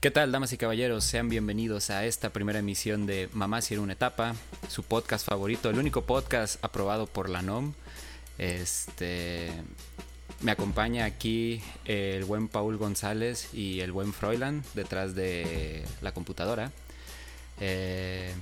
¿Qué 0.00 0.10
tal, 0.10 0.32
damas 0.32 0.50
y 0.54 0.56
caballeros? 0.56 1.04
Sean 1.04 1.28
bienvenidos 1.28 1.90
a 1.90 2.06
esta 2.06 2.30
primera 2.30 2.60
emisión 2.60 3.04
de 3.04 3.28
Mamá 3.34 3.60
si 3.60 3.74
era 3.74 3.82
una 3.82 3.92
etapa, 3.92 4.34
su 4.66 4.82
podcast 4.82 5.28
favorito, 5.28 5.68
el 5.68 5.78
único 5.78 6.04
podcast 6.04 6.56
aprobado 6.64 7.06
por 7.06 7.28
la 7.28 7.42
NOM. 7.42 7.74
Este 8.38 9.50
me 10.40 10.52
acompaña 10.52 11.04
aquí 11.04 11.60
el 11.84 12.24
buen 12.24 12.48
Paul 12.48 12.78
González 12.78 13.52
y 13.52 13.80
el 13.80 13.92
buen 13.92 14.14
Froilan 14.14 14.64
detrás 14.72 15.14
de 15.14 15.84
la 16.00 16.12
computadora. 16.12 16.72
Eh, 17.60 18.32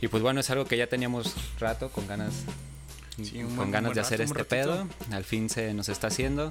y 0.00 0.08
pues 0.08 0.22
bueno, 0.22 0.40
es 0.40 0.48
algo 0.48 0.64
que 0.64 0.78
ya 0.78 0.86
teníamos 0.86 1.34
rato 1.60 1.90
con 1.90 2.06
ganas 2.06 2.32
Sí, 3.22 3.40
con 3.40 3.56
buen- 3.56 3.70
ganas 3.70 3.88
buen 3.90 3.94
de 3.94 4.00
hacer 4.00 4.20
este 4.20 4.34
ratito. 4.34 4.48
pedo. 4.48 4.88
Al 5.10 5.24
fin 5.24 5.48
se 5.48 5.72
nos 5.74 5.88
está 5.88 6.08
haciendo. 6.08 6.50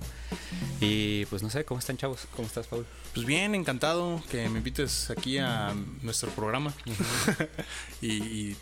Y 0.81 1.25
pues 1.27 1.43
no 1.43 1.49
sé, 1.49 1.63
¿cómo 1.65 1.79
están 1.79 1.97
chavos? 1.97 2.27
¿Cómo 2.35 2.47
estás, 2.47 2.67
Paul? 2.67 2.85
Pues 3.13 3.25
bien, 3.25 3.53
encantado 3.55 4.21
que 4.31 4.49
me 4.49 4.57
invites 4.57 5.09
aquí 5.11 5.37
a 5.37 5.73
nuestro 6.01 6.29
programa. 6.31 6.73
y, 8.01 8.07
y 8.23 8.57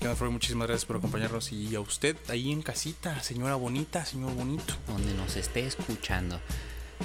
que 0.00 0.06
nos 0.08 0.18
fue 0.18 0.28
muchísimas 0.30 0.68
gracias 0.68 0.84
por 0.86 0.96
acompañarnos. 0.96 1.52
Y 1.52 1.74
a 1.74 1.80
usted 1.80 2.16
ahí 2.28 2.52
en 2.52 2.62
casita, 2.62 3.20
señora 3.22 3.54
bonita, 3.54 4.04
señor 4.04 4.32
bonito. 4.34 4.74
donde 4.86 5.12
nos 5.14 5.36
esté 5.36 5.66
escuchando. 5.66 6.40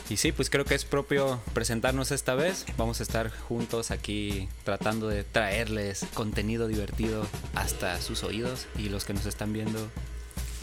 Y 0.10 0.16
sí, 0.16 0.32
pues 0.32 0.50
creo 0.50 0.64
que 0.64 0.74
es 0.74 0.86
propio 0.86 1.42
presentarnos 1.54 2.12
esta 2.12 2.34
vez. 2.34 2.66
Vamos 2.78 3.02
a 3.02 3.04
estar 3.04 3.30
juntos 3.30 3.92
aquí 3.92 4.48
tratando 4.64 5.10
de 5.10 5.26
traerles 5.26 6.06
contenido 6.14 6.68
divertido 6.70 7.28
hasta 7.56 8.00
sus 8.02 8.24
oídos 8.24 8.68
y 8.78 8.88
los 8.88 9.04
que 9.04 9.14
nos 9.14 9.26
están 9.26 9.52
viendo 9.52 9.90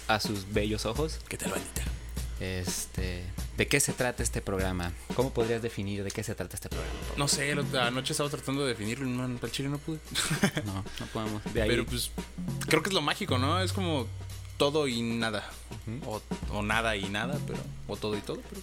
a 0.09 0.21
sus 0.21 0.53
bellos 0.53 0.87
ojos. 0.87 1.21
¿Qué 1.29 1.37
tal, 1.37 1.53
bandita? 1.53 1.83
Este, 2.41 3.25
¿de 3.57 3.67
qué 3.67 3.81
se 3.81 3.93
trata 3.93 4.23
este 4.23 4.41
programa? 4.41 4.93
¿Cómo 5.15 5.33
podrías 5.33 5.61
definir 5.61 6.05
de 6.05 6.11
qué 6.11 6.23
se 6.23 6.35
trata 6.35 6.57
este 6.57 6.69
programa? 6.69 6.95
No 7.17 7.29
sé, 7.29 7.53
anoche 7.53 8.13
estaba 8.13 8.31
tratando 8.31 8.63
de 8.63 8.69
definirlo 8.69 9.07
y 9.07 9.11
no, 9.11 9.25
al 9.25 9.51
chile 9.53 9.69
no 9.69 9.79
pude. 9.79 9.99
No, 10.65 10.85
no 11.01 11.07
podemos. 11.13 11.43
De 11.53 11.63
ahí, 11.63 11.69
Pero 11.69 11.85
pues 11.85 12.11
creo 12.69 12.83
que 12.83 12.91
es 12.91 12.95
lo 12.95 13.03
mágico, 13.03 13.39
¿no? 13.39 13.61
Es 13.61 13.73
como 13.73 14.07
todo 14.57 14.89
y 14.89 15.03
nada. 15.03 15.49
o, 16.07 16.23
o 16.53 16.63
nada 16.63 16.97
y 16.97 17.09
nada, 17.09 17.39
pero. 17.47 17.59
O 17.87 17.97
todo 17.97 18.17
y 18.17 18.21
todo, 18.21 18.41
pero 18.49 18.63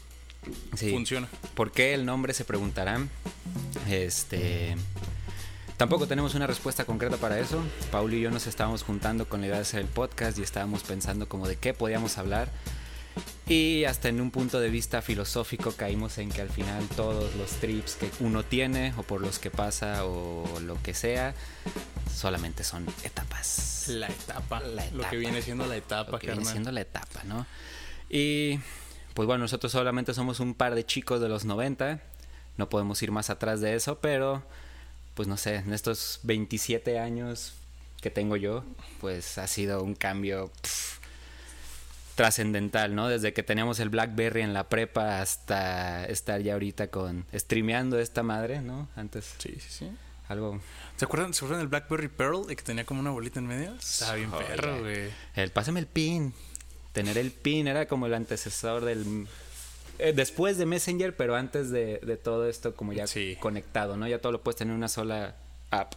sí. 0.75 0.91
funciona. 0.91 1.27
¿Por 1.53 1.71
qué 1.71 1.93
el 1.93 2.05
nombre 2.05 2.33
se 2.33 2.45
preguntarán? 2.45 3.09
Este. 3.89 4.75
Tampoco 5.77 6.07
tenemos 6.07 6.35
una 6.35 6.47
respuesta 6.47 6.85
concreta 6.85 7.17
para 7.17 7.37
eso. 7.39 7.61
Paul 7.91 8.13
y 8.13 8.21
yo 8.21 8.31
nos 8.31 8.47
estábamos 8.47 8.83
juntando 8.83 9.27
con 9.27 9.41
la 9.41 9.47
idea 9.47 9.55
de 9.57 9.63
hacer 9.63 9.81
el 9.81 9.87
podcast 9.87 10.37
y 10.39 10.41
estábamos 10.41 10.83
pensando 10.83 11.27
como 11.27 11.47
de 11.47 11.57
qué 11.57 11.73
podíamos 11.73 12.17
hablar. 12.17 12.49
Y 13.47 13.83
hasta 13.83 14.07
en 14.09 14.21
un 14.21 14.31
punto 14.31 14.59
de 14.59 14.69
vista 14.69 15.01
filosófico 15.01 15.73
caímos 15.73 16.17
en 16.17 16.29
que 16.29 16.41
al 16.41 16.49
final 16.49 16.87
todos 16.95 17.35
los 17.35 17.51
trips 17.51 17.95
que 17.95 18.09
uno 18.21 18.43
tiene 18.43 18.93
o 18.97 19.03
por 19.03 19.21
los 19.21 19.37
que 19.37 19.51
pasa 19.51 20.05
o 20.05 20.45
lo 20.61 20.81
que 20.81 20.93
sea 20.93 21.33
solamente 22.13 22.63
son 22.63 22.85
etapas. 23.03 23.85
La 23.89 24.07
etapa, 24.07 24.61
La 24.61 24.85
Lo 24.85 24.99
etapa. 24.99 25.09
que 25.09 25.17
viene 25.17 25.41
siendo 25.41 25.65
la 25.65 25.75
etapa, 25.75 26.11
Lo 26.11 26.19
que 26.19 26.27
viene 26.27 26.37
carnal. 26.39 26.51
siendo 26.53 26.71
la 26.71 26.81
etapa, 26.81 27.23
¿no? 27.25 27.45
Y 28.09 28.59
pues 29.13 29.27
bueno, 29.27 29.43
nosotros 29.43 29.71
solamente 29.73 30.13
somos 30.13 30.39
un 30.39 30.53
par 30.53 30.73
de 30.73 30.85
chicos 30.85 31.19
de 31.21 31.29
los 31.29 31.43
90, 31.45 31.99
no 32.57 32.69
podemos 32.69 33.01
ir 33.03 33.11
más 33.11 33.29
atrás 33.29 33.59
de 33.61 33.75
eso, 33.75 33.99
pero 33.99 34.43
pues 35.15 35.27
no 35.27 35.37
sé, 35.37 35.55
en 35.55 35.73
estos 35.73 36.19
27 36.23 36.99
años 36.99 37.53
que 38.01 38.11
tengo 38.11 38.35
yo, 38.35 38.63
pues 39.01 39.37
ha 39.37 39.47
sido 39.47 39.81
un 39.81 39.95
cambio 39.95 40.51
trascendental, 42.15 42.95
¿no? 42.95 43.07
Desde 43.09 43.33
que 43.33 43.43
teníamos 43.43 43.79
el 43.79 43.89
BlackBerry 43.89 44.41
en 44.41 44.53
la 44.53 44.69
prepa 44.69 45.21
hasta 45.21 46.05
estar 46.05 46.41
ya 46.41 46.53
ahorita 46.53 46.87
con 46.87 47.25
streameando 47.33 47.99
esta 47.99 48.23
madre, 48.23 48.61
¿no? 48.61 48.87
Antes 48.95 49.33
Sí, 49.37 49.55
sí, 49.59 49.67
sí. 49.69 49.91
algo 50.29 50.61
¿Se 50.97 51.05
acuerdan, 51.05 51.33
¿Se 51.33 51.39
acuerdan 51.39 51.59
del 51.59 51.67
Blackberry 51.67 52.07
Pearl? 52.07 52.47
Que 52.47 52.55
tenía 52.55 52.85
como 52.85 53.01
una 53.01 53.11
bolita 53.11 53.39
en 53.39 53.47
medio. 53.47 53.75
Estaba 53.75 54.15
bien 54.15 54.31
perro, 54.31 54.79
güey. 54.79 55.09
El 55.35 55.51
pásame 55.51 55.81
el 55.81 55.87
pin. 55.87 56.33
Tener 56.93 57.17
el 57.17 57.31
pin 57.31 57.67
era 57.67 57.87
como 57.87 58.05
el 58.05 58.13
antecesor 58.13 58.85
del. 58.85 59.27
Eh, 59.99 60.13
después 60.15 60.57
de 60.57 60.65
Messenger, 60.65 61.15
pero 61.15 61.35
antes 61.35 61.69
de, 61.71 61.99
de 61.99 62.17
todo 62.17 62.47
esto, 62.49 62.75
como 62.75 62.93
ya 62.93 63.07
Sí. 63.07 63.37
conectado, 63.39 63.97
¿no? 63.97 64.07
Ya 64.07 64.19
todo 64.19 64.31
lo 64.31 64.41
puedes 64.41 64.57
tener 64.57 64.71
en 64.71 64.77
una 64.77 64.87
sola 64.89 65.35
app. 65.71 65.93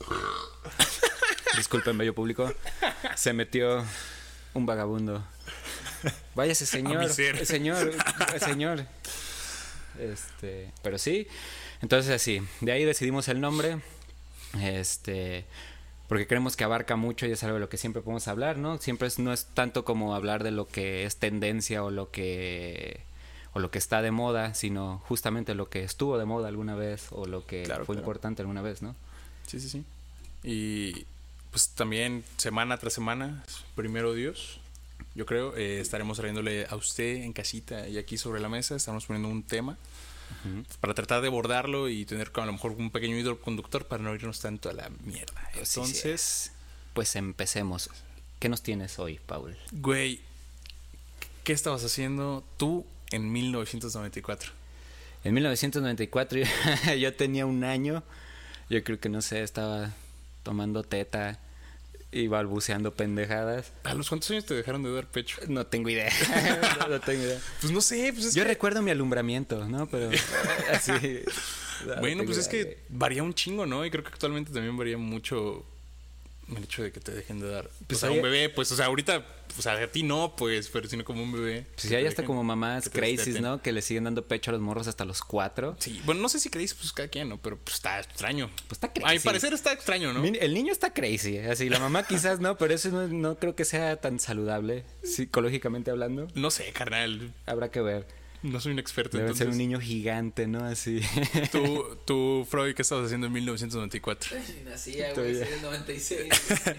Disculpen, 1.56 1.98
bello 1.98 2.14
público. 2.14 2.52
Se 3.16 3.32
metió 3.32 3.84
un 4.54 4.66
vagabundo. 4.66 5.24
Vaya 6.34 6.52
ese 6.52 6.66
señor. 6.66 7.02
El 7.02 7.10
señor. 7.46 7.92
El 8.34 8.40
señor. 8.40 8.84
Este. 9.98 10.72
Pero 10.82 10.98
sí. 10.98 11.26
Entonces 11.82 12.12
así. 12.12 12.40
De 12.60 12.72
ahí 12.72 12.84
decidimos 12.84 13.28
el 13.28 13.40
nombre. 13.40 13.78
Este 14.62 15.44
porque 16.08 16.26
creemos 16.26 16.56
que 16.56 16.64
abarca 16.64 16.96
mucho 16.96 17.26
y 17.26 17.32
es 17.32 17.42
algo 17.44 17.56
de 17.56 17.60
lo 17.60 17.68
que 17.68 17.76
siempre 17.76 18.00
podemos 18.00 18.28
hablar, 18.28 18.56
¿no? 18.56 18.78
Siempre 18.78 19.08
es- 19.08 19.18
no 19.18 19.30
es 19.30 19.44
tanto 19.52 19.84
como 19.84 20.14
hablar 20.14 20.42
de 20.42 20.50
lo 20.52 20.66
que 20.66 21.04
es 21.04 21.16
tendencia 21.16 21.84
o 21.84 21.90
lo 21.90 22.10
que 22.10 23.00
o 23.54 23.60
lo 23.60 23.70
que 23.70 23.78
está 23.78 24.02
de 24.02 24.10
moda, 24.10 24.54
sino 24.54 25.02
justamente 25.08 25.54
lo 25.54 25.68
que 25.68 25.82
estuvo 25.82 26.18
de 26.18 26.24
moda 26.24 26.48
alguna 26.48 26.74
vez 26.74 27.08
o 27.10 27.26
lo 27.26 27.46
que 27.46 27.62
Claro, 27.64 27.84
fue 27.86 27.94
claro. 27.94 28.04
importante 28.04 28.42
alguna 28.42 28.62
vez, 28.62 28.82
¿no? 28.82 28.94
Sí, 29.46 29.58
sí, 29.60 29.68
sí. 29.68 29.84
Y 30.44 31.06
pues 31.50 31.70
también 31.70 32.24
semana 32.36 32.76
tras 32.78 32.92
semana, 32.92 33.42
primero 33.74 34.12
Dios, 34.14 34.60
yo 35.14 35.24
creo, 35.26 35.56
eh, 35.56 35.80
estaremos 35.80 36.18
trayéndole 36.18 36.66
a 36.68 36.76
usted 36.76 37.22
en 37.22 37.32
casita 37.32 37.88
y 37.88 37.98
aquí 37.98 38.18
sobre 38.18 38.40
la 38.40 38.48
mesa, 38.48 38.76
estamos 38.76 39.06
poniendo 39.06 39.28
un 39.28 39.42
tema 39.42 39.76
para 40.80 40.92
tratar 40.92 41.22
de 41.22 41.28
abordarlo 41.28 41.88
y 41.88 42.04
tener 42.04 42.30
a 42.34 42.44
lo 42.46 42.52
mejor 42.52 42.72
un 42.72 42.90
pequeño 42.90 43.16
hilo 43.16 43.40
conductor 43.40 43.86
para 43.86 44.02
no 44.02 44.14
irnos 44.14 44.40
tanto 44.40 44.68
a 44.68 44.74
la 44.74 44.90
mierda. 45.04 45.40
Así 45.60 45.80
Entonces, 45.80 46.04
es. 46.04 46.52
pues 46.92 47.16
empecemos. 47.16 47.88
¿Qué 48.38 48.48
nos 48.50 48.62
tienes 48.62 48.98
hoy, 48.98 49.18
Paul? 49.26 49.56
güey, 49.72 50.20
¿qué 51.44 51.54
estabas 51.54 51.82
haciendo 51.84 52.44
tú 52.58 52.84
en 53.10 53.32
1994? 53.32 54.52
En 55.24 55.34
1994 55.34 56.40
yo 56.98 57.14
tenía 57.14 57.46
un 57.46 57.64
año. 57.64 58.02
Yo 58.70 58.82
creo 58.84 59.00
que 59.00 59.08
no 59.08 59.22
sé, 59.22 59.42
estaba 59.42 59.92
tomando 60.42 60.82
teta 60.82 61.38
y 62.10 62.26
balbuceando 62.26 62.94
pendejadas. 62.94 63.72
¿A 63.84 63.94
los 63.94 64.08
cuántos 64.08 64.30
años 64.30 64.46
te 64.46 64.54
dejaron 64.54 64.82
de 64.82 64.92
dar 64.92 65.06
pecho? 65.06 65.40
No 65.48 65.66
tengo 65.66 65.88
idea. 65.90 66.10
no, 66.80 66.88
no 66.88 67.00
tengo 67.00 67.22
idea. 67.22 67.38
Pues 67.60 67.72
no 67.72 67.80
sé, 67.80 68.12
pues 68.12 68.26
es 68.26 68.34
Yo 68.34 68.42
que- 68.44 68.48
recuerdo 68.48 68.80
mi 68.82 68.90
alumbramiento, 68.90 69.66
¿no? 69.66 69.86
Pero 69.88 70.10
así. 70.72 70.92
no 71.86 71.96
Bueno, 72.00 72.24
pues 72.24 72.38
es 72.38 72.48
que 72.48 72.78
varía 72.88 73.22
un 73.22 73.34
chingo, 73.34 73.66
¿no? 73.66 73.84
Y 73.84 73.90
creo 73.90 74.04
que 74.04 74.10
actualmente 74.10 74.52
también 74.52 74.76
varía 74.76 74.96
mucho 74.98 75.64
el 76.56 76.64
hecho 76.64 76.82
de 76.82 76.92
que 76.92 77.00
te 77.00 77.12
dejen 77.12 77.40
de 77.40 77.48
dar. 77.50 77.64
Pues 77.68 77.84
Pues 77.88 78.04
a 78.04 78.08
hay- 78.08 78.16
un 78.16 78.22
bebé, 78.22 78.48
pues, 78.48 78.70
o 78.72 78.76
sea, 78.76 78.86
ahorita, 78.86 79.24
o 79.58 79.62
sea, 79.62 79.72
a 79.74 79.86
ti 79.88 80.02
no, 80.02 80.34
pues, 80.36 80.68
pero 80.68 80.88
sino 80.88 81.04
como 81.04 81.22
un 81.22 81.32
bebé. 81.32 81.66
Pues 81.74 81.88
sí, 81.88 81.94
hay 81.94 82.06
hasta 82.06 82.24
como 82.24 82.42
mamás 82.44 82.88
crazy. 82.88 83.32
¿no? 83.40 83.60
Que 83.62 83.72
le 83.72 83.82
siguen 83.82 84.04
dando 84.04 84.26
pecho 84.26 84.50
a 84.50 84.52
los 84.52 84.60
morros 84.60 84.86
hasta 84.88 85.04
los 85.04 85.20
cuatro. 85.22 85.76
Sí, 85.78 86.00
bueno, 86.04 86.20
no 86.22 86.28
sé 86.28 86.40
si 86.40 86.48
creéis, 86.50 86.74
pues 86.74 86.92
cada 86.92 87.08
quien, 87.08 87.28
¿no? 87.28 87.38
Pero 87.40 87.58
pues 87.58 87.74
está 87.76 88.00
extraño. 88.00 88.48
Pues 88.66 88.72
está 88.72 88.86
A 88.86 88.90
mi 88.94 89.00
crazy. 89.02 89.24
parecer 89.24 89.52
está 89.52 89.72
extraño, 89.72 90.12
¿no? 90.12 90.24
El 90.24 90.54
niño 90.54 90.72
está 90.72 90.92
crazy, 90.94 91.38
así 91.38 91.68
la 91.68 91.78
mamá 91.78 92.06
quizás 92.06 92.40
no, 92.40 92.56
pero 92.56 92.74
eso 92.74 92.88
no, 92.90 93.06
no 93.08 93.38
creo 93.38 93.54
que 93.54 93.64
sea 93.64 93.96
tan 94.00 94.18
saludable, 94.20 94.84
psicológicamente 95.02 95.90
hablando. 95.90 96.28
No 96.34 96.50
sé, 96.50 96.72
carnal. 96.72 97.34
Habrá 97.46 97.70
que 97.70 97.80
ver. 97.80 98.06
No 98.42 98.60
soy 98.60 98.72
un 98.72 98.78
experto. 98.78 99.16
Debe 99.16 99.30
ser 99.30 99.48
entonces, 99.48 99.52
un 99.54 99.58
niño 99.58 99.80
gigante, 99.80 100.46
¿no? 100.46 100.64
Así. 100.64 101.00
Tú, 101.52 101.96
tú, 102.04 102.46
Freud, 102.48 102.74
¿qué 102.74 102.82
estabas 102.82 103.06
haciendo 103.06 103.26
en 103.26 103.32
1994? 103.32 104.36
Nacía, 104.64 105.12
güey, 105.14 105.34
soy 105.34 105.48
del 105.48 105.62
96. 105.62 106.28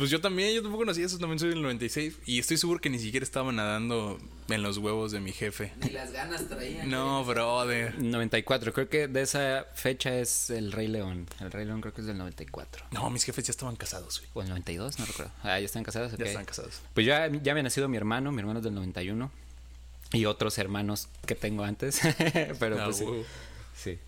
Pues 0.00 0.08
yo 0.08 0.18
también, 0.18 0.54
yo 0.54 0.62
tampoco 0.62 0.86
nací 0.86 1.02
eso, 1.02 1.18
también 1.18 1.38
soy 1.38 1.50
del 1.50 1.60
96. 1.60 2.20
Y 2.24 2.38
estoy 2.38 2.56
seguro 2.56 2.80
que 2.80 2.88
ni 2.88 2.98
siquiera 2.98 3.22
estaba 3.22 3.52
nadando 3.52 4.18
en 4.48 4.62
los 4.62 4.78
huevos 4.78 5.12
de 5.12 5.20
mi 5.20 5.30
jefe. 5.30 5.74
Ni 5.84 5.90
las 5.90 6.10
ganas 6.10 6.48
traía. 6.48 6.86
No, 6.86 7.22
brother. 7.22 7.98
94, 7.98 8.72
creo 8.72 8.88
que 8.88 9.08
de 9.08 9.20
esa 9.20 9.66
fecha 9.74 10.18
es 10.18 10.48
el 10.48 10.72
Rey 10.72 10.88
León. 10.88 11.26
El 11.38 11.52
Rey 11.52 11.66
León 11.66 11.82
creo 11.82 11.92
que 11.92 12.00
es 12.00 12.06
del 12.06 12.16
94. 12.16 12.86
No, 12.92 13.10
mis 13.10 13.24
jefes 13.24 13.44
ya 13.44 13.50
estaban 13.50 13.76
casados, 13.76 14.20
güey. 14.20 14.30
O 14.32 14.40
el 14.40 14.48
92, 14.48 14.98
no 14.98 15.04
recuerdo. 15.04 15.32
Ah, 15.42 15.60
ya 15.60 15.66
están 15.66 15.84
casados. 15.84 16.16
Ya 16.16 16.24
están 16.24 16.46
casados. 16.46 16.80
Pues 16.94 17.04
ya, 17.04 17.30
ya 17.30 17.52
había 17.52 17.62
nacido 17.62 17.86
mi 17.86 17.98
hermano, 17.98 18.32
mi 18.32 18.40
hermano 18.40 18.60
es 18.60 18.64
del 18.64 18.74
91. 18.74 19.30
Y 20.12 20.24
otros 20.24 20.58
hermanos 20.58 21.08
que 21.26 21.34
tengo 21.34 21.64
antes. 21.64 22.00
Pero 22.58 22.80
Ah, 22.80 22.84
pues 22.86 22.96
sí. 22.98 23.04
huevo. 23.04 23.24
sí. 23.76 23.98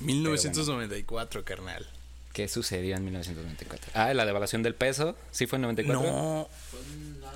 1994, 0.00 1.44
carnal. 1.44 1.86
¿Qué 2.32 2.48
sucedió 2.48 2.96
en 2.96 3.04
1994? 3.04 3.92
Ah, 3.94 4.12
la 4.12 4.26
devaluación 4.26 4.62
del 4.62 4.74
peso. 4.74 5.16
¿Sí 5.30 5.46
fue 5.46 5.56
en 5.56 5.62
94? 5.62 6.02
No. 6.12 6.48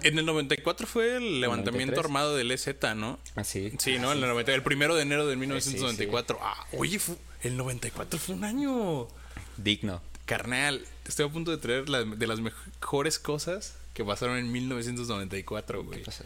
En 0.02 0.18
el 0.18 0.26
94 0.26 0.86
fue 0.86 1.16
el 1.16 1.40
levantamiento 1.40 1.92
93. 1.96 2.04
armado 2.04 2.36
del 2.36 2.50
EZ, 2.50 2.68
¿no? 2.96 3.18
Ah, 3.34 3.44
sí. 3.44 3.72
Sí, 3.78 3.98
¿no? 3.98 4.12
El, 4.12 4.20
90 4.20 4.52
el 4.54 4.62
primero 4.62 4.94
de 4.94 5.02
enero 5.02 5.26
de 5.26 5.36
1994. 5.36 6.38
Ah, 6.42 6.66
oye, 6.72 6.98
fu- 6.98 7.16
el 7.42 7.56
94 7.56 8.18
fue 8.18 8.34
un 8.34 8.44
año. 8.44 9.08
Digno. 9.56 10.02
Carnal, 10.26 10.84
estoy 11.06 11.26
a 11.26 11.28
punto 11.32 11.50
de 11.50 11.56
traer 11.58 11.88
la- 11.88 12.04
de 12.04 12.26
las 12.26 12.40
mejores 12.40 13.18
cosas 13.18 13.74
que 13.94 14.04
pasaron 14.04 14.36
en 14.36 14.52
1994, 14.52 15.82
güey. 15.82 16.02
Pues, 16.02 16.22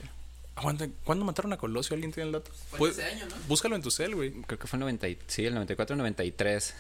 Aguanta, 0.57 0.89
¿cuándo 1.05 1.25
mataron 1.25 1.53
a 1.53 1.57
Colosio? 1.57 1.95
¿Alguien 1.95 2.13
tiene 2.13 2.29
el 2.29 2.33
dato? 2.33 2.51
Fue 2.71 2.79
Puede- 2.79 2.93
ese 2.93 3.05
año, 3.05 3.27
¿no? 3.27 3.35
Búscalo 3.49 3.75
en 3.77 3.83
tu 3.83 3.91
cel, 3.91 4.15
güey. 4.15 4.33
Creo 4.47 4.59
que 4.59 4.67
fue 4.67 4.77
el 4.77 4.81
90, 4.81 5.09
y- 5.09 5.19
sí, 5.27 5.45
el 5.45 5.55
94, 5.55 5.97
93. 5.97 6.75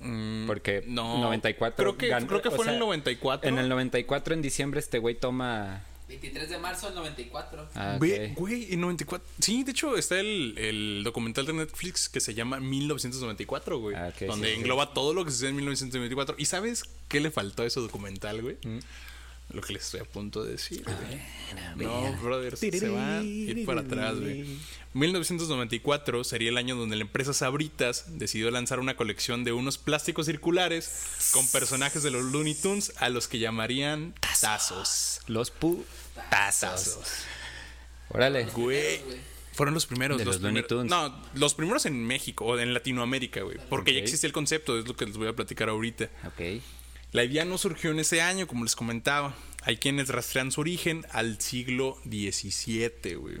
Mm, 0.00 0.46
Porque 0.46 0.82
no, 0.86 1.18
94 1.18 1.76
Creo 1.76 1.96
que, 1.96 2.10
gan- 2.10 2.26
creo 2.26 2.42
que 2.42 2.50
fue 2.50 2.64
en 2.64 2.70
el 2.70 2.74
sea, 2.74 2.80
94. 2.80 3.48
En 3.48 3.58
el 3.58 3.68
94, 3.68 4.34
en 4.34 4.42
diciembre, 4.42 4.80
este 4.80 4.98
güey 4.98 5.14
toma. 5.14 5.82
23 6.08 6.50
de 6.50 6.58
marzo 6.58 6.86
del 6.88 6.96
94. 6.96 7.68
Ah, 7.74 7.96
Ve, 8.00 8.30
ok. 8.32 8.38
güey, 8.38 8.74
en 8.74 8.80
94. 8.80 9.26
Sí, 9.40 9.62
de 9.64 9.70
hecho 9.70 9.96
está 9.96 10.18
el, 10.20 10.58
el 10.58 11.02
documental 11.04 11.46
de 11.46 11.54
Netflix 11.54 12.08
que 12.10 12.20
se 12.20 12.34
llama 12.34 12.60
1994, 12.60 13.78
güey. 13.78 13.96
Ah, 13.96 14.08
ok, 14.14 14.26
donde 14.26 14.48
sí, 14.48 14.54
sí. 14.54 14.60
engloba 14.60 14.92
todo 14.92 15.14
lo 15.14 15.24
que 15.24 15.30
sucede 15.30 15.50
en 15.50 15.56
1994. 15.56 16.34
¿Y 16.38 16.44
sabes 16.46 16.84
qué 17.08 17.20
le 17.20 17.30
faltó 17.30 17.62
a 17.62 17.66
ese 17.66 17.80
documental, 17.80 18.42
güey? 18.42 18.56
Mm. 18.64 18.78
Lo 19.50 19.60
que 19.60 19.74
les 19.74 19.84
estoy 19.84 20.00
a 20.00 20.04
punto 20.04 20.42
de 20.42 20.52
decir. 20.52 20.84
No, 21.76 22.12
brother, 22.22 22.56
se 22.56 22.88
va 22.88 23.18
a 23.18 23.22
ir 23.22 23.64
para 23.66 23.82
atrás, 23.82 24.18
güey. 24.18 24.58
1994 24.94 26.24
sería 26.24 26.48
el 26.50 26.56
año 26.56 26.76
donde 26.76 26.96
la 26.96 27.02
empresa 27.02 27.32
Sabritas 27.32 28.18
decidió 28.18 28.50
lanzar 28.50 28.80
una 28.80 28.96
colección 28.96 29.44
de 29.44 29.52
unos 29.52 29.76
plásticos 29.78 30.26
circulares 30.26 31.30
con 31.32 31.46
personajes 31.48 32.02
de 32.02 32.10
los 32.10 32.24
Looney 32.24 32.54
Tunes 32.54 32.92
a 32.98 33.08
los 33.10 33.28
que 33.28 33.38
llamarían 33.38 34.14
tazos. 34.40 35.20
Los 35.26 35.50
putazos. 35.50 35.86
Tazos. 36.30 36.98
Órale. 38.08 38.44
Güey. 38.46 39.00
Fueron 39.52 39.74
los 39.74 39.86
primeros. 39.86 40.18
De 40.18 40.24
los 40.24 40.40
Looney 40.40 40.64
Tunes. 40.66 40.90
No, 40.90 41.14
los 41.34 41.54
primeros 41.54 41.86
en 41.86 42.04
México 42.04 42.44
o 42.44 42.58
en 42.58 42.74
Latinoamérica, 42.74 43.42
güey. 43.42 43.58
Porque 43.68 43.92
ya 43.92 43.98
Ok. 44.00 44.04
existía 44.04 44.26
el 44.28 44.32
concepto, 44.32 44.78
es 44.78 44.86
lo 44.88 44.96
que 44.96 45.06
les 45.06 45.16
voy 45.16 45.28
a 45.28 45.32
platicar 45.32 45.68
ahorita. 45.68 46.08
Ok. 46.26 46.62
La 47.14 47.22
idea 47.22 47.44
no 47.44 47.58
surgió 47.58 47.92
en 47.92 48.00
ese 48.00 48.20
año, 48.20 48.48
como 48.48 48.64
les 48.64 48.74
comentaba. 48.74 49.36
Hay 49.62 49.76
quienes 49.76 50.08
rastrean 50.08 50.50
su 50.50 50.60
origen 50.60 51.06
al 51.12 51.40
siglo 51.40 51.96
XVII, 52.04 53.14
güey. 53.14 53.36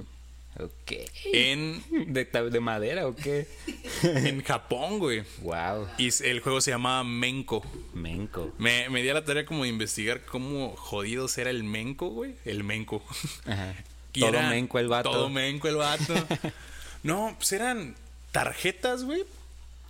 Ok. 0.60 0.92
En, 1.32 1.82
¿De, 2.06 2.60
madera 2.60 3.08
o 3.08 3.16
qué? 3.16 3.48
en 4.04 4.44
Japón, 4.44 5.00
güey. 5.00 5.24
wow. 5.40 5.88
Y 5.98 6.08
el 6.22 6.38
juego 6.38 6.60
se 6.60 6.70
llamaba 6.70 7.02
Menko. 7.02 7.64
Menco. 7.94 8.54
Me, 8.58 8.88
me 8.90 9.02
di 9.02 9.08
a 9.08 9.14
la 9.14 9.24
tarea 9.24 9.44
como 9.44 9.64
de 9.64 9.70
investigar 9.70 10.24
cómo 10.24 10.76
jodidos 10.76 11.36
era 11.38 11.50
el 11.50 11.64
Menko, 11.64 12.10
güey. 12.10 12.36
El 12.44 12.62
Menko. 12.62 13.04
Ajá. 13.44 13.74
Todo 14.12 14.28
era- 14.28 14.50
menco 14.50 14.78
el 14.78 14.86
vato. 14.86 15.10
Todo 15.10 15.28
menco 15.30 15.66
el 15.66 15.74
vato. 15.74 16.14
no, 17.02 17.34
pues 17.36 17.50
eran 17.50 17.96
tarjetas, 18.30 19.02
güey. 19.02 19.24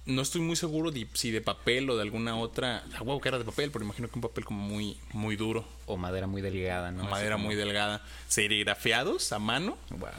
No 0.07 0.21
estoy 0.21 0.43
muy 0.43 0.55
seguro 0.57 0.91
de, 0.91 1.07
si 1.15 1.31
de 1.31 1.41
papel 1.41 1.89
o 1.89 1.97
de 1.97 2.03
alguna 2.03 2.37
otra. 2.37 2.85
Ah, 2.95 3.01
huevo 3.03 3.21
que 3.21 3.29
era 3.29 3.39
de 3.39 3.45
papel, 3.45 3.71
pero 3.71 3.85
imagino 3.85 4.09
que 4.09 4.17
un 4.17 4.23
papel 4.23 4.45
como 4.45 4.61
muy, 4.63 4.99
muy 5.13 5.37
duro. 5.37 5.65
O 5.87 5.97
madera 5.97 6.27
muy 6.27 6.43
delgada, 6.43 6.91
¿no? 6.91 7.05
madera 7.05 7.37
muy 7.39 7.55
delgada. 7.55 8.03
Serigrafiados 8.29 9.33
a 9.33 9.39
mano, 9.39 9.79
Wow. 9.91 10.11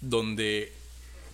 donde 0.00 0.72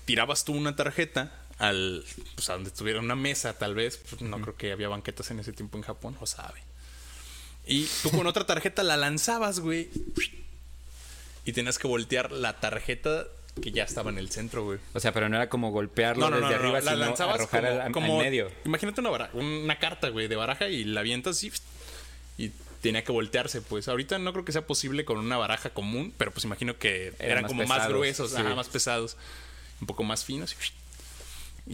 tirabas 0.05 0.45
tú 0.45 0.53
una 0.53 0.75
tarjeta 0.75 1.33
al. 1.59 2.05
Pues 2.35 2.51
a 2.51 2.55
donde 2.55 2.73
tuviera 2.73 2.99
una 2.99 3.15
mesa, 3.15 3.57
tal 3.57 3.75
vez. 3.77 3.99
Pues, 3.99 4.21
no 4.21 4.41
creo 4.41 4.57
que 4.57 4.73
había 4.73 4.89
banquetas 4.89 5.31
en 5.31 5.39
ese 5.39 5.53
tiempo 5.53 5.79
en 5.79 5.85
Japón, 5.85 6.17
o 6.21 6.27
sabe. 6.27 6.61
Y 7.67 7.87
tú 8.03 8.11
con 8.11 8.27
otra 8.27 8.45
tarjeta 8.47 8.83
la 8.83 8.97
lanzabas, 8.97 9.61
güey. 9.61 9.89
Y 11.45 11.53
tenías 11.53 11.79
que 11.79 11.87
voltear 11.87 12.33
la 12.33 12.59
tarjeta 12.59 13.27
que 13.61 13.71
ya 13.71 13.85
estaba 13.85 14.11
en 14.11 14.19
el 14.19 14.31
centro, 14.31 14.65
güey. 14.65 14.79
O 14.95 15.01
sea, 15.01 15.13
pero 15.13 15.29
no 15.29 15.37
era 15.37 15.49
como 15.49 15.71
golpearlo 15.71 16.31
desde 16.31 16.55
arriba, 16.55 16.81
La 16.81 16.93
sino 16.93 16.97
lanzabas 17.05 17.35
arrojar 17.37 17.61
como, 17.63 17.73
al, 17.75 17.81
al 17.83 17.93
como- 17.93 18.19
medio. 18.19 18.51
Imagínate 18.65 19.01
una, 19.01 19.31
una 19.35 19.79
carta, 19.79 20.09
güey, 20.09 20.29
de 20.29 20.37
baraja 20.37 20.69
y 20.69 20.85
la 20.85 21.01
avientas 21.01 21.43
y, 21.45 21.53
y 22.39 22.51
tenía 22.81 23.05
que 23.05 23.13
voltearse, 23.13 23.61
pues. 23.61 23.89
Ahorita 23.89 24.19
no 24.19 24.33
creo 24.33 24.45
que 24.45 24.53
sea 24.53 24.67
posible 24.67 25.05
con 25.05 25.19
una 25.19 25.37
baraja 25.37 25.71
común, 25.71 26.15
pero 26.17 26.31
pues 26.31 26.45
imagino 26.45 26.79
que 26.79 27.13
eran, 27.19 27.43
más 27.43 27.51
como 27.53 27.65
más 27.67 27.89
gruesos, 27.89 28.31
sí. 28.31 28.37
ajá, 28.39 28.55
más 28.55 28.69
pesados, 28.69 29.17
un 29.81 29.87
poco 29.87 30.03
más 30.03 30.25
finos. 30.25 30.53
Y, 30.55 30.57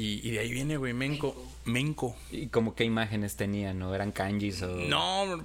y 0.04 0.30
de 0.30 0.38
ahí 0.38 0.52
viene, 0.52 0.76
güey, 0.76 0.92
Menko. 0.92 1.34
Menko. 1.64 2.16
¿Y 2.30 2.46
como 2.46 2.74
qué 2.74 2.84
imágenes 2.84 3.36
tenían? 3.36 3.78
¿No 3.78 3.94
eran 3.94 4.12
kanjis 4.12 4.62
o...? 4.62 4.68
No, 4.68 5.44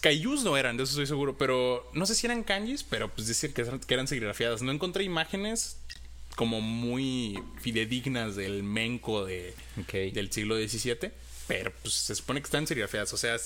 Kaijus 0.00 0.44
no 0.44 0.56
eran, 0.56 0.76
de 0.76 0.82
eso 0.82 0.92
estoy 0.92 1.06
seguro. 1.06 1.38
Pero 1.38 1.88
no 1.94 2.04
sé 2.06 2.14
si 2.14 2.26
eran 2.26 2.42
kanjis, 2.44 2.82
pero 2.84 3.08
pues 3.08 3.28
decían 3.28 3.52
que 3.52 3.62
eran, 3.62 3.78
que 3.80 3.94
eran 3.94 4.08
serigrafiadas. 4.08 4.62
No 4.62 4.72
encontré 4.72 5.04
imágenes 5.04 5.78
como 6.36 6.60
muy 6.60 7.38
fidedignas 7.60 8.36
del 8.36 8.62
Menko 8.62 9.24
de, 9.24 9.54
del 9.92 10.30
siglo 10.32 10.56
XVII. 10.56 11.10
Pero 11.46 11.72
pues 11.82 11.94
se 11.94 12.14
supone 12.14 12.40
que 12.40 12.44
están 12.44 12.66
serigrafiadas. 12.66 13.12
O 13.14 13.16
sea, 13.16 13.36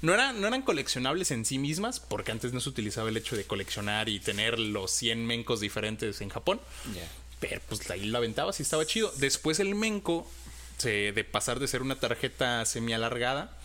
no, 0.00 0.14
era- 0.14 0.32
no 0.32 0.46
eran 0.46 0.62
coleccionables 0.62 1.32
en 1.32 1.44
sí 1.44 1.58
mismas, 1.58 1.98
porque 1.98 2.30
antes 2.30 2.52
no 2.52 2.60
se 2.60 2.68
utilizaba 2.68 3.08
el 3.08 3.16
hecho 3.16 3.36
de 3.36 3.44
coleccionar 3.44 4.08
y 4.08 4.20
tener 4.20 4.60
los 4.60 4.92
100 4.92 5.26
Menkos 5.26 5.58
diferentes 5.60 6.20
en 6.20 6.28
Japón. 6.28 6.60
Ya. 6.94 7.08
Pero 7.40 7.60
pues 7.68 7.88
ahí 7.90 8.04
lo 8.06 8.18
aventabas 8.18 8.58
y 8.60 8.62
estaba 8.62 8.84
chido. 8.86 9.12
Después 9.18 9.60
el 9.60 9.74
Menko, 9.74 10.30
se- 10.78 11.12
de 11.12 11.24
pasar 11.24 11.58
de 11.60 11.68
ser 11.68 11.82
una 11.82 11.96
tarjeta 12.00 12.64
semi 12.64 12.92
alargada, 12.92 13.56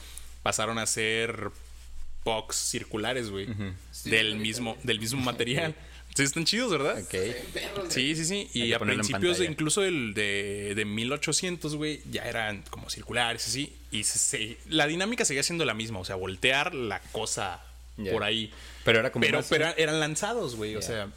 pasaron 0.43 0.77
a 0.79 0.85
ser 0.85 1.49
box 2.23 2.55
circulares, 2.55 3.29
güey. 3.29 3.47
Del 4.05 4.35
mismo, 4.35 4.77
del 4.83 4.99
mismo 4.99 5.21
material. 5.21 5.75
Sí, 6.15 6.21
están 6.21 6.45
chidos, 6.45 6.71
¿verdad? 6.71 7.01
Sí, 7.89 8.15
sí, 8.15 8.23
sí. 8.25 8.47
Y 8.53 8.71
a 8.73 8.77
principios 8.77 9.39
de, 9.39 9.45
incluso 9.45 9.81
el 9.83 10.13
de, 10.13 10.73
de 10.75 10.85
1800, 10.85 11.75
güey, 11.75 12.01
ya 12.11 12.21
eran 12.25 12.61
como 12.69 12.87
circulares, 12.91 13.47
así. 13.47 13.75
Y 13.89 14.03
se- 14.03 14.19
se- 14.19 14.57
la 14.69 14.85
dinámica 14.85 15.25
seguía 15.25 15.41
siendo 15.41 15.65
la 15.65 15.73
misma, 15.73 15.97
o 15.97 16.05
sea, 16.05 16.15
voltear 16.15 16.75
la 16.75 16.99
cosa 17.11 17.63
por 18.11 18.23
ahí. 18.23 18.53
Pero 18.85 18.99
era 18.99 19.11
como 19.11 19.25
Pero, 19.25 19.39
más- 19.39 19.47
pero 19.49 19.73
eran 19.75 19.99
lanzados, 19.99 20.55
güey, 20.55 20.75
o 20.75 20.83
sea, 20.83 21.07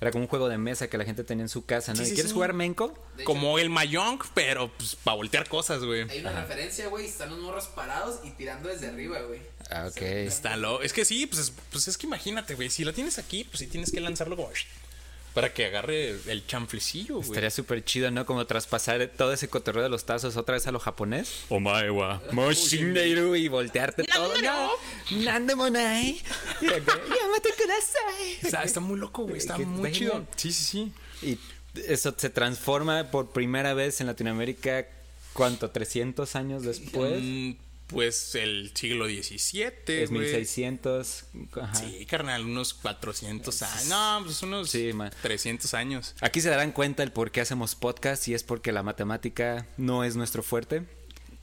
Era 0.00 0.10
como 0.10 0.24
un 0.24 0.28
juego 0.28 0.48
de 0.48 0.58
mesa 0.58 0.88
que 0.88 0.98
la 0.98 1.04
gente 1.04 1.24
tenía 1.24 1.42
en 1.44 1.48
su 1.48 1.64
casa, 1.64 1.92
¿no? 1.92 1.98
Sí, 1.98 2.02
¿Y 2.02 2.06
sí, 2.06 2.14
¿Quieres 2.14 2.30
sí. 2.30 2.34
jugar 2.34 2.52
Menco? 2.52 2.88
De 3.16 3.22
hecho, 3.22 3.24
como 3.24 3.58
el 3.58 3.70
Mayong, 3.70 4.20
pero 4.34 4.70
pues 4.76 4.94
para 4.96 5.16
voltear 5.16 5.48
cosas, 5.48 5.82
güey. 5.82 6.08
Hay 6.10 6.20
una 6.20 6.32
referencia, 6.32 6.88
güey. 6.88 7.06
Están 7.06 7.30
los 7.30 7.38
morros 7.38 7.66
parados 7.68 8.20
y 8.24 8.30
tirando 8.30 8.68
desde 8.68 8.88
arriba, 8.88 9.20
güey. 9.22 9.40
Ah, 9.70 9.86
ok. 9.88 10.02
Está 10.02 10.56
lo... 10.56 10.82
Es 10.82 10.92
que 10.92 11.04
sí, 11.04 11.26
pues 11.26 11.40
es, 11.40 11.52
pues 11.70 11.88
es 11.88 11.96
que 11.96 12.06
imagínate, 12.06 12.54
güey. 12.54 12.68
Si 12.68 12.84
la 12.84 12.92
tienes 12.92 13.18
aquí, 13.18 13.44
pues 13.44 13.60
sí 13.60 13.66
tienes 13.66 13.90
que 13.90 14.00
lanzarlo 14.00 14.36
como... 14.36 14.50
Para 15.36 15.52
que 15.52 15.66
agarre 15.66 16.16
el 16.28 16.46
chanflecillo, 16.46 17.16
güey. 17.16 17.28
Estaría 17.28 17.50
súper 17.50 17.84
chido, 17.84 18.10
¿no? 18.10 18.24
Como 18.24 18.46
traspasar 18.46 19.06
todo 19.18 19.34
ese 19.34 19.48
cotorreo 19.48 19.82
de 19.82 19.90
los 19.90 20.06
tazos 20.06 20.34
otra 20.38 20.54
vez 20.54 20.66
a 20.66 20.72
lo 20.72 20.78
japonés. 20.78 21.44
Omae 21.50 21.90
wa. 21.90 22.22
Moshineiru 22.32 23.36
y 23.36 23.48
voltearte 23.48 24.04
todo. 24.04 24.32
No, 24.40 24.70
Nandemonai. 25.10 26.22
Llámate 26.62 27.50
kudasai. 27.54 28.38
Está, 28.44 28.62
está 28.62 28.80
muy 28.80 28.98
loco, 28.98 29.24
güey. 29.24 29.36
Está 29.36 29.58
muy 29.58 29.92
chido. 29.92 30.26
Sí, 30.36 30.50
sí, 30.50 30.64
sí. 30.64 30.92
Y 31.20 31.38
eso 31.86 32.14
se 32.16 32.30
transforma 32.30 33.10
por 33.10 33.28
primera 33.32 33.74
vez 33.74 34.00
en 34.00 34.06
Latinoamérica, 34.06 34.86
¿cuánto? 35.34 35.70
¿300 35.70 36.34
años 36.34 36.62
después? 36.62 37.22
Pues 37.88 38.34
el 38.34 38.72
siglo 38.74 39.06
XVII, 39.06 39.72
es 39.86 40.10
güey. 40.10 40.22
1600. 40.22 41.24
Ajá. 41.60 41.74
Sí, 41.74 42.04
carnal, 42.06 42.44
unos 42.44 42.74
400 42.74 43.62
años. 43.62 43.86
No, 43.86 44.22
pues 44.24 44.42
unos 44.42 44.70
Sí, 44.70 44.92
man. 44.92 45.12
300 45.22 45.72
años. 45.74 46.14
Aquí 46.20 46.40
se 46.40 46.48
darán 46.50 46.72
cuenta 46.72 47.02
el 47.04 47.12
por 47.12 47.30
qué 47.30 47.40
hacemos 47.40 47.74
podcast 47.76 48.26
y 48.28 48.34
es 48.34 48.42
porque 48.42 48.72
la 48.72 48.82
matemática 48.82 49.66
no 49.76 50.02
es 50.04 50.16
nuestro 50.16 50.42
fuerte. 50.42 50.82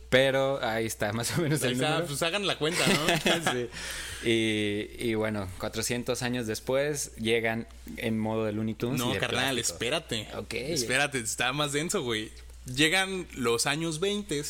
Pero 0.10 0.64
ahí 0.64 0.86
está, 0.86 1.12
más 1.12 1.36
o 1.38 1.42
menos 1.42 1.64
Ahí 1.64 1.70
el 1.70 1.74
está, 1.76 1.90
número. 1.90 2.08
pues 2.08 2.22
hagan 2.22 2.46
la 2.46 2.58
cuenta, 2.60 2.86
¿no? 2.86 3.52
Sí. 3.52 4.30
y, 4.30 5.10
y 5.10 5.16
bueno, 5.16 5.50
400 5.58 6.22
años 6.22 6.46
después 6.46 7.16
llegan 7.16 7.68
en 7.98 8.20
modo 8.20 8.46
de 8.46 8.52
Looney 8.52 8.76
Tunes. 8.76 9.00
No, 9.00 9.12
de 9.14 9.18
carnal, 9.20 9.56
plástico. 9.56 9.74
espérate. 9.74 10.28
Ok. 10.36 10.54
Espérate, 10.54 11.20
está 11.20 11.52
más 11.54 11.72
denso, 11.72 12.04
güey. 12.04 12.32
Llegan 12.66 13.28
los 13.34 13.66
años 13.66 14.00
20. 14.00 14.44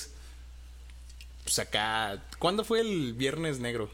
Pues 1.44 1.60
acá. 1.60 2.24
¿Cuándo 2.40 2.64
fue 2.64 2.80
el 2.82 3.14
Viernes 3.14 3.60
Negro? 3.60 3.90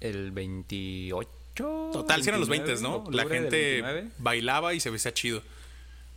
El 0.00 0.30
28. 0.32 1.28
Total, 1.92 2.22
si 2.22 2.28
eran 2.28 2.40
los 2.40 2.48
20, 2.48 2.66
29, 2.72 3.04
¿no? 3.04 3.10
La 3.10 3.22
gente 3.24 3.82
29. 3.82 4.10
bailaba 4.18 4.74
y 4.74 4.80
se 4.80 4.90
vestía 4.90 5.12
chido. 5.12 5.42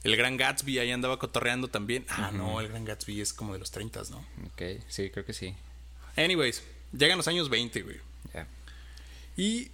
El 0.03 0.15
Gran 0.15 0.38
Gatsby 0.38 0.79
ahí 0.79 0.91
andaba 0.91 1.17
cotorreando 1.19 1.67
también. 1.67 2.05
Ah, 2.09 2.31
no, 2.33 2.59
el 2.59 2.67
Gran 2.69 2.85
Gatsby 2.85 3.21
es 3.21 3.33
como 3.33 3.53
de 3.53 3.59
los 3.59 3.71
30, 3.71 4.01
¿no? 4.09 4.17
Ok, 4.47 4.81
sí, 4.88 5.09
creo 5.11 5.25
que 5.25 5.33
sí. 5.33 5.53
Anyways, 6.15 6.63
llegan 6.91 7.17
los 7.17 7.27
años 7.27 7.50
20, 7.50 7.81
güey. 7.83 7.97
Ya, 8.33 8.47
Y 9.38 9.69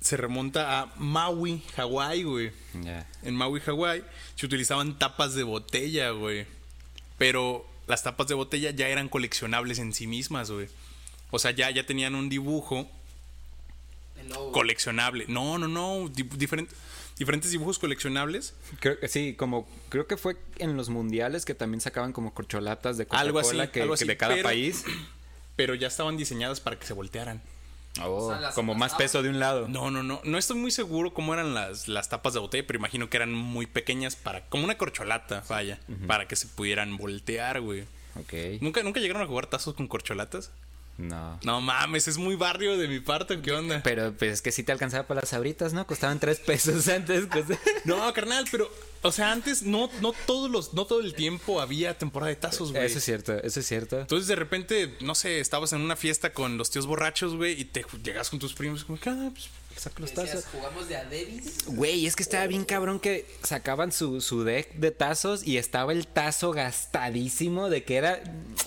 se 0.00 0.16
remonta 0.16 0.80
a 0.80 0.92
Maui, 0.96 1.62
Hawái, 1.76 2.22
güey. 2.22 2.52
ya. 2.82 3.06
En 3.22 3.34
Maui, 3.34 3.60
Hawái, 3.60 4.04
se 4.36 4.46
utilizaban 4.46 4.98
tapas 4.98 5.34
de 5.34 5.42
botella, 5.42 6.10
güey. 6.10 6.46
Pero 7.18 7.66
las 7.86 8.02
tapas 8.02 8.26
de 8.28 8.34
botella 8.34 8.70
ya 8.70 8.88
eran 8.88 9.08
coleccionables 9.08 9.78
en 9.78 9.92
sí 9.92 10.06
mismas, 10.06 10.50
güey. 10.50 10.68
O 11.30 11.38
sea, 11.38 11.50
ya, 11.50 11.70
ya 11.70 11.84
tenían 11.86 12.14
un 12.14 12.28
dibujo 12.28 12.88
lobo. 14.28 14.52
coleccionable. 14.52 15.26
No, 15.28 15.58
no, 15.58 15.68
no. 15.68 16.08
di- 16.08 16.22
diferent- 16.24 16.68
diferentes 17.18 17.50
dibujos 17.50 17.78
coleccionables. 17.78 18.54
Creo 18.80 18.98
que 18.98 19.08
sí, 19.08 19.34
como 19.34 19.68
creo 19.88 20.06
que 20.06 20.16
fue 20.16 20.36
en 20.58 20.76
los 20.76 20.88
mundiales 20.88 21.44
que 21.44 21.54
también 21.54 21.80
sacaban 21.80 22.12
como 22.12 22.32
corcholatas 22.34 22.96
de 22.96 23.06
Algo 23.10 23.40
Coca-Cola 23.40 23.62
así, 23.64 23.72
que, 23.72 23.82
algo 23.82 23.94
que 23.94 23.98
así, 23.98 24.06
de 24.06 24.16
cada 24.16 24.34
pero- 24.34 24.44
país. 24.48 24.84
Pero 25.56 25.76
ya 25.76 25.86
estaban 25.86 26.16
diseñadas 26.16 26.58
para 26.58 26.76
que 26.80 26.84
se 26.84 26.94
voltearan. 26.94 27.40
Oh, 28.02 28.26
O 28.26 28.30
sea, 28.30 28.40
las- 28.40 28.54
como 28.54 28.72
las 28.72 28.80
más 28.80 28.90
tapas. 28.92 29.04
peso 29.04 29.22
de 29.22 29.28
un 29.28 29.38
lado. 29.38 29.68
No, 29.68 29.90
no, 29.90 30.02
no. 30.02 30.20
No 30.24 30.38
estoy 30.38 30.56
muy 30.56 30.70
seguro 30.70 31.14
cómo 31.14 31.32
eran 31.34 31.54
las, 31.54 31.86
las 31.88 32.08
tapas 32.08 32.34
de 32.34 32.40
botella, 32.40 32.64
pero 32.66 32.78
imagino 32.78 33.08
que 33.08 33.16
eran 33.16 33.32
muy 33.32 33.66
pequeñas 33.66 34.16
para. 34.16 34.40
como 34.48 34.64
una 34.64 34.76
corcholata, 34.76 35.44
vaya. 35.48 35.78
Para 36.06 36.26
que 36.26 36.34
se 36.36 36.46
pudieran 36.48 36.96
voltear, 36.96 37.60
güey. 37.60 37.84
Ok. 38.16 38.60
¿Nunca, 38.60 38.82
¿Nunca 38.82 39.00
llegaron 39.00 39.22
a 39.22 39.26
jugar 39.26 39.46
tazos 39.46 39.74
con 39.74 39.86
corcholatas? 39.88 40.50
No. 40.96 41.40
No 41.42 41.60
mames, 41.60 42.06
es 42.06 42.18
muy 42.18 42.36
barrio 42.36 42.76
de 42.76 42.86
mi 42.86 43.00
parte, 43.00 43.40
¿qué 43.40 43.52
onda? 43.52 43.80
Pero 43.82 44.12
pues 44.12 44.32
es 44.32 44.42
que 44.42 44.52
sí 44.52 44.62
te 44.62 44.72
alcanzaba 44.72 45.06
para 45.06 45.22
las 45.22 45.30
sabritas, 45.30 45.72
¿no? 45.72 45.86
Costaban 45.86 46.20
tres 46.20 46.38
pesos 46.40 46.86
antes. 46.88 47.26
pues. 47.30 47.46
No, 47.84 48.12
carnal, 48.12 48.44
pero. 48.50 48.70
O 49.02 49.12
sea, 49.12 49.32
antes 49.32 49.62
no, 49.62 49.90
no 50.00 50.14
todos 50.26 50.50
los, 50.50 50.72
no 50.72 50.86
todo 50.86 51.00
el 51.00 51.14
tiempo 51.14 51.60
había 51.60 51.98
temporada 51.98 52.30
de 52.30 52.36
tazos, 52.36 52.72
güey. 52.72 52.86
Eso 52.86 52.98
es 52.98 53.04
cierto, 53.04 53.34
eso 53.34 53.60
es 53.60 53.66
cierto. 53.66 54.00
Entonces 54.00 54.28
de 54.28 54.34
repente, 54.34 54.96
no 55.02 55.14
sé, 55.14 55.40
estabas 55.40 55.74
en 55.74 55.82
una 55.82 55.94
fiesta 55.94 56.32
con 56.32 56.56
los 56.56 56.70
tíos 56.70 56.86
borrachos, 56.86 57.36
güey, 57.36 57.60
y 57.60 57.66
te 57.66 57.84
llegas 58.02 58.30
con 58.30 58.38
tus 58.38 58.54
primos, 58.54 58.82
como 58.84 58.98
que, 58.98 59.10
ah, 59.10 59.30
pues, 59.30 59.50
Decías, 59.74 60.14
tazos. 60.14 60.44
jugamos 60.46 60.88
de 60.88 60.96
a 60.96 61.04
Davis. 61.04 61.64
Güey, 61.66 62.06
es 62.06 62.16
que 62.16 62.22
estaba 62.22 62.46
bien 62.46 62.64
cabrón 62.64 63.00
que 63.00 63.26
sacaban 63.42 63.92
su, 63.92 64.20
su 64.20 64.44
deck 64.44 64.74
de 64.74 64.90
tazos 64.90 65.46
y 65.46 65.58
estaba 65.58 65.92
el 65.92 66.06
tazo 66.06 66.52
gastadísimo 66.52 67.68
de 67.68 67.84
que 67.84 67.96
era 67.96 68.22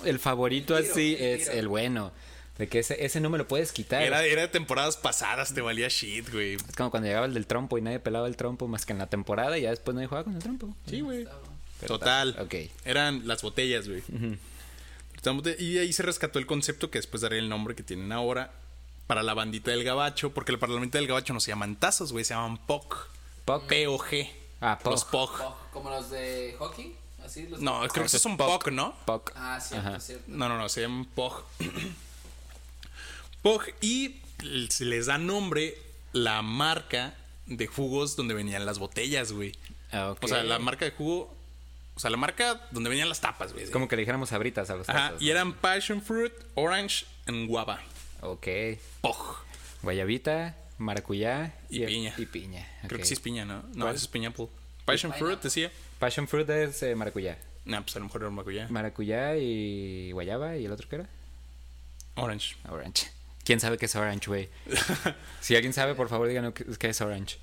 el 0.05 0.19
favorito 0.19 0.77
El 0.77 0.83
tiro, 0.83 0.93
así, 0.93 1.15
el 1.19 1.41
es 1.41 1.47
el 1.47 1.67
bueno. 1.67 2.11
De 2.57 2.67
que 2.67 2.79
ese, 2.79 3.05
ese 3.05 3.21
no 3.21 3.29
me 3.29 3.37
lo 3.37 3.47
puedes 3.47 3.71
quitar. 3.71 4.01
Era, 4.01 4.25
era 4.25 4.41
de 4.41 4.47
temporadas 4.47 4.97
pasadas, 4.97 5.53
te 5.53 5.61
valía 5.61 5.87
shit, 5.89 6.31
güey. 6.31 6.55
Es 6.55 6.75
como 6.75 6.89
cuando 6.89 7.07
llegaba 7.07 7.27
el 7.27 7.33
del 7.35 7.45
trompo 7.45 7.77
y 7.77 7.81
nadie 7.81 7.99
pelaba 7.99 8.27
el 8.27 8.35
trompo 8.35 8.67
más 8.67 8.85
que 8.85 8.93
en 8.93 8.99
la 8.99 9.07
temporada 9.07 9.57
y 9.57 9.61
ya 9.61 9.69
después 9.69 9.93
nadie 9.93 10.07
jugaba 10.07 10.23
con 10.23 10.35
el 10.35 10.41
trompo. 10.41 10.75
Sí, 10.89 11.01
güey. 11.01 11.27
Pero 11.79 11.99
Total. 11.99 12.33
tal, 12.33 12.45
ok. 12.45 12.55
Eran 12.85 13.27
las 13.27 13.43
botellas, 13.43 13.87
güey. 13.87 14.01
Y 15.59 15.73
de 15.73 15.79
ahí 15.81 15.93
se 15.93 16.03
rescató 16.03 16.39
el 16.39 16.45
concepto 16.45 16.89
que 16.89 16.99
después 16.99 17.21
daré 17.21 17.37
el 17.39 17.49
nombre 17.49 17.75
que 17.75 17.83
tienen 17.83 18.11
ahora 18.11 18.51
para 19.07 19.23
la 19.23 19.33
bandita 19.33 19.71
del 19.71 19.83
gabacho, 19.83 20.33
porque 20.33 20.57
para 20.57 20.73
la 20.73 20.79
bandita 20.79 20.97
del 20.99 21.07
gabacho 21.07 21.33
no 21.33 21.39
se 21.39 21.49
llaman 21.51 21.75
tazos, 21.77 22.11
güey, 22.11 22.25
se 22.25 22.33
llaman 22.33 22.57
POC. 22.57 23.07
Puck. 23.45 23.63
P-O-G. 23.67 24.29
Ah, 24.61 24.77
Los 24.85 25.05
POC. 25.05 25.31
POC. 25.37 25.41
Oh, 25.41 25.57
Como 25.71 25.89
los 25.89 26.09
de 26.09 26.55
hockey. 26.59 26.95
Así 27.25 27.47
los 27.47 27.59
No, 27.61 27.79
creo 27.87 28.03
que 28.03 28.07
esos 28.07 28.21
son 28.21 28.35
POC. 28.37 28.47
POC, 28.63 28.71
¿no? 28.71 28.95
Puck. 29.05 29.31
Ah, 29.35 29.59
cierto, 29.61 29.87
Ajá. 29.87 29.99
cierto. 29.99 30.23
No, 30.27 30.49
no, 30.49 30.57
no, 30.57 30.67
se 30.69 30.81
llaman 30.81 31.05
POG. 31.05 31.43
POG 33.41 33.63
y 33.81 34.15
se 34.69 34.85
les 34.85 35.05
da 35.07 35.17
nombre 35.17 35.77
la 36.13 36.41
marca 36.41 37.15
de 37.45 37.67
jugos 37.67 38.15
donde 38.15 38.33
venían 38.33 38.65
las 38.65 38.79
botellas, 38.79 39.31
güey. 39.31 39.53
Ah, 39.91 40.11
ok. 40.11 40.23
O 40.23 40.27
sea, 40.27 40.43
la 40.43 40.59
marca 40.59 40.85
de 40.85 40.91
jugo. 40.91 41.33
O 41.95 41.99
sea, 41.99 42.09
la 42.11 42.17
marca 42.17 42.61
donde 42.71 42.89
venían 42.89 43.09
las 43.09 43.21
tapas, 43.21 43.53
güey. 43.53 43.69
Como 43.71 43.87
que 43.87 43.95
le 43.95 44.01
dijéramos 44.01 44.29
sabritas 44.29 44.69
a 44.69 44.75
los 44.75 44.87
Ajá, 44.89 45.07
tazos. 45.09 45.21
y 45.21 45.29
eran 45.31 45.53
Passion 45.53 46.01
Fruit, 46.01 46.33
Orange 46.55 47.05
and 47.25 47.47
Guava. 47.47 47.79
Ok. 48.21 48.47
POG. 49.01 49.37
Guayabita, 49.83 50.55
maracuyá 50.77 51.53
Y 51.69 51.85
piña. 51.85 52.13
Y 52.17 52.25
piña. 52.25 52.67
Creo 52.87 52.99
que 52.99 53.05
sí 53.05 53.13
es 53.13 53.19
piña, 53.19 53.45
¿no? 53.45 53.63
No, 53.73 53.89
eso 53.89 53.97
es 53.97 54.07
piñapple. 54.07 54.47
Passion. 54.85 55.13
Fruit 55.13 55.41
decía. 55.41 55.71
Passion 55.99 56.27
fruit 56.27 56.49
es 56.49 56.81
eh, 56.83 56.95
maracuyá. 56.95 57.37
Nah, 57.65 57.81
pues 57.81 57.95
a 57.95 57.99
lo 57.99 58.05
mejor 58.05 58.21
era 58.21 58.31
maracuyá. 58.31 58.67
Maracuyá 58.69 59.35
y 59.35 60.11
guayaba 60.11 60.55
y 60.57 60.65
el 60.65 60.71
otro 60.71 60.87
qué 60.87 60.95
era? 60.97 61.09
Orange. 62.15 62.55
Orange. 62.69 63.11
¿Quién 63.43 63.59
sabe 63.59 63.77
qué 63.77 63.85
es 63.85 63.95
orange, 63.95 64.27
güey? 64.27 64.49
si 65.41 65.55
alguien 65.55 65.73
sabe, 65.73 65.95
por 65.95 66.09
favor, 66.09 66.27
díganos 66.27 66.53
qué 66.53 66.65
qué 66.77 66.89
es 66.89 67.01
orange. 67.01 67.37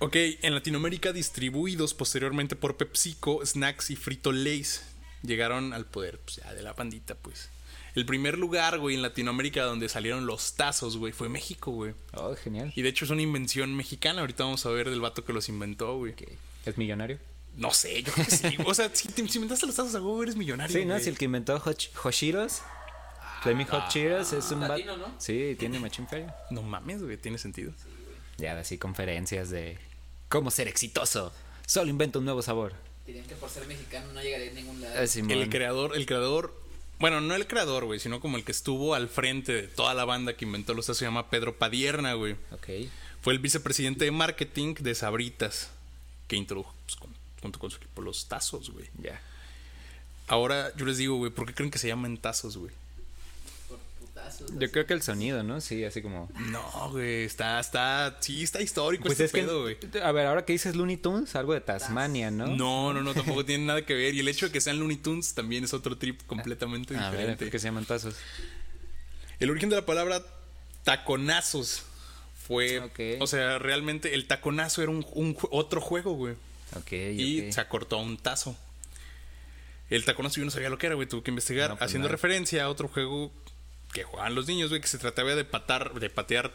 Ok, 0.00 0.14
en 0.14 0.54
Latinoamérica 0.54 1.12
distribuidos 1.12 1.92
posteriormente 1.92 2.54
por 2.54 2.76
PepsiCo, 2.76 3.44
Snacks 3.44 3.90
y 3.90 3.96
Frito 3.96 4.30
Lays 4.30 4.84
llegaron 5.22 5.72
al 5.72 5.86
poder 5.86 6.20
pues, 6.20 6.36
ya 6.36 6.54
de 6.54 6.62
la 6.62 6.72
bandita, 6.72 7.16
pues. 7.16 7.50
El 7.98 8.06
primer 8.06 8.38
lugar, 8.38 8.78
güey, 8.78 8.94
en 8.94 9.02
Latinoamérica 9.02 9.64
donde 9.64 9.88
salieron 9.88 10.24
los 10.24 10.54
tazos, 10.54 10.96
güey, 10.96 11.12
fue 11.12 11.28
México, 11.28 11.72
güey. 11.72 11.94
Oh, 12.14 12.32
genial. 12.36 12.72
Y 12.76 12.82
de 12.82 12.90
hecho 12.90 13.04
es 13.04 13.10
una 13.10 13.22
invención 13.22 13.74
mexicana. 13.74 14.20
Ahorita 14.20 14.44
vamos 14.44 14.64
a 14.66 14.68
ver 14.70 14.88
del 14.88 15.00
vato 15.00 15.24
que 15.24 15.32
los 15.32 15.48
inventó, 15.48 15.96
güey. 15.96 16.14
¿Es 16.64 16.78
millonario? 16.78 17.18
No 17.56 17.72
sé, 17.72 18.04
yo 18.04 18.12
creo 18.12 18.24
que 18.24 18.30
sí. 18.36 18.56
O 18.66 18.72
sea, 18.72 18.88
si 18.94 19.08
te 19.08 19.26
si 19.26 19.38
inventaste 19.38 19.66
los 19.66 19.74
tazos 19.74 19.94
a 19.96 19.98
huevo, 20.00 20.22
eres 20.22 20.36
millonario. 20.36 20.72
Sí, 20.78 20.84
¿no? 20.84 20.96
Si 21.00 21.08
el 21.08 21.18
que 21.18 21.24
inventó 21.24 21.58
Hot- 21.58 21.90
Hoshiros, 22.04 22.62
Flaming 23.42 23.66
Hot 23.66 23.88
Cheetos, 23.88 24.32
es 24.32 24.48
un 24.52 24.60
latino, 24.60 24.92
vato- 24.96 25.08
¿no? 25.08 25.14
Sí, 25.20 25.56
tiene 25.58 25.80
machín 25.80 26.06
feria. 26.06 26.36
No 26.50 26.62
mames, 26.62 27.02
güey, 27.02 27.16
tiene 27.16 27.36
sentido. 27.38 27.72
Ya, 28.36 28.56
así 28.60 28.78
conferencias 28.78 29.50
de 29.50 29.76
cómo 30.28 30.52
ser 30.52 30.68
exitoso. 30.68 31.32
Solo 31.66 31.90
inventa 31.90 32.20
un 32.20 32.26
nuevo 32.26 32.42
sabor. 32.42 32.74
Dirían 33.04 33.26
que 33.26 33.34
por 33.34 33.50
ser 33.50 33.66
mexicano 33.66 34.12
no 34.12 34.22
llegaría 34.22 34.52
a 34.52 34.54
ningún 34.54 34.80
lado. 34.80 34.94
Ah. 34.96 35.02
El 35.32 35.48
creador, 35.50 35.96
el 35.96 36.06
creador, 36.06 36.54
bueno, 36.98 37.20
no 37.20 37.34
el 37.34 37.46
creador, 37.46 37.84
güey, 37.84 38.00
sino 38.00 38.20
como 38.20 38.36
el 38.36 38.44
que 38.44 38.52
estuvo 38.52 38.94
al 38.94 39.08
frente 39.08 39.52
de 39.52 39.62
toda 39.68 39.94
la 39.94 40.04
banda 40.04 40.36
que 40.36 40.44
inventó 40.44 40.74
los 40.74 40.86
tazos 40.86 40.98
se 40.98 41.04
llama 41.04 41.30
Pedro 41.30 41.56
Padierna, 41.56 42.14
güey. 42.14 42.34
Ok. 42.50 42.68
Fue 43.20 43.32
el 43.32 43.38
vicepresidente 43.38 44.04
de 44.04 44.10
marketing 44.10 44.74
de 44.74 44.94
Sabritas, 44.94 45.70
que 46.26 46.36
introdujo 46.36 46.74
pues, 46.86 46.96
con- 46.96 47.14
junto 47.42 47.58
con 47.58 47.70
su 47.70 47.76
equipo 47.76 48.02
los 48.02 48.26
tazos, 48.26 48.70
güey. 48.70 48.86
Ya. 49.02 49.20
Ahora 50.26 50.72
yo 50.76 50.84
les 50.86 50.98
digo, 50.98 51.16
güey, 51.16 51.30
¿por 51.30 51.46
qué 51.46 51.54
creen 51.54 51.70
que 51.70 51.78
se 51.78 51.88
llaman 51.88 52.16
tazos, 52.18 52.56
güey? 52.56 52.72
Putazos. 54.28 54.58
Yo 54.58 54.70
creo 54.70 54.86
que 54.86 54.94
el 54.94 55.02
sonido, 55.02 55.42
¿no? 55.42 55.60
Sí, 55.60 55.84
así 55.84 56.02
como. 56.02 56.30
No, 56.50 56.90
güey, 56.90 57.24
está, 57.24 57.58
está, 57.60 58.16
sí, 58.20 58.42
está 58.42 58.60
histórico 58.60 59.04
Pues 59.04 59.20
este 59.20 59.24
es 59.24 59.32
que. 59.32 59.42
pedo, 59.42 59.62
güey. 59.62 59.76
A 60.02 60.12
ver, 60.12 60.26
ahora 60.26 60.44
que 60.44 60.52
dices 60.52 60.76
Looney 60.76 60.96
Tunes, 60.96 61.34
algo 61.36 61.54
de 61.54 61.60
Tasmania, 61.60 62.30
¿no? 62.30 62.46
No, 62.46 62.92
no, 62.92 63.02
no, 63.02 63.14
tampoco 63.14 63.44
tiene 63.44 63.66
nada 63.66 63.84
que 63.84 63.94
ver. 63.94 64.14
Y 64.14 64.20
el 64.20 64.28
hecho 64.28 64.46
de 64.46 64.52
que 64.52 64.60
sean 64.60 64.78
Looney 64.78 64.96
Tunes 64.96 65.34
también 65.34 65.64
es 65.64 65.74
otro 65.74 65.96
trip 65.96 66.20
completamente 66.26 66.96
A 66.96 67.10
ver, 67.10 67.12
diferente. 67.12 67.44
¿por 67.44 67.52
qué 67.52 67.58
se 67.58 67.66
llaman 67.66 67.84
tazos? 67.84 68.16
El 69.40 69.50
origen 69.50 69.70
de 69.70 69.76
la 69.76 69.86
palabra 69.86 70.22
taconazos 70.84 71.82
fue. 72.46 72.80
Ok. 72.80 73.20
O 73.20 73.26
sea, 73.26 73.58
realmente 73.58 74.14
el 74.14 74.26
taconazo 74.26 74.82
era 74.82 74.90
un, 74.90 75.36
otro 75.50 75.80
juego, 75.80 76.12
güey. 76.12 76.34
Ok, 76.76 76.92
Y 76.92 77.52
se 77.52 77.60
acortó 77.60 77.96
a 77.96 78.02
un 78.02 78.16
tazo. 78.16 78.56
El 79.90 80.04
taconazo 80.04 80.36
yo 80.36 80.44
no 80.44 80.50
sabía 80.50 80.68
lo 80.70 80.78
que 80.78 80.86
era, 80.86 80.94
güey. 80.94 81.08
Tuve 81.08 81.22
que 81.22 81.30
investigar. 81.30 81.70
No, 81.70 81.76
pues 81.76 81.86
haciendo 81.86 82.08
nada. 82.08 82.12
referencia 82.12 82.64
a 82.64 82.68
otro 82.68 82.88
juego 82.88 83.32
que 83.92 84.04
jugaban 84.04 84.34
los 84.34 84.46
niños, 84.46 84.70
güey, 84.70 84.80
que 84.80 84.88
se 84.88 84.98
trataba 84.98 85.34
de 85.34 85.44
patar, 85.44 85.94
de 85.94 86.10
patear 86.10 86.52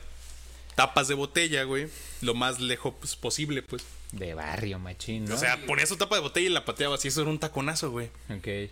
tapas 0.76 1.08
de 1.08 1.14
botella, 1.14 1.64
güey. 1.64 1.88
Lo 2.22 2.34
más 2.34 2.60
lejos 2.60 2.94
pues, 3.00 3.16
posible, 3.16 3.62
pues. 3.62 3.84
De 4.12 4.34
barrio, 4.34 4.80
machín, 4.80 5.26
¿no? 5.26 5.36
O 5.36 5.38
sea, 5.38 5.66
ponías 5.66 5.90
su 5.90 5.98
tapa 5.98 6.16
de 6.16 6.22
botella 6.22 6.48
y 6.48 6.52
la 6.52 6.66
pateabas. 6.66 7.04
Y 7.06 7.08
eso 7.08 7.22
era 7.22 7.30
un 7.30 7.40
taconazo, 7.40 7.92
güey. 7.92 8.08
Ok. 8.30 8.72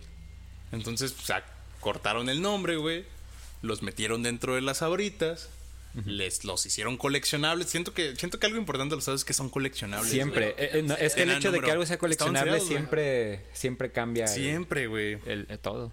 Entonces, 0.72 1.14
o 1.18 1.22
sea, 1.22 1.44
cortaron 1.80 2.28
el 2.28 2.40
nombre, 2.40 2.76
güey. 2.76 3.04
Los 3.60 3.82
metieron 3.82 4.22
dentro 4.22 4.54
de 4.54 4.60
las 4.60 4.82
abritas. 4.82 5.48
Les 6.06 6.44
los 6.44 6.64
hicieron 6.64 6.96
coleccionables. 6.96 7.68
Siento 7.68 7.92
que, 7.92 8.16
siento 8.16 8.38
que 8.38 8.46
algo 8.46 8.58
importante 8.58 8.94
de 8.94 8.96
los 8.96 9.08
es 9.08 9.24
que 9.26 9.34
son 9.34 9.50
coleccionables. 9.50 10.10
Siempre. 10.10 10.54
Eh, 10.56 10.70
eh, 10.78 10.82
no, 10.82 10.94
es 10.94 11.14
que 11.14 11.22
el 11.22 11.30
hecho 11.30 11.52
de 11.52 11.60
que 11.60 11.70
algo 11.70 11.84
sea 11.84 11.98
coleccionable 11.98 12.60
siempre, 12.60 13.44
siempre 13.52 13.92
cambia 13.92 14.26
Siempre, 14.26 14.86
güey. 14.86 15.18
el, 15.26 15.46
el 15.50 15.58
todo. 15.58 15.92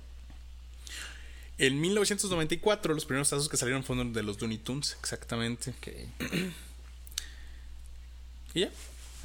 En 1.60 1.80
1994, 1.82 2.94
los 2.94 3.06
primeros 3.06 3.30
tazos 3.30 3.50
que 3.50 3.58
salieron 3.58 3.84
fueron 3.84 4.14
de 4.14 4.24
los 4.24 4.40
Looney 4.42 4.58
Tunes, 4.58 4.98
exactamente. 5.00 5.72
Ok. 5.72 5.88
Y 8.54 8.62
ya. 8.62 8.70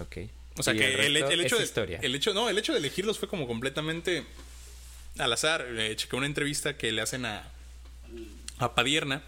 Ok. 0.00 0.18
O 0.58 0.62
sea 0.62 0.74
que 0.74 1.06
el, 1.06 1.16
el 1.16 1.40
es 1.40 1.46
hecho 1.46 1.56
de, 1.56 1.64
historia. 1.64 1.98
el 2.02 2.14
hecho, 2.14 2.34
no, 2.34 2.48
el 2.48 2.58
hecho 2.58 2.72
de 2.72 2.78
elegirlos 2.78 3.18
fue 3.18 3.26
como 3.28 3.46
completamente 3.46 4.24
al 5.18 5.32
azar. 5.32 5.66
Eh, 5.78 5.96
chequé 5.96 6.14
una 6.16 6.26
entrevista 6.26 6.76
que 6.76 6.92
le 6.92 7.00
hacen 7.00 7.24
a, 7.24 7.48
a 8.58 8.74
Padierna. 8.74 9.22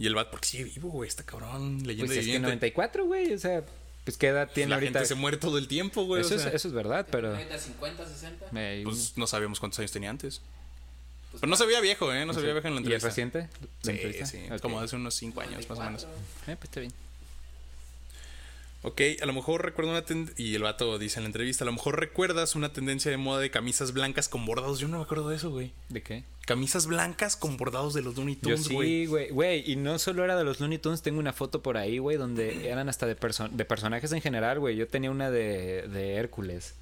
Y 0.00 0.06
el 0.06 0.14
bat, 0.14 0.30
porque 0.30 0.46
sigue 0.46 0.64
vivo, 0.64 0.90
güey, 0.90 1.08
está 1.08 1.24
cabrón, 1.24 1.78
leyendo 1.84 2.06
Pues 2.06 2.18
es 2.18 2.24
que 2.24 2.26
viviente. 2.26 2.46
94, 2.46 3.04
güey. 3.04 3.32
O 3.32 3.38
sea, 3.38 3.64
pues 4.04 4.16
qué 4.16 4.28
edad 4.28 4.48
tiene 4.52 4.70
La 4.70 4.76
ahorita. 4.76 4.98
gente 5.00 5.08
se 5.08 5.14
muere 5.16 5.36
todo 5.38 5.58
el 5.58 5.66
tiempo, 5.68 6.04
güey. 6.04 6.20
eso, 6.22 6.34
o 6.34 6.38
sea, 6.38 6.48
es, 6.48 6.54
eso 6.56 6.68
es 6.68 6.74
verdad, 6.74 7.06
pero. 7.10 7.32
30, 7.34 7.58
50, 7.58 8.06
60. 8.08 8.46
eh, 8.54 8.80
Pues 8.84 9.16
no 9.16 9.26
sabíamos 9.26 9.58
cuántos 9.60 9.78
años 9.80 9.90
tenía 9.92 10.10
antes. 10.10 10.40
Pues, 11.30 11.40
Pero 11.40 11.50
no 11.50 11.56
se 11.56 11.66
veía 11.66 11.80
viejo, 11.80 12.12
¿eh? 12.12 12.24
No 12.26 12.32
se 12.34 12.40
veía 12.40 12.54
viejo 12.54 12.68
en 12.68 12.74
la 12.76 12.80
¿Y 12.80 12.84
es 12.84 13.04
entrevista. 13.04 13.08
reciente? 13.08 13.48
Sí, 13.82 13.90
entrevista? 13.90 14.26
sí, 14.26 14.38
Ok. 14.50 14.60
como 14.60 14.80
hace 14.80 14.96
unos 14.96 15.14
5 15.14 15.40
años 15.40 15.68
más 15.68 15.78
o 15.78 15.82
menos. 15.82 16.02
94. 16.04 16.52
Eh, 16.52 16.56
pues 16.56 16.64
está 16.70 16.80
bien. 16.80 16.92
Ok, 18.82 19.00
a 19.20 19.26
lo 19.26 19.32
mejor 19.32 19.64
recuerdo 19.64 19.90
una 19.90 20.02
tendencia, 20.04 20.34
y 20.42 20.54
el 20.54 20.62
vato 20.62 20.98
dice 21.00 21.18
en 21.18 21.24
la 21.24 21.26
entrevista, 21.28 21.64
a 21.64 21.66
lo 21.66 21.72
mejor 21.72 21.98
recuerdas 21.98 22.54
una 22.54 22.72
tendencia 22.72 23.10
de 23.10 23.16
moda 23.16 23.40
de 23.40 23.50
camisas 23.50 23.92
blancas 23.92 24.28
con 24.28 24.46
bordados. 24.46 24.78
Yo 24.78 24.86
no 24.86 24.98
me 24.98 25.02
acuerdo 25.02 25.28
de 25.28 25.36
eso, 25.36 25.50
güey. 25.50 25.72
¿De 25.88 26.00
qué? 26.00 26.22
Camisas 26.46 26.86
blancas 26.86 27.34
con 27.36 27.56
bordados 27.56 27.92
de 27.92 28.02
los 28.02 28.14
Looney 28.16 28.36
Tunes, 28.36 28.68
güey. 28.68 28.88
sí, 28.88 29.06
güey. 29.06 29.30
Güey, 29.30 29.70
y 29.70 29.74
no 29.74 29.98
solo 29.98 30.22
era 30.24 30.36
de 30.36 30.44
los 30.44 30.60
Looney 30.60 30.78
Tunes, 30.78 31.02
tengo 31.02 31.18
una 31.18 31.32
foto 31.32 31.60
por 31.60 31.76
ahí, 31.76 31.98
güey, 31.98 32.16
donde 32.16 32.70
eran 32.70 32.88
hasta 32.88 33.06
de, 33.06 33.16
perso- 33.18 33.50
de 33.50 33.64
personajes 33.64 34.12
en 34.12 34.22
general, 34.22 34.60
güey. 34.60 34.76
Yo 34.76 34.86
tenía 34.86 35.10
una 35.10 35.28
de, 35.30 35.82
de 35.88 36.14
Hércules. 36.14 36.74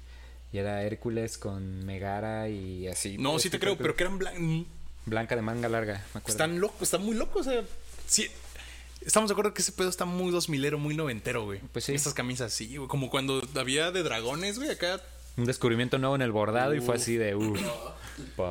Y 0.51 0.59
era 0.59 0.83
Hércules 0.83 1.37
con 1.37 1.85
Megara 1.85 2.49
y 2.49 2.87
así. 2.87 3.17
No, 3.17 3.39
sí 3.39 3.47
Este 3.47 3.57
te 3.57 3.59
creo, 3.59 3.77
pero 3.77 3.95
que 3.95 4.03
eran 4.03 4.17
blancos. 4.17 4.65
Blanca 5.05 5.35
de 5.35 5.41
manga 5.41 5.69
larga, 5.69 5.93
me 6.13 6.19
acuerdo. 6.19 6.29
Están 6.29 6.59
locos, 6.59 6.81
están 6.81 7.03
muy 7.03 7.15
locos, 7.15 7.47
o 7.47 7.49
sea. 7.49 7.63
Sí, 8.07 8.27
estamos 9.01 9.29
de 9.29 9.33
acuerdo 9.33 9.53
que 9.53 9.61
ese 9.61 9.71
pedo 9.71 9.89
está 9.89 10.05
muy 10.05 10.31
dos 10.31 10.49
milero, 10.49 10.77
muy 10.77 10.95
noventero, 10.95 11.45
güey. 11.45 11.59
Pues 11.71 11.85
sí. 11.85 11.93
Estas 11.93 12.13
camisas, 12.13 12.51
sí, 12.53 12.75
güey. 12.75 12.89
Como 12.89 13.09
cuando 13.09 13.41
había 13.55 13.91
de 13.91 14.03
dragones, 14.03 14.57
güey, 14.57 14.69
acá 14.69 15.01
un 15.37 15.45
descubrimiento 15.45 15.97
nuevo 15.97 16.15
en 16.15 16.21
el 16.21 16.31
bordado 16.31 16.73
y 16.73 16.81
fue 16.81 16.95
así 16.95 17.15
de, 17.15 17.35
uff. 17.35 17.59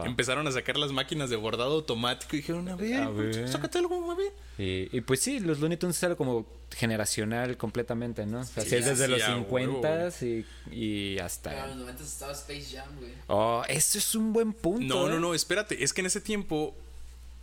Empezaron 0.05 0.47
a 0.47 0.53
sacar 0.53 0.77
las 0.77 0.93
máquinas 0.93 1.29
de 1.29 1.37
bordado 1.37 1.75
automático 1.75 2.37
y 2.37 2.39
dijeron, 2.39 2.69
a 2.69 2.77
ver, 2.77 3.03
A 3.03 3.11
ver. 3.11 3.49
sácate 3.49 3.79
algo, 3.79 4.11
a 4.11 4.15
ver. 4.15 4.33
Y, 4.59 4.97
y 4.97 5.01
pues 5.01 5.21
sí, 5.21 5.41
los 5.41 5.59
Looney 5.59 5.77
Tunes 5.77 5.97
es 5.97 6.05
algo 6.05 6.17
como 6.17 6.47
generacional 6.75 7.57
completamente, 7.57 8.25
¿no? 8.27 8.41
O 8.41 8.45
sea, 8.45 8.63
sí, 8.63 8.77
es 8.77 8.85
desde 8.87 9.07
sí, 9.07 9.11
los 9.11 9.23
a 9.23 9.35
50 9.35 10.09
y, 10.21 10.25
y 10.71 11.15
Pero 11.15 11.21
en 11.21 11.25
hasta... 11.27 11.67
los 11.67 11.77
90 11.77 12.03
estaba 12.05 12.33
Space 12.33 12.77
Jam, 12.77 12.89
güey. 12.99 13.11
Oh, 13.27 13.63
eso 13.69 13.99
es 13.99 14.15
un 14.15 14.33
buen 14.33 14.53
punto. 14.53 14.87
No, 14.87 15.09
no, 15.09 15.17
¿eh? 15.17 15.21
no, 15.21 15.35
espérate. 15.35 15.83
Es 15.83 15.93
que 15.93 16.01
en 16.03 16.07
ese 16.07 16.21
tiempo, 16.21 16.75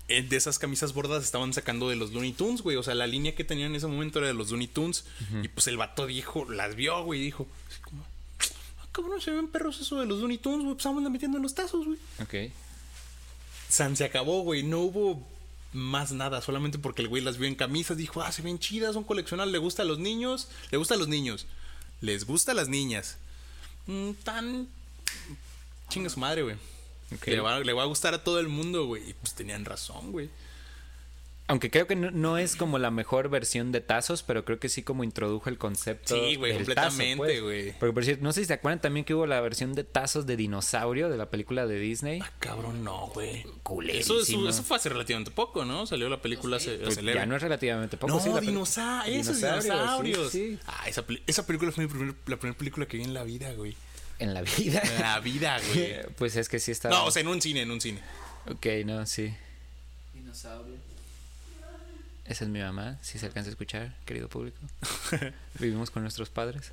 eh, 0.08 0.22
de 0.22 0.36
esas 0.38 0.60
camisas 0.60 0.94
bordadas 0.94 1.24
estaban 1.26 1.52
sacando 1.54 1.90
de 1.90 1.98
los 1.98 2.14
Looney 2.14 2.32
Tunes, 2.32 2.62
güey. 2.62 2.78
O 2.78 2.84
sea, 2.84 2.96
la 2.96 3.08
línea 3.08 3.36
que 3.36 3.44
tenían 3.44 3.72
en 3.72 3.76
ese 3.76 3.88
momento 3.88 4.20
era 4.20 4.28
de 4.30 4.34
los 4.34 4.50
Looney 4.50 4.68
Tunes. 4.68 5.06
Y 5.42 5.50
pues 5.50 5.68
el 5.68 5.76
vato 5.78 6.08
dijo, 6.08 6.50
las 6.50 6.76
vio, 6.76 7.04
güey, 7.04 7.20
y 7.20 7.24
dijo, 7.26 7.48
así 7.68 7.82
ah, 7.94 8.08
cabrón, 8.94 9.20
se 9.20 9.32
ven 9.32 9.48
perros 9.50 9.80
eso 9.82 10.00
de 10.00 10.06
los 10.06 10.20
Looney 10.20 10.38
Tunes, 10.38 10.64
güey. 10.64 10.76
Pues 10.76 10.86
vamos 10.86 11.04
metiendo 11.12 11.38
en 11.38 11.44
los 11.44 11.54
tazos, 11.54 11.86
güey. 11.86 12.00
Ok. 12.22 12.54
San 13.68 13.98
se 13.98 14.06
acabó, 14.06 14.42
güey. 14.44 14.64
No 14.64 14.80
hubo 14.80 15.22
más 15.74 16.12
nada, 16.12 16.42
solamente 16.42 16.78
porque 16.80 17.02
el 17.02 17.10
güey 17.10 17.22
las 17.22 17.38
vio 17.38 17.48
en 17.48 17.56
camisas. 17.56 17.98
Dijo, 17.98 18.22
ah, 18.22 18.32
se 18.32 18.42
ven 18.42 18.60
chidas, 18.60 18.94
son 18.94 19.04
coleccionables. 19.04 19.52
¿Le 19.52 19.58
gusta 19.58 19.82
a 19.82 19.86
los 19.86 20.00
niños? 20.00 20.48
¿Le 20.72 20.78
gusta 20.78 20.94
a 20.94 20.98
los 20.98 21.08
niños? 21.08 21.48
¿Les 22.00 22.26
gusta 22.26 22.54
a 22.54 22.56
las 22.56 22.70
niñas? 22.70 23.18
Mm, 23.88 24.12
tan. 24.24 24.68
Chinga 25.90 26.10
su 26.10 26.20
madre, 26.20 26.44
güey. 26.44 26.56
Ok. 27.14 27.28
Le, 27.28 27.40
va, 27.40 27.60
le 27.60 27.74
va 27.74 27.84
a 27.84 27.88
gustar 27.88 28.14
a 28.14 28.24
todo 28.24 28.40
el 28.40 28.48
mundo, 28.48 28.86
güey. 28.86 29.10
Y 29.10 29.14
pues 29.14 29.34
tenían 29.34 29.66
razón, 29.66 30.12
güey. 30.12 30.30
Aunque 31.54 31.70
creo 31.70 31.86
que 31.86 31.96
no, 31.96 32.10
no 32.10 32.40
es 32.40 32.56
como 32.56 32.80
la 32.80 32.90
mejor 32.90 33.30
versión 33.30 33.72
de 33.72 33.80
tazos, 33.80 34.24
pero 34.24 34.44
creo 34.44 34.60
que 34.60 34.70
sí 34.70 34.82
como 34.82 35.04
introdujo 35.04 35.50
el 35.50 35.60
concepto. 35.60 36.16
Sí, 36.16 36.36
güey, 36.36 36.56
completamente, 36.56 37.16
pues. 37.16 37.42
güey. 37.44 37.72
Porque 37.80 37.94
por 37.94 38.04
cierto, 38.04 38.24
no 38.24 38.34
sé 38.34 38.42
si 38.42 38.48
se 38.48 38.54
acuerdan 38.54 38.82
también 38.82 39.06
que 39.06 39.14
hubo 39.14 39.28
la 39.28 39.40
versión 39.40 39.76
de 39.76 39.84
tazos 39.84 40.26
de 40.26 40.36
dinosaurio 40.36 41.10
de 41.10 41.18
la 41.18 41.30
película 41.30 41.68
de 41.68 41.78
Disney. 41.78 42.22
Ah, 42.24 42.32
cabrón, 42.40 42.84
no, 42.84 43.06
güey. 43.14 43.46
Eso, 43.90 44.20
eso, 44.20 44.50
eso 44.50 44.64
fue 44.64 44.78
hace 44.78 44.90
relativamente 44.90 45.30
poco, 45.30 45.64
¿no? 45.64 45.86
Salió 45.86 46.10
la 46.10 46.22
película 46.24 46.58
hace, 46.58 46.78
Pues 46.80 46.98
hace 46.98 47.14
ya 47.14 47.26
no 47.28 47.36
es 47.36 47.42
relativamente 47.44 47.98
poco. 47.98 48.12
No, 48.16 48.20
sí, 48.20 48.30
dinosa- 48.42 49.04
esos 49.08 49.38
Dinosaurios, 49.38 49.64
dinosaurios. 49.64 50.32
sí, 50.32 50.58
sí. 50.58 50.60
Ah, 50.66 50.86
esa, 50.88 51.46
película 51.46 51.72
fue 51.72 51.86
mi 51.86 51.94
primer- 51.94 52.16
la 52.26 52.38
primera 52.38 52.58
película 52.58 52.88
que 52.88 52.98
vi 52.98 53.04
en 53.04 53.14
la 53.14 53.24
vida, 53.24 53.54
güey. 53.54 53.76
En 54.18 54.34
la 54.34 54.42
vida. 54.42 54.82
En 54.84 55.02
la 55.02 55.20
vida, 55.20 55.60
güey. 55.74 55.94
pues 56.18 56.36
es 56.36 56.50
que 56.50 56.60
sí 56.60 56.72
está. 56.72 56.90
No, 56.90 57.06
o 57.06 57.12
sea, 57.12 57.22
en 57.22 57.28
un 57.28 57.40
cine, 57.42 57.62
en 57.62 57.70
un 57.70 57.80
cine. 57.80 58.00
Ok, 58.48 58.66
no, 58.86 59.06
sí. 59.06 59.32
Dinosaurio. 60.14 60.93
Esa 62.25 62.46
es 62.46 62.50
mi 62.50 62.60
mamá, 62.60 62.98
si 63.01 63.20
se 63.20 63.25
alcanza 63.25 63.50
a 63.50 63.51
escuchar, 63.51 63.94
querido 64.06 64.30
público. 64.30 64.58
Vivimos 65.60 65.92
con 65.92 66.03
nuestros 66.03 66.30
padres. 66.30 66.72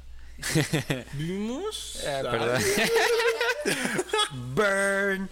¿Vimos? 1.14 2.02
Ah, 2.06 2.22
perdón. 2.30 2.62
Burn. 4.54 5.28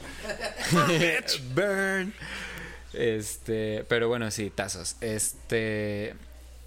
Burn. 1.55 2.15
Este, 2.93 3.85
pero 3.89 4.09
bueno, 4.09 4.31
sí, 4.31 4.51
tazos. 4.51 4.97
Este, 5.01 6.15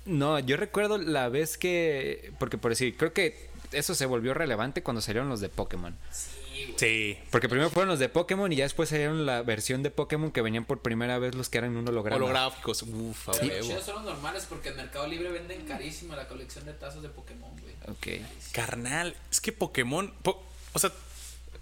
no, 0.05 0.39
yo 0.39 0.57
recuerdo 0.57 0.97
la 0.97 1.29
vez 1.29 1.57
que, 1.57 2.33
porque 2.39 2.57
por 2.57 2.71
decir, 2.71 2.97
creo 2.97 3.13
que 3.13 3.49
eso 3.71 3.95
se 3.95 4.05
volvió 4.05 4.33
relevante 4.33 4.81
cuando 4.81 5.01
salieron 5.01 5.29
los 5.29 5.39
de 5.39 5.49
Pokémon. 5.49 5.95
Sí, 6.11 6.29
güey. 6.65 6.75
Sí. 6.77 7.17
Porque 7.29 7.47
primero 7.49 7.69
fueron 7.69 7.89
los 7.89 7.99
de 7.99 8.09
Pokémon 8.09 8.51
y 8.51 8.55
ya 8.57 8.63
después 8.65 8.89
salieron 8.89 9.25
la 9.25 9.41
versión 9.43 9.83
de 9.83 9.91
Pokémon 9.91 10.31
que 10.31 10.41
venían 10.41 10.65
por 10.65 10.81
primera 10.81 11.17
vez 11.19 11.35
los 11.35 11.49
que 11.49 11.57
eran 11.59 11.75
un 11.77 11.87
holograma. 11.87 12.15
Holográficos. 12.17 12.83
Uf, 12.83 13.29
a 13.29 13.31
los 13.33 13.41
huevo. 13.41 13.67
chidos 13.67 13.85
son 13.85 13.95
los 13.95 14.03
normales 14.05 14.45
porque 14.49 14.69
en 14.69 14.77
Mercado 14.77 15.07
Libre 15.07 15.29
venden 15.31 15.61
carísimo 15.65 16.15
la 16.15 16.27
colección 16.27 16.65
de 16.65 16.73
tazos 16.73 17.01
de 17.03 17.09
Pokémon, 17.09 17.51
güey. 17.61 17.73
Ok. 17.87 18.25
Carnal, 18.51 19.15
es 19.31 19.41
que 19.41 19.51
Pokémon. 19.51 20.13
po- 20.23 20.43
o 20.73 20.79
sea, 20.79 20.91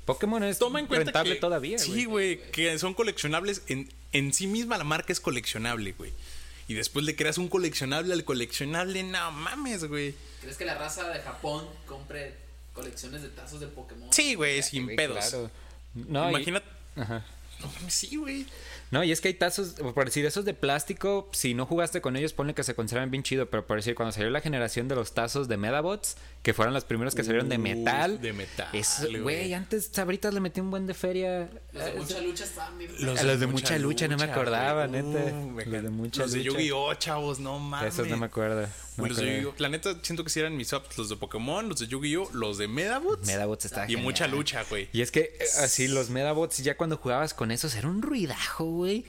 Pokémon 0.06 0.44
es 0.44 0.58
toma 0.60 0.80
en 0.80 0.88
cuenta 0.88 1.06
rentable 1.06 1.36
que, 1.36 1.40
todavía. 1.40 1.78
Sí, 1.78 2.06
güey, 2.06 2.42
que 2.52 2.78
son 2.80 2.94
coleccionables. 2.94 3.62
En, 3.68 3.90
en 4.12 4.34
sí 4.34 4.48
misma 4.48 4.78
la 4.78 4.84
marca 4.84 5.14
es 5.14 5.20
coleccionable, 5.20 5.92
güey. 5.94 6.12
Y 6.68 6.76
después 6.76 7.04
le 7.06 7.16
creas 7.16 7.38
un 7.40 7.48
coleccionable 7.48 8.14
al 8.14 8.24
coleccionable. 8.24 9.02
No 9.04 9.32
mames, 9.32 9.86
güey. 9.86 10.14
¿Crees 10.42 10.56
que 10.58 10.66
la 10.66 10.76
raza 10.76 11.10
de 11.10 11.20
Japón 11.20 11.66
compre 11.88 12.36
colecciones 12.80 13.22
de 13.22 13.30
tazos 13.30 13.60
de 13.60 13.68
Pokémon? 13.68 14.08
Sí, 14.12 14.36
güey, 14.36 14.62
sin 14.64 14.86
Güey, 14.86 14.96
pedos. 14.96 15.18
claro. 15.30 15.52
No, 15.96 16.28
y- 16.28 16.36
Imagínate. 16.36 16.66
Ajá. 16.96 17.26
No 17.62 17.68
mames, 17.74 17.94
sí, 17.94 18.16
güey. 18.16 18.46
No, 18.90 19.04
y 19.04 19.12
es 19.12 19.20
que 19.20 19.28
hay 19.28 19.34
tazos, 19.34 19.72
por 19.94 20.06
decir, 20.06 20.26
esos 20.26 20.46
de 20.46 20.54
plástico, 20.54 21.30
si 21.34 21.54
no 21.54 21.66
jugaste 21.66 22.00
con 22.00 22.16
ellos, 22.16 22.32
ponle 22.32 22.54
que 22.54 22.64
se 22.64 22.74
conservan 22.74 23.12
bien 23.12 23.22
chido, 23.22 23.48
pero 23.50 23.68
por 23.68 23.76
decir, 23.76 23.96
cuando 23.96 24.14
salió 24.14 24.30
la 24.30 24.40
generación 24.40 24.88
de 24.88 24.96
los 24.96 25.12
tazos 25.14 25.50
de 25.50 25.58
Medabots, 25.58 26.16
que 26.42 26.54
fueron 26.54 26.74
los 26.74 26.86
primeros 26.86 27.14
que 27.16 27.24
salieron 27.24 27.50
de 27.50 27.58
metal. 27.58 28.22
de 28.22 28.32
metal, 28.34 28.70
es- 28.72 29.06
güey. 29.22 29.54
Antes 29.54 29.90
Sabritas 29.92 30.34
le 30.34 30.40
metí 30.40 30.62
un 30.62 30.72
buen 30.72 30.88
de 30.88 30.94
feria. 30.94 31.50
Los 31.74 31.84
de 31.86 31.94
mucha 32.00 32.22
lucha 32.22 32.44
estaban 32.46 32.78
bien. 32.80 32.92
A 33.18 33.24
los 33.24 33.40
de 33.42 33.48
mucha 33.48 33.78
lucha, 33.78 34.08
no 34.08 34.16
me 34.18 34.24
acordaba, 34.24 34.88
neta. 34.88 35.06
Uh, 35.36 35.50
me 35.52 35.66
Los 35.66 35.84
de 35.84 35.90
mucha 35.90 36.22
Los 36.22 36.32
de 36.32 36.38
lucha. 36.46 36.52
Yu-Gi-Oh, 36.60 36.94
chavos, 36.96 37.40
no 37.40 37.60
mames. 37.60 37.94
Esos 37.94 38.08
no 38.08 38.16
me 38.18 38.28
acuerdo. 38.28 38.68
Me 39.04 39.10
los 39.10 39.18
de. 39.18 39.42
Yu-Gi-Oh. 39.42 39.54
La 39.58 39.70
neta, 39.70 39.98
siento 40.02 40.24
que 40.24 40.30
si 40.30 40.40
eran 40.40 40.56
mis 40.58 40.72
ups, 40.74 40.98
los 40.98 41.10
de 41.10 41.16
Pokémon, 41.16 41.68
los 41.70 41.80
de 41.80 41.88
Yu-Gi-Oh, 41.88 42.30
los 42.34 42.58
de 42.58 42.68
Medabots. 42.68 43.26
Medabots 43.28 43.66
está 43.66 43.84
Y 43.86 43.88
genial. 43.90 44.04
mucha 44.04 44.28
lucha, 44.28 44.64
güey. 44.70 44.90
Y 44.94 45.02
es 45.02 45.12
que 45.12 45.20
eh, 45.40 45.46
así 45.62 45.88
los 45.88 46.10
Medabots 46.10 46.58
ya 46.60 46.76
cuando 46.78 46.98
jugabas 46.98 47.34
con 47.34 47.52
esos 47.52 47.76
era 47.76 47.88
un 47.88 48.02
ruidajo, 48.02 48.66
güey. 48.66 49.06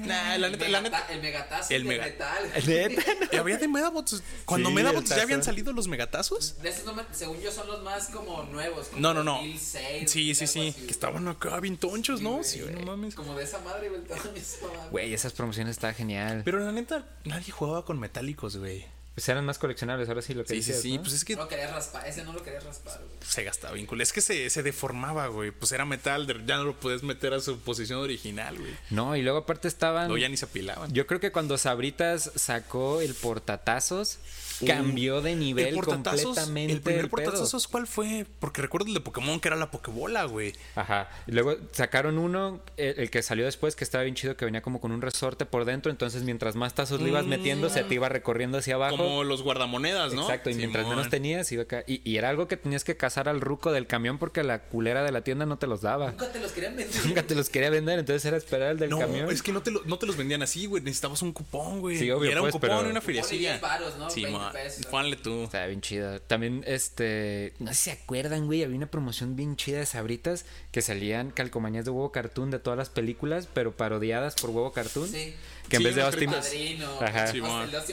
Nah, 0.00 0.36
la 0.38 0.46
El 0.46 0.52
neta, 0.52 0.68
la 0.68 0.80
megata- 0.80 0.98
neta. 1.00 1.12
El 1.12 1.20
megatazo 1.22 1.74
El 1.74 1.82
de 1.84 1.88
mega- 1.88 2.04
metal. 2.04 2.52
Neta, 2.66 3.02
¿Y 3.32 3.36
Había 3.36 3.56
de 3.58 3.68
Medabots. 3.68 4.22
Cuando 4.44 4.68
Sí, 4.70 4.74
Medabots 4.74 5.10
el 5.10 5.16
ya 5.16 5.22
habían 5.22 5.42
salido 5.42 5.72
los 5.72 5.88
megatazos. 5.88 6.60
De 6.62 6.68
esos 6.70 6.84
no 6.84 6.94
me- 6.94 7.04
según 7.12 7.40
yo 7.40 7.50
son 7.52 7.66
los 7.68 7.82
más 7.82 8.06
como 8.08 8.42
nuevos. 8.44 8.88
como 8.88 9.00
No, 9.00 9.14
no, 9.14 9.22
no. 9.24 9.32
2006, 9.36 10.10
Sí, 10.10 10.34
sí, 10.34 10.46
sí. 10.46 10.68
así, 10.70 10.82
Que 10.86 10.90
estaban 10.90 11.28
acá 11.28 11.60
bien 11.60 11.76
tonchos, 11.76 12.20
¿no? 12.20 12.32
güey. 12.32 12.44
Sí, 12.44 12.60
no 12.72 12.80
mames. 12.86 13.14
Como 13.14 13.34
de 13.34 13.44
esa 13.44 13.58
madre, 13.60 13.88
güey. 13.88 14.00
el. 14.00 14.90
Güey, 14.90 15.14
esas 15.14 15.32
promociones 15.32 15.72
está 15.72 15.92
genial. 15.94 16.42
Pero 16.44 16.58
la 16.60 16.72
neta, 16.72 17.06
nadie 17.24 17.52
jugaba 17.52 17.84
con 17.84 17.98
metálicos, 17.98 18.56
güey. 18.56 18.84
Pues 19.14 19.28
eran 19.28 19.44
más 19.44 19.58
coleccionables, 19.58 20.08
ahora 20.08 20.22
sí 20.22 20.32
lo 20.32 20.42
que 20.42 20.54
Sí, 20.54 20.62
sí, 20.62 20.70
dices, 20.70 20.82
sí. 20.82 20.96
¿no? 20.96 21.02
Pues 21.02 21.12
es 21.14 21.24
que 21.24 21.36
No 21.36 21.42
lo 21.42 21.48
querías 21.48 21.70
raspar. 21.70 22.06
Ese 22.08 22.24
no 22.24 22.32
lo 22.32 22.42
querías 22.42 22.64
raspar, 22.64 22.98
güey. 22.98 23.10
se 23.28 23.44
gastaba 23.44 23.74
bien 23.74 23.86
cool. 23.86 24.00
Es 24.00 24.10
que 24.12 24.22
se, 24.22 24.48
se 24.48 24.62
deformaba, 24.62 25.26
güey. 25.26 25.50
Pues 25.50 25.70
era 25.72 25.84
metal, 25.84 26.26
de- 26.26 26.40
ya 26.46 26.56
no 26.56 26.64
lo 26.64 26.74
podías 26.80 27.02
meter 27.02 27.34
a 27.34 27.40
su 27.40 27.58
posición 27.58 27.98
original, 28.00 28.56
güey. 28.58 28.72
No, 28.90 29.14
y 29.14 29.20
luego 29.22 29.38
aparte 29.38 29.68
estaban... 29.68 30.08
Luego 30.08 30.18
ya 30.22 30.28
ni 30.30 30.36
se 30.38 30.46
apilaban. 30.46 30.92
Yo 30.94 31.06
creo 31.06 31.20
que 31.20 31.30
cuando 31.30 31.58
Sabritas 31.58 32.30
sacó 32.36 33.02
el 33.02 33.14
portatazos, 33.14 34.18
cambió 34.66 35.20
de 35.20 35.36
nivel 35.36 35.68
el 35.68 35.74
completamente 35.82 36.72
el 36.72 36.80
primer 36.80 37.04
el 37.04 37.10
pedo. 37.10 37.24
portatazos, 37.24 37.68
¿cuál 37.68 37.86
fue? 37.86 38.26
Porque 38.38 38.62
recuerdo 38.62 38.88
el 38.88 38.94
de 38.94 39.00
Pokémon 39.00 39.40
que 39.40 39.48
era 39.48 39.56
la 39.56 39.70
Pokébola, 39.70 40.24
güey. 40.24 40.52
Ajá. 40.74 41.08
Y 41.26 41.32
luego 41.32 41.56
sacaron 41.72 42.18
uno, 42.18 42.60
el, 42.76 42.98
el 43.00 43.10
que 43.10 43.22
salió 43.22 43.44
después, 43.44 43.76
que 43.76 43.84
estaba 43.84 44.04
bien 44.04 44.14
chido, 44.14 44.36
que 44.36 44.44
venía 44.44 44.62
como 44.62 44.80
con 44.80 44.92
un 44.92 45.02
resorte 45.02 45.46
por 45.46 45.64
dentro. 45.64 45.90
Entonces, 45.90 46.22
mientras 46.22 46.56
más 46.56 46.74
tazos 46.74 47.00
le 47.00 47.08
ibas 47.10 47.24
metiendo, 47.26 47.68
se 47.70 47.84
te 47.84 47.94
iba 47.94 48.08
recorriendo 48.08 48.58
hacia 48.58 48.74
abajo. 48.74 48.96
Mm. 48.96 48.98
Como 48.98 49.24
los 49.24 49.42
guardamonedas, 49.42 50.12
¿no? 50.14 50.22
Exacto, 50.22 50.50
y 50.50 50.54
mientras 50.54 50.86
menos 50.86 51.08
tenías, 51.10 51.50
iba 51.52 51.62
acá. 51.64 51.84
Y, 51.86 52.00
y 52.08 52.16
era 52.16 52.28
algo 52.28 52.48
que 52.48 52.56
tenías 52.56 52.84
que 52.84 52.96
cazar 52.96 53.28
al 53.28 53.40
ruco 53.40 53.72
del 53.72 53.86
camión 53.86 54.18
porque 54.18 54.42
la 54.42 54.60
culera 54.64 55.02
de 55.02 55.12
la 55.12 55.22
tienda 55.22 55.46
no 55.46 55.58
te 55.58 55.66
los 55.66 55.80
daba. 55.82 56.10
Nunca 56.10 56.30
te 56.32 56.40
los 56.40 56.52
querían 56.52 56.76
vender. 56.76 57.06
Nunca 57.06 57.22
te 57.22 57.34
los 57.34 57.48
quería 57.50 57.70
vender, 57.70 57.98
entonces 57.98 58.24
era 58.24 58.36
esperar 58.36 58.68
al 58.70 58.78
del 58.78 58.90
No, 58.90 58.98
camión. 58.98 59.30
es 59.30 59.42
que 59.42 59.52
no 59.52 59.62
te, 59.62 59.70
lo- 59.70 59.82
no 59.84 59.98
te 59.98 60.06
los 60.06 60.16
vendían 60.16 60.42
así, 60.42 60.66
güey. 60.66 60.82
Necesitabas 60.82 61.22
un 61.22 61.32
cupón, 61.32 61.80
güey. 61.80 61.96
Sí, 61.98 62.10
obvio, 62.10 62.28
Y 62.28 62.32
era 62.32 62.40
pues, 62.40 62.54
un 62.54 62.60
cupón 62.60 62.76
pero- 62.76 62.88
y 62.88 62.90
una 62.90 63.00
feriecilla. 63.00 63.50
10 63.50 63.60
varos, 63.60 63.96
¿no? 63.98 64.10
Sí, 64.10 64.22
20 64.22 64.38
ma, 64.38 64.51
pesos. 64.52 64.86
Ponle 64.86 65.16
tú. 65.16 65.44
Estaba 65.44 65.66
bien 65.66 65.80
chido. 65.80 66.20
También, 66.22 66.62
este. 66.66 67.54
No 67.58 67.68
sé 67.68 67.74
si 67.74 67.82
se 67.84 67.92
acuerdan, 67.92 68.46
güey. 68.46 68.62
Había 68.62 68.76
una 68.76 68.90
promoción 68.90 69.34
bien 69.36 69.56
chida 69.56 69.78
de 69.78 69.86
sabritas 69.86 70.44
que 70.70 70.82
salían 70.82 71.30
calcomanías 71.30 71.84
de 71.84 71.90
huevo 71.90 72.12
cartoon 72.12 72.50
de 72.50 72.58
todas 72.58 72.76
las 72.78 72.90
películas, 72.90 73.48
pero 73.52 73.76
parodiadas 73.76 74.34
por 74.34 74.50
huevo 74.50 74.72
cartoon. 74.72 75.08
Sí. 75.08 75.34
Que 75.68 75.76
en 75.76 75.82
Sí, 75.82 75.84
vez 75.86 75.94
de 75.96 76.02
Austin, 76.02 76.30
Padrino. 76.30 76.86
Ajá. 77.00 77.24
Austin- 77.26 77.40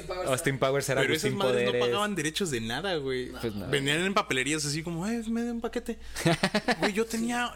Powers. 0.07 0.29
Austin 0.29 0.57
Powers 0.59 0.89
era 0.89 1.01
Pero 1.01 1.13
esas 1.13 1.31
madres 1.31 1.63
Poderes. 1.65 1.73
no 1.73 1.85
pagaban 1.85 2.15
derechos 2.15 2.51
de 2.51 2.61
nada, 2.61 2.95
güey. 2.97 3.27
Pues 3.31 3.53
no. 3.55 3.67
Venían 3.67 4.01
en 4.01 4.13
papelerías 4.13 4.65
así 4.65 4.83
como, 4.83 5.07
eh, 5.07 5.21
me 5.29 5.41
den 5.41 5.51
un 5.51 5.61
paquete. 5.61 5.97
Güey, 6.79 6.93
yo 6.93 7.05
tenía. 7.05 7.53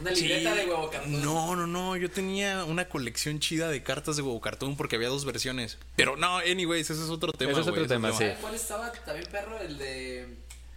Una 0.00 0.10
libreta 0.10 0.52
Sí. 0.52 0.58
de 0.58 0.64
huevo 0.66 0.90
cartón. 0.90 1.22
No, 1.22 1.54
no, 1.56 1.66
no. 1.66 1.96
Yo 1.96 2.10
tenía 2.10 2.64
una 2.64 2.88
colección 2.88 3.38
chida 3.38 3.68
de 3.68 3.82
cartas 3.82 4.16
de 4.16 4.22
huevo 4.22 4.40
cartón 4.40 4.76
porque 4.76 4.96
había 4.96 5.08
dos 5.08 5.24
versiones. 5.24 5.78
Pero 5.96 6.16
no, 6.16 6.38
anyways, 6.38 6.90
ese 6.90 7.02
es 7.02 7.10
otro 7.10 7.32
tema. 7.32 7.52
Ese 7.52 7.60
es 7.60 7.66
otro 7.68 7.86
tema, 7.86 8.10
sí. 8.12 8.18
¿Sabe 8.18 8.36
cuál 8.40 8.54
estaba 8.54 8.92
también 8.92 9.28
perro? 9.30 9.60
El 9.60 9.78
de. 9.78 10.36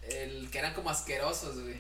El 0.10 0.50
que 0.52 0.60
eran 0.60 0.74
como 0.74 0.90
asquerosos, 0.90 1.60
güey. 1.62 1.76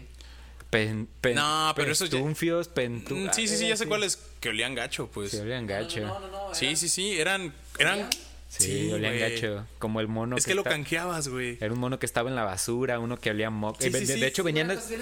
Pen, 0.69 1.07
pen, 1.21 1.35
No, 1.35 1.71
pero 1.77 1.91
eso 1.93 2.05
ya- 2.05 2.11
pentunfios, 2.11 2.69
pentu- 2.73 3.11
Mm, 3.15 3.29
Sí, 3.33 3.47
sí, 3.47 3.55
sí, 3.57 3.67
ya 3.69 3.77
sé 3.77 3.85
cuáles. 3.87 4.19
Que 4.41 4.49
olían 4.49 4.75
gacho, 4.75 5.07
pues. 5.07 5.31
Sí, 5.31 5.37
olían 5.37 5.65
gacho. 5.65 6.01
No, 6.01 6.19
no, 6.19 6.27
no. 6.27 6.47
no, 6.49 6.55
Sí, 6.55 6.65
era- 6.67 6.75
sí, 6.75 6.89
sí. 6.89 7.17
Eran. 7.19 7.53
eran 7.79 7.93
¿Olían? 7.93 8.09
Sí, 8.49 8.91
olían 8.91 9.17
güey. 9.17 9.35
gacho. 9.35 9.67
Como 9.77 9.99
el 9.99 10.07
mono. 10.07 10.37
Es 10.37 10.45
que 10.45 10.55
lo 10.55 10.61
está- 10.61 10.69
canjeabas, 10.71 11.27
güey. 11.27 11.57
Era 11.59 11.73
un 11.73 11.79
mono 11.79 11.99
que 11.99 12.05
estaba 12.05 12.29
en 12.29 12.35
la 12.35 12.43
basura, 12.43 12.97
uno 12.99 13.19
que 13.19 13.29
olía 13.29 13.49
moco. 13.49 13.77
Sí, 13.81 13.89
de, 13.89 13.99
sí, 13.99 14.05
de 14.05 14.13
sí. 14.15 14.23
hecho, 14.25 14.43
venían. 14.43 14.69
Sí, 14.81 14.95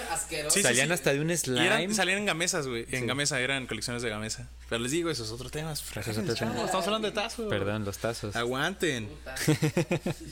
sí, 0.50 0.62
salían 0.64 0.88
sí. 0.88 0.94
hasta 0.94 1.14
de 1.14 1.20
un 1.22 1.30
Y 1.30 1.38
slime. 1.38 1.66
eran, 1.66 1.94
salían 1.94 2.18
en 2.20 2.26
gamesas, 2.26 2.68
güey. 2.68 2.86
En 2.92 3.02
Sí. 3.02 3.06
gamesa 3.06 3.40
eran 3.40 3.68
colecciones 3.68 4.02
de 4.02 4.10
gamesa. 4.10 4.50
Pero 4.68 4.82
les 4.82 4.92
digo, 4.92 5.10
eso 5.12 5.24
es 5.24 5.30
otro 5.32 5.50
tema. 5.50 5.72
Eso 5.74 5.84
es 6.00 6.18
otro 6.18 6.34
tema. 6.34 6.64
Estamos 6.66 6.86
hablando 6.88 7.08
de 7.08 7.14
tazos. 7.14 7.48
Perdón, 7.50 7.86
los 7.86 7.98
tazos. 8.00 8.36
Aguanten. 8.36 9.10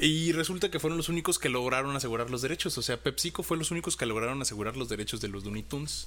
Y 0.00 0.30
resulta 0.32 0.70
que 0.70 0.78
fueron 0.78 0.96
los 0.96 1.08
únicos 1.08 1.40
que 1.40 1.48
lograron 1.48 1.96
asegurar 1.96 2.30
los 2.30 2.40
derechos. 2.40 2.78
O 2.78 2.82
sea, 2.82 2.98
PepsiCo 2.98 3.42
fue 3.42 3.56
los 3.56 3.72
únicos 3.72 3.96
que 3.96 4.06
lograron 4.06 4.40
asegurar 4.40 4.76
los 4.76 4.88
derechos 4.88 5.20
de 5.20 5.26
los 5.28 5.44
Looney 5.44 5.64
Tunes. 5.64 6.06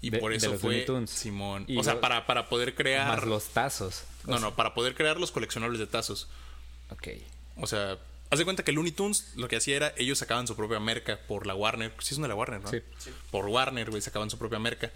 Y 0.00 0.10
De- 0.10 0.18
por 0.18 0.32
eso 0.32 0.58
fue. 0.58 0.86
Simón. 1.06 1.64
Y 1.68 1.76
o 1.76 1.82
sea, 1.84 1.94
lo- 1.94 2.00
para, 2.00 2.26
para 2.26 2.48
poder 2.48 2.74
crear. 2.74 3.08
Más 3.08 3.24
los 3.26 3.46
tazos. 3.48 4.04
No, 4.26 4.38
no, 4.38 4.54
para 4.56 4.74
poder 4.74 4.94
crear 4.94 5.18
los 5.18 5.30
coleccionables 5.30 5.78
de 5.78 5.86
tazos. 5.86 6.28
Ok. 6.90 7.08
O 7.56 7.66
sea, 7.66 7.98
haz 8.30 8.38
de 8.38 8.44
cuenta 8.44 8.62
que 8.64 8.72
Looney 8.72 8.92
Tunes 8.92 9.32
lo 9.36 9.48
que 9.48 9.56
hacía 9.56 9.76
era 9.76 9.92
ellos 9.96 10.18
sacaban 10.18 10.46
su 10.46 10.56
propia 10.56 10.80
merca 10.80 11.18
por 11.28 11.46
la 11.46 11.54
Warner. 11.54 11.92
Sí, 12.00 12.14
es 12.14 12.18
una 12.18 12.26
de 12.26 12.30
la 12.30 12.34
Warner, 12.36 12.60
¿no? 12.62 12.70
Sí. 12.70 12.80
Por 13.30 13.46
Warner, 13.46 13.90
güey, 13.90 14.00
sacaban 14.02 14.30
su 14.30 14.38
propia 14.38 14.58
merca. 14.58 14.90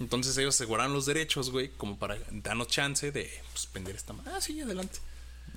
Entonces 0.00 0.36
ellos 0.38 0.54
aseguraban 0.54 0.92
los 0.92 1.06
derechos, 1.06 1.50
güey, 1.50 1.70
como 1.70 1.98
para 1.98 2.16
darnos 2.30 2.68
chance 2.68 3.10
de 3.12 3.30
pues, 3.52 3.68
vender 3.72 3.96
esta. 3.96 4.12
ma- 4.12 4.22
Ah, 4.26 4.40
sí, 4.40 4.60
adelante. 4.60 4.98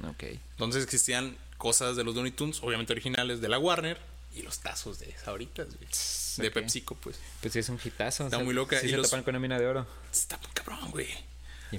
Ok. 0.08 0.24
Entonces 0.52 0.84
existían 0.84 1.38
cosas 1.58 1.96
de 1.96 2.04
los 2.04 2.16
Looney 2.16 2.32
Tunes, 2.32 2.60
obviamente 2.64 2.94
originales, 2.94 3.40
de 3.42 3.50
la 3.50 3.60
Warner 3.60 4.00
y 4.34 4.42
los 4.44 4.60
tazos 4.60 5.00
de 5.00 5.14
ahorita, 5.26 5.64
güey. 5.64 5.78
De. 6.38 6.52
PepsiCo, 6.52 6.96
pues. 6.96 7.18
Pues 7.42 7.54
sí, 7.54 7.60
es 7.60 7.70
un 7.70 7.80
hitazo. 7.84 8.26
Está 8.26 8.40
muy 8.40 8.54
loca. 8.54 8.80
Sí 8.80 8.88
Y 8.88 8.90
se 8.92 8.98
los- 8.98 9.10
topan 9.10 9.24
con 9.24 9.34
una 9.36 9.40
mina 9.42 9.60
de 9.60 9.68
oro. 9.68 9.86
Está 10.12 10.38
muy 10.38 10.52
cabrón, 10.54 10.92
güey. 10.92 11.08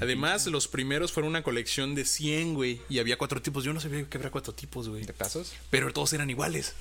Además, 0.00 0.46
los 0.46 0.68
primeros 0.68 1.12
fueron 1.12 1.30
una 1.30 1.42
colección 1.42 1.94
de 1.94 2.04
100, 2.06 2.54
güey. 2.54 2.80
Y 2.88 2.98
había 2.98 3.18
cuatro 3.18 3.42
tipos. 3.42 3.62
Yo 3.64 3.72
no 3.74 3.80
sabía 3.80 4.04
que 4.08 4.16
había 4.18 4.30
cuatro 4.30 4.54
tipos, 4.54 4.88
güey. 4.88 5.04
¿De 5.04 5.12
tazos? 5.12 5.52
Pero 5.70 5.92
todos 5.92 6.12
eran 6.14 6.30
iguales. 6.30 6.74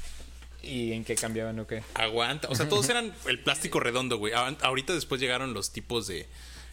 ¿Y 0.64 0.94
en 0.94 1.04
qué 1.04 1.16
cambiaban 1.16 1.60
o 1.60 1.68
qué? 1.68 1.84
Aguanta. 1.96 2.48
O 2.50 2.56
sea, 2.56 2.70
todos 2.70 2.88
eran 2.90 3.14
el 3.26 3.40
plástico 3.44 3.80
redondo, 3.82 4.18
güey. 4.18 4.34
Ahor- 4.34 4.58
Ahorita 4.62 4.94
después 4.94 5.20
llegaron 5.20 5.54
los 5.54 5.72
tipos 5.72 6.08
de 6.08 6.28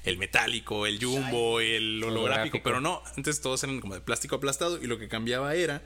el 0.04 0.16
metálico, 0.16 0.86
el 0.86 1.02
jumbo, 1.04 1.60
el 1.60 2.02
holográfico, 2.04 2.08
Holográfico. 2.24 2.60
pero 2.62 2.80
no, 2.80 3.02
antes 3.16 3.40
todos 3.40 3.62
eran 3.64 3.80
como 3.80 3.94
de 3.94 4.00
plástico 4.00 4.36
aplastado 4.36 4.80
y 4.82 4.86
lo 4.86 4.96
que 4.98 5.08
cambiaba 5.08 5.54
era 5.54 5.82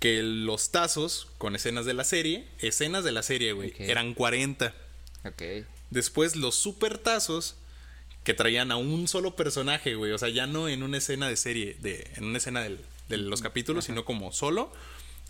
que 0.00 0.22
los 0.22 0.70
tazos 0.70 1.28
con 1.38 1.56
escenas 1.56 1.86
de 1.86 1.94
la 1.94 2.04
serie, 2.04 2.46
escenas 2.58 3.04
de 3.04 3.12
la 3.12 3.22
serie, 3.22 3.52
güey, 3.52 3.72
eran 3.78 4.14
40. 4.14 4.74
Ok. 5.24 5.42
Después 5.90 6.36
los 6.36 6.54
super 6.56 6.98
tazos 6.98 7.56
que 8.24 8.34
traían 8.34 8.70
a 8.72 8.76
un 8.76 9.06
solo 9.08 9.36
personaje, 9.36 9.94
güey, 9.94 10.12
o 10.12 10.18
sea, 10.18 10.28
ya 10.30 10.46
no 10.46 10.68
en 10.68 10.82
una 10.82 10.98
escena 10.98 11.28
de 11.28 11.36
serie, 11.36 11.76
de 11.80 12.10
en 12.16 12.24
una 12.24 12.38
escena 12.38 12.62
del- 12.62 12.80
de 13.08 13.18
los 13.18 13.42
capítulos, 13.42 13.84
sino 13.84 14.04
como 14.04 14.32
solo 14.32 14.72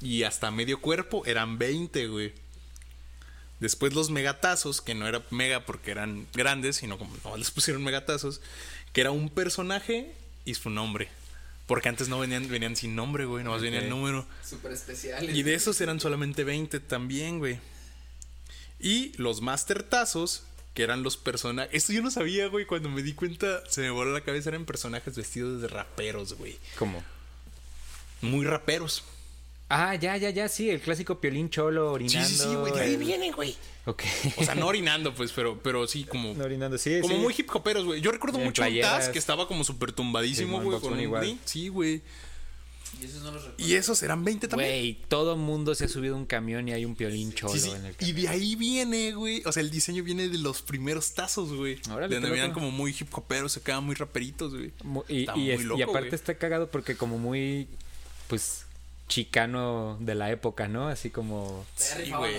y 0.01 0.23
hasta 0.23 0.51
medio 0.51 0.81
cuerpo 0.81 1.23
eran 1.27 1.59
20, 1.59 2.07
güey. 2.09 2.33
Después 3.61 3.95
los 3.95 4.11
megatazos, 4.11 4.81
que 4.81 4.95
no 4.95 5.07
era 5.07 5.25
mega 5.31 5.65
porque 5.65 5.91
eran 5.91 6.27
grandes, 6.35 6.77
sino 6.77 6.99
como 6.99 7.17
no, 7.25 7.37
les 7.37 7.51
pusieron 7.51 7.83
megatazos, 7.85 8.41
que 8.93 9.01
era 9.01 9.11
un 9.11 9.29
personaje 9.31 10.13
y 10.45 10.55
su 10.55 10.71
nombre. 10.71 11.09
Porque 11.67 11.89
antes 11.89 12.09
no 12.09 12.19
venían, 12.19 12.49
venían 12.49 12.77
sin 12.77 12.95
nombre, 12.95 13.25
güey, 13.25 13.43
nomás 13.43 13.63
venía 13.63 13.81
el 13.81 13.89
número. 13.89 14.27
Súper 14.47 14.73
especiales. 14.73 15.35
Y 15.35 15.43
de 15.43 15.55
esos 15.55 15.81
eran 15.81 15.99
solamente 15.99 16.45
20 16.45 16.81
también, 16.81 17.39
güey. 17.39 17.59
Y 18.79 19.13
los 19.17 19.41
Master 19.41 19.83
Tazos, 19.83 20.45
que 20.75 20.83
eran 20.83 21.03
los 21.03 21.17
personajes. 21.17 21.73
Esto 21.73 21.95
yo 21.95 22.03
no 22.03 22.11
sabía, 22.11 22.49
güey. 22.49 22.67
Cuando 22.67 22.91
me 22.91 23.03
di 23.03 23.15
cuenta, 23.15 23.63
se 23.69 23.81
me 23.81 23.91
voló 23.91 24.13
la 24.13 24.21
cabeza. 24.21 24.51
Eran 24.51 24.67
personajes 24.67 25.17
vestidos 25.17 25.63
de 25.63 25.69
raperos, 25.69 26.35
güey. 26.35 26.59
¿Cómo? 26.79 27.03
Muy 28.21 28.45
raperos. 28.45 29.05
Ah, 29.69 29.95
ya, 29.95 30.17
ya, 30.17 30.31
ya, 30.31 30.49
sí, 30.49 30.69
el 30.71 30.81
clásico 30.81 31.21
piolín 31.21 31.49
cholo 31.51 31.89
Sí, 31.91 31.95
orinando. 31.95 32.29
sí, 32.29 32.37
sí, 32.37 32.55
güey. 32.55 32.73
De 32.73 32.81
ahí 32.81 32.93
el- 32.95 32.99
vienen, 32.99 33.33
güey. 33.33 33.57
Ok. 33.87 34.03
O 34.37 34.45
sea, 34.45 34.55
no 34.55 34.67
orinando, 34.67 35.15
pues, 35.15 35.33
pero, 35.33 35.59
pero 35.63 35.87
sí, 35.87 36.05
como. 36.05 36.35
No 36.35 36.45
orinando, 36.45 36.77
sí, 36.79 37.01
Como 37.01 37.15
sí. 37.15 37.21
muy 37.21 37.35
hip 37.37 37.49
hoperos, 37.55 37.85
güey. 37.85 38.01
Yo 38.01 38.13
recuerdo 38.13 38.39
En 38.39 38.45
mucho 38.45 38.63
un 38.63 38.69
playeras. 38.69 38.91
Taz 39.07 39.09
que 39.09 39.19
estaba 39.19 39.49
como 39.49 39.65
súper 39.65 39.93
tumbadísimo, 39.93 40.61
güey. 40.63 40.81
Con 40.81 40.93
un. 40.99 41.41
Sí, 41.45 41.69
güey. 41.69 42.03
Y 43.01 43.07
esos 43.07 43.23
no 43.23 43.33
los 43.33 43.43
recuerdo. 43.45 43.67
Y 43.67 43.75
esos 43.75 44.03
eran 44.05 44.25
20 44.25 44.47
también. 44.49 44.71
Güey, 44.71 44.99
todo 45.09 45.37
mundo 45.37 45.75
se 45.75 45.87
ha 45.87 45.89
subido 45.89 46.15
un 46.17 46.27
camión 46.27 46.69
y 46.69 46.73
hay 46.73 46.85
un 46.85 46.95
piolín 46.95 47.33
cholo 47.35 47.53
Sí, 47.53 47.61
sí. 47.61 47.71
en 47.71 47.85
el 47.87 47.93
Y 47.93 47.95
camión. 47.97 48.17
de 48.23 48.29
ahí 48.29 48.55
viene, 48.55 49.13
güey. 49.13 49.43
O 49.47 49.53
sea, 49.53 49.63
el 49.63 49.71
diseño 49.71 50.05
viene 50.05 50.29
de 50.29 50.39
los 50.39 50.63
primeros 50.63 51.13
tazos, 51.13 51.53
güey. 51.53 51.79
Órale, 51.91 52.09
De 52.09 52.15
donde 52.17 52.31
venían 52.31 52.53
como 52.53 52.71
muy 52.71 52.95
hip 52.99 53.09
hoperos, 53.13 53.53
se 53.53 53.61
quedaban 53.63 53.85
muy 53.85 53.97
raperitos, 53.97 54.53
güey. 54.55 54.71
Y, 55.09 55.21
Está 55.23 55.33
y 55.37 55.41
muy 55.41 55.51
es- 55.51 55.61
y 55.79 55.83
aparte 55.83 56.09
güey. 56.11 56.15
está 56.15 56.35
cagado 56.39 56.71
porque 56.71 56.97
como 56.97 57.19
muy, 57.19 57.67
pues, 58.29 58.64
chicano 59.15 59.97
de 60.01 60.17
la 60.17 60.31
época, 60.33 60.67
¿no? 60.67 60.89
Así 60.89 61.11
como, 61.11 61.65
Sí, 61.77 62.11
güey. 62.11 62.35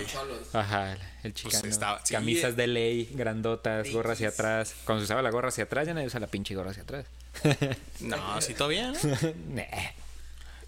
ajá, 0.52 0.98
el 1.22 1.32
chicano. 1.32 1.66
estaba- 1.68 2.00
sí, 2.04 2.12
Camisas 2.12 2.52
eh. 2.52 2.56
de 2.56 2.66
ley, 2.66 3.08
grandotas, 3.14 3.90
gorra 3.90 4.12
hacia 4.12 4.28
atrás. 4.28 4.74
Cuando 4.84 5.00
se 5.00 5.04
usaba 5.06 5.22
la 5.22 5.30
gorra 5.30 5.48
hacia 5.48 5.64
atrás, 5.64 5.86
ya 5.86 5.94
nadie 5.94 6.06
usa 6.08 6.20
la 6.20 6.26
pinche 6.26 6.54
gorra 6.54 6.72
hacia 6.72 6.82
atrás. 6.82 7.06
No, 8.00 8.40
sí, 8.42 8.52
todavía, 8.54 8.92
¿no? 8.92 8.98
Nah. 9.54 9.62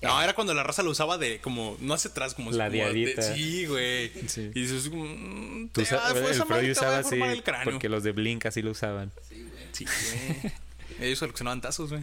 No, 0.01 0.23
era 0.23 0.33
cuando 0.35 0.55
la 0.55 0.63
raza 0.63 0.83
lo 0.83 0.91
usaba 0.93 1.19
de 1.19 1.41
como, 1.41 1.77
no 1.81 1.93
hacia 1.93 2.11
atrás, 2.11 2.33
como 2.33 2.53
La 2.53 2.69
como 2.69 2.85
de- 2.85 2.93
diadita. 2.95 3.21
Sí, 3.35 3.67
güey. 3.67 4.11
Sí. 4.29 4.51
Y 4.55 4.63
dices, 4.63 4.89
mm, 4.91 5.69
Tú 5.73 5.83
te 5.83 5.87
fue 5.87 5.99
el 5.99 6.25
esa 6.31 6.45
madre 6.47 6.63
Freud 6.63 6.71
usaba 6.73 6.99
así 6.99 7.21
porque 7.65 7.89
los 7.91 8.03
de 8.03 8.13
Blink 8.13 8.47
así 8.47 8.63
lo 8.63 8.71
usaban. 8.71 9.13
Sí, 9.29 9.43
güey. 9.51 9.65
Sí, 9.73 9.85
güey. 9.85 10.53
Ellos 11.01 11.19
coleccionaban 11.19 11.61
tazos, 11.61 11.91
güey. 11.91 12.03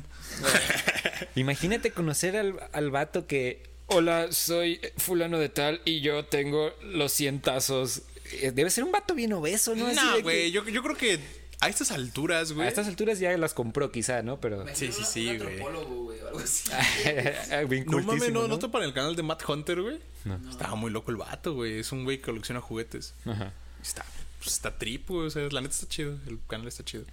Imagínate 1.35 1.91
conocer 1.91 2.37
al, 2.37 2.55
al 2.71 2.91
vato 2.91 3.27
que, 3.27 3.63
hola, 3.87 4.31
soy 4.31 4.79
fulano 4.97 5.37
de 5.39 5.49
tal 5.49 5.81
y 5.85 6.01
yo 6.01 6.25
tengo 6.25 6.71
los 6.83 7.11
cientazos. 7.13 8.01
Eh, 8.31 8.51
Debe 8.53 8.69
ser 8.69 8.83
un 8.83 8.91
vato 8.91 9.13
bien 9.15 9.33
obeso, 9.33 9.75
¿no? 9.75 9.91
No, 9.93 10.15
que- 10.15 10.21
güey. 10.21 10.51
Yo, 10.51 10.67
yo 10.67 10.81
creo 10.83 10.97
que 10.97 11.19
a 11.61 11.69
estas 11.69 11.91
alturas, 11.91 12.51
güey. 12.51 12.65
A 12.65 12.69
estas 12.69 12.87
alturas 12.87 13.19
ya 13.19 13.35
las 13.37 13.53
compró 13.53 13.91
quizá, 13.91 14.21
¿no? 14.23 14.39
Pero... 14.41 14.65
Sí, 14.73 14.91
sí, 14.91 15.03
sí, 15.05 15.25
güey. 15.25 15.39
antropólogo, 15.53 16.03
güey, 16.05 16.19
o 16.21 16.27
algo 16.27 16.39
así. 16.39 16.69
bien 17.69 17.85
No 17.85 17.91
mames, 17.93 18.05
cultísimo, 18.05 18.41
¿no, 18.41 18.47
¿no 18.47 18.59
topan 18.59 18.83
el 18.83 18.93
canal 18.93 19.15
de 19.15 19.23
Matt 19.23 19.47
Hunter, 19.47 19.81
güey? 19.81 19.99
No. 20.25 20.39
Estaba 20.49 20.75
muy 20.75 20.91
loco 20.91 21.11
el 21.11 21.17
vato, 21.17 21.53
güey. 21.53 21.79
Es 21.79 21.91
un 21.91 22.03
güey 22.03 22.17
que 22.17 22.23
colecciona 22.25 22.59
juguetes. 22.61 23.13
Ajá. 23.25 23.53
Está, 23.81 24.05
pues, 24.39 24.51
está 24.53 24.77
trip, 24.77 25.07
güey. 25.09 25.27
O 25.27 25.29
sea, 25.29 25.47
la 25.51 25.61
neta 25.61 25.73
está 25.73 25.87
chido. 25.87 26.17
El 26.27 26.39
canal 26.47 26.67
está 26.67 26.83
chido. 26.83 27.03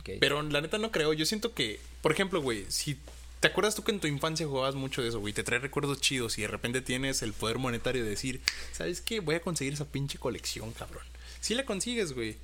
ok. 0.00 0.10
Pero 0.20 0.42
la 0.42 0.60
neta 0.62 0.78
no 0.78 0.90
creo. 0.90 1.12
Yo 1.12 1.26
siento 1.26 1.54
que, 1.54 1.78
por 2.00 2.10
ejemplo, 2.12 2.40
güey, 2.42 2.64
si 2.70 2.98
te 3.42 3.48
acuerdas 3.48 3.74
tú 3.74 3.82
que 3.82 3.90
en 3.90 3.98
tu 4.00 4.06
infancia 4.06 4.46
jugabas 4.46 4.76
mucho 4.76 5.02
de 5.02 5.08
eso, 5.08 5.18
güey, 5.18 5.34
te 5.34 5.42
trae 5.42 5.58
recuerdos 5.58 6.00
chidos 6.00 6.38
y 6.38 6.42
de 6.42 6.48
repente 6.48 6.80
tienes 6.80 7.22
el 7.22 7.32
poder 7.32 7.58
monetario 7.58 8.04
de 8.04 8.08
decir, 8.10 8.40
¿sabes 8.72 9.00
qué? 9.00 9.18
Voy 9.18 9.34
a 9.34 9.40
conseguir 9.40 9.74
esa 9.74 9.84
pinche 9.84 10.16
colección, 10.16 10.70
cabrón. 10.72 11.02
Sí 11.40 11.54
la 11.56 11.64
consigues, 11.66 12.12
güey. 12.12 12.36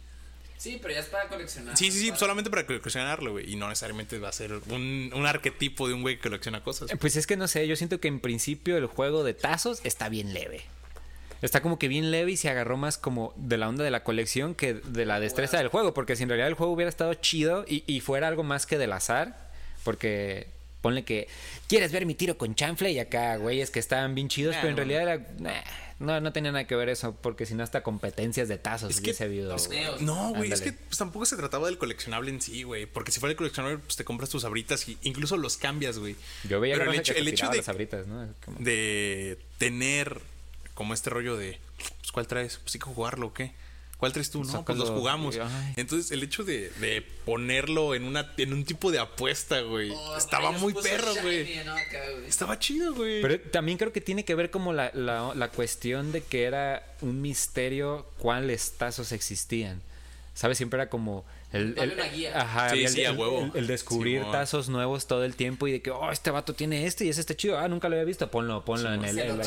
Sí, 0.56 0.76
pero 0.82 0.92
ya 0.92 0.98
es 1.00 1.06
para 1.06 1.28
coleccionar. 1.28 1.76
Sí, 1.76 1.92
sí, 1.92 2.00
sí, 2.00 2.06
Para- 2.08 2.18
solamente 2.18 2.50
para 2.50 2.66
coleccionarlo, 2.66 3.30
güey. 3.30 3.52
Y 3.52 3.54
no 3.54 3.68
necesariamente 3.68 4.18
va 4.18 4.28
a 4.28 4.32
ser 4.32 4.54
un, 4.70 5.12
un 5.14 5.24
arquetipo 5.24 5.87
de 5.87 5.94
un 5.94 6.02
güey 6.02 6.16
que 6.16 6.22
colecciona 6.22 6.64
cosas. 6.64 6.90
Pues 6.98 7.14
es 7.14 7.28
que 7.28 7.37
no 7.37 7.46
sé, 7.46 7.68
yo 7.68 7.76
siento 7.76 8.00
que 8.00 8.08
en 8.08 8.18
principio 8.18 8.76
el 8.76 8.87
juego 8.87 9.22
de 9.22 9.34
tazos 9.34 9.80
está 9.84 10.08
bien 10.08 10.34
leve. 10.34 10.62
Está 11.42 11.62
como 11.62 11.78
que 11.78 11.87
bien 11.87 12.11
leve 12.11 12.32
y 12.32 12.37
se 12.37 12.48
agarró 12.50 12.76
más 12.76 12.98
como 12.98 13.32
de 13.37 13.56
la 13.56 13.68
onda 13.68 13.84
de 13.84 13.92
la 13.92 14.02
colección 14.02 14.56
que 14.56 14.74
de 14.74 15.06
la 15.06 15.20
destreza 15.20 15.58
del 15.58 15.68
juego. 15.68 15.94
Porque 15.94 16.16
si 16.16 16.24
en 16.24 16.28
realidad 16.28 16.48
el 16.48 16.54
juego 16.54 16.72
hubiera 16.72 16.88
estado 16.88 17.14
chido 17.14 17.64
y, 17.68 17.84
y 17.87 18.00
fuera 18.00 18.26
algo 18.26 18.42
más 18.42 18.66
que 18.66 18.78
del 18.78 18.92
azar, 18.92 19.52
porque 19.84 20.48
ponle 20.81 21.05
que 21.05 21.29
quieres 21.69 21.91
ver 21.93 22.07
mi 22.07 22.14
tiro 22.14 22.38
con 22.38 22.55
chanfle 22.55 22.93
y 22.93 22.99
acá 22.99 23.37
güeyes 23.37 23.71
que 23.71 23.79
estaban 23.81 24.14
bien 24.14 24.29
chidos, 24.29 24.55
Nah, 24.55 24.61
pero 24.62 24.69
en 24.71 24.75
no, 24.75 24.85
realidad 24.85 25.03
era. 25.03 25.27
nah, 25.38 25.61
no, 25.99 26.21
no 26.21 26.33
tenía 26.33 26.53
nada 26.53 26.64
que 26.69 26.77
ver 26.77 26.88
eso, 26.88 27.12
porque 27.21 27.45
si 27.47 27.55
no, 27.55 27.64
hasta 27.64 27.83
competencias 27.83 28.47
de 28.47 28.57
tazos 28.59 28.91
Es 28.91 28.97
que- 29.01 29.07
hubiese 29.11 29.25
habido. 29.25 29.57
Torneos. 29.57 30.01
No, 30.01 30.33
güey, 30.35 30.53
es 30.53 30.61
que 30.61 30.73
pues, 30.73 30.97
tampoco 30.97 31.27
se 31.27 31.37
trataba 31.37 31.67
del 31.67 31.77
coleccionable 31.79 32.31
en 32.31 32.41
sí, 32.41 32.62
güey. 32.62 32.87
Porque 32.87 33.11
si 33.11 33.19
fuera 33.19 33.33
el 33.33 33.37
coleccionable, 33.37 33.79
pues 33.79 33.97
te 33.97 34.05
compras 34.05 34.31
tus 34.31 34.45
abritas 34.45 34.88
y 34.88 34.97
incluso 35.03 35.37
los 35.37 35.57
cambias, 35.57 35.99
güey. 35.99 36.14
Yo 36.49 36.61
veía 36.61 36.77
Pero 36.77 36.91
que 36.93 36.97
el 36.97 37.01
hecho, 37.03 37.12
se 37.14 37.19
el 37.19 37.27
hecho 37.29 37.35
tiraba 37.37 37.53
de, 37.53 37.59
las 37.59 37.69
abritas, 37.69 38.07
¿no? 38.07 38.29
Como- 38.45 38.59
de 38.61 39.38
tener 39.59 40.21
como 40.75 40.95
este 40.95 41.11
rollo 41.11 41.37
de, 41.37 41.59
pues, 41.99 42.12
¿cuál 42.12 42.29
traes? 42.29 42.59
Pues 42.59 42.71
sí 42.71 42.79
que 42.79 42.85
jugarlo, 42.85 43.27
¿o 43.27 43.35
qué? 43.35 43.51
¿Cuál 43.98 44.12
traes 44.12 44.30
tú? 44.30 44.44
No, 44.44 44.64
pues 44.64 44.78
los 44.78 44.90
jugamos. 44.90 45.37
Ay. 45.37 45.72
Entonces, 45.76 46.12
el 46.12 46.22
hecho 46.22 46.44
de, 46.44 46.70
de 46.80 47.02
ponerlo 47.24 47.96
en 47.96 48.04
una 48.04 48.32
en 48.37 48.52
un 48.52 48.64
tipo 48.64 48.92
de 48.92 49.00
apuesta, 49.00 49.61
güey, 49.62 49.90
Oh, 49.90 50.16
estaba 50.16 50.52
muy 50.52 50.72
perro, 50.72 51.12
shiny, 51.14 51.22
güey. 51.22 51.64
¿no? 51.64 51.72
Acá, 51.72 51.98
güey. 52.14 52.26
Estaba 52.28 52.58
chido, 52.61 52.94
güey. 52.94 53.20
Pero 53.20 53.40
también 53.50 53.76
creo 53.76 53.92
que 53.92 54.00
tiene 54.00 54.24
que 54.24 54.37
ver 54.37 54.50
como 54.52 54.72
la, 54.72 54.92
la, 54.94 55.34
la 55.34 55.48
cuestión 55.48 56.12
de 56.12 56.22
que 56.22 56.44
era 56.44 56.87
un 57.00 57.20
misterio 57.20 58.06
cuáles 58.18 58.72
tazos 58.78 59.11
existían. 59.11 59.82
¿Sabes? 60.32 60.58
Siempre 60.58 60.80
era 60.80 60.88
como 60.88 61.24
el, 61.52 61.74
el- 61.78 61.92
una 61.92 62.04
guía. 62.08 62.40
ajá, 62.40 62.70
Sí, 62.70 62.87
sí, 62.88 63.04
a 63.04 63.12
huevo. 63.12 63.50
el- 63.54 63.61
el 63.61 63.66
descubrir 63.66 64.22
tazos 64.30 64.68
nuevos 64.68 65.06
todo 65.06 65.24
el 65.24 65.34
tiempo 65.34 65.66
y 65.66 65.72
de 65.72 65.82
que, 65.82 65.90
oh, 65.90 66.11
este 66.12 66.30
vato 66.30 66.52
tiene 66.54 66.87
este 66.87 67.04
y 67.04 67.08
ese 67.08 67.20
está 67.20 67.34
chido. 67.34 67.58
Ah, 67.58 67.68
nunca 67.68 67.88
lo 67.88 67.94
había 67.96 68.04
visto. 68.04 68.30
Ponlo, 68.30 68.64
ponlo 68.64 68.92
en 68.92 69.04
el. 69.04 69.40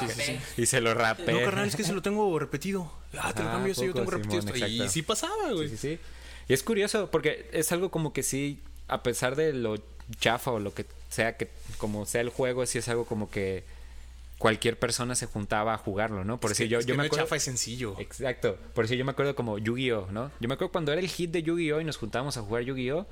Y 0.57 0.65
se 0.65 0.81
lo 0.81 0.93
rapé. 0.93 1.31
no, 1.33 1.39
carnal, 1.41 1.67
es 1.67 1.75
que 1.75 1.83
se 1.83 1.93
lo 1.93 2.01
tengo 2.01 2.37
repetido. 2.39 2.91
Ah, 3.19 3.33
te 3.33 3.43
lo 3.43 3.49
cambio 3.51 3.75
si 3.75 3.85
yo 3.85 3.93
tengo 3.93 4.09
repetido 4.09 4.39
esto. 4.39 4.67
Y 4.67 4.89
sí 4.89 5.01
pasaba, 5.01 5.51
güey. 5.51 5.69
Sí, 5.69 5.77
sí, 5.77 5.87
sí. 5.95 5.99
Y 6.47 6.53
es 6.53 6.63
curioso 6.63 7.09
porque 7.11 7.49
es 7.53 7.71
algo 7.71 7.91
como 7.91 8.13
que 8.13 8.23
sí, 8.23 8.59
a 8.87 9.03
pesar 9.03 9.35
de 9.35 9.53
lo 9.53 9.75
chafa 10.19 10.51
o 10.51 10.59
lo 10.59 10.73
que 10.73 10.85
sea, 11.09 11.37
que 11.37 11.49
como 11.77 12.05
sea 12.05 12.21
el 12.21 12.29
juego, 12.29 12.65
sí 12.65 12.77
es 12.79 12.89
algo 12.89 13.05
como 13.05 13.29
que 13.29 13.63
cualquier 14.41 14.79
persona 14.79 15.13
se 15.13 15.27
juntaba 15.27 15.73
a 15.75 15.77
jugarlo, 15.77 16.25
¿no? 16.25 16.39
Por 16.39 16.51
Es 16.51 16.59
eso 16.59 16.63
que- 16.65 16.69
yo, 16.69 16.79
es 16.79 16.85
yo 16.87 16.93
que 16.93 16.97
me 16.97 17.03
no 17.03 17.07
acuerdo... 17.07 17.25
chafa 17.25 17.35
es 17.35 17.43
sencillo. 17.43 17.95
Exacto. 17.99 18.57
Por 18.73 18.85
eso 18.85 18.95
yo 18.95 19.05
me 19.05 19.11
acuerdo 19.11 19.35
como 19.35 19.59
Yu-Gi-Oh, 19.59 20.07
¿no? 20.11 20.31
Yo 20.39 20.47
me 20.47 20.55
acuerdo 20.55 20.71
cuando 20.71 20.91
era 20.91 20.99
el 20.99 21.07
hit 21.07 21.29
de 21.31 21.43
Yu-Gi-Oh 21.43 21.79
y 21.79 21.83
nos 21.85 21.97
juntábamos 21.97 22.35
a 22.37 22.41
jugar 22.41 22.63
Yu-Gi-Oh. 22.63 23.05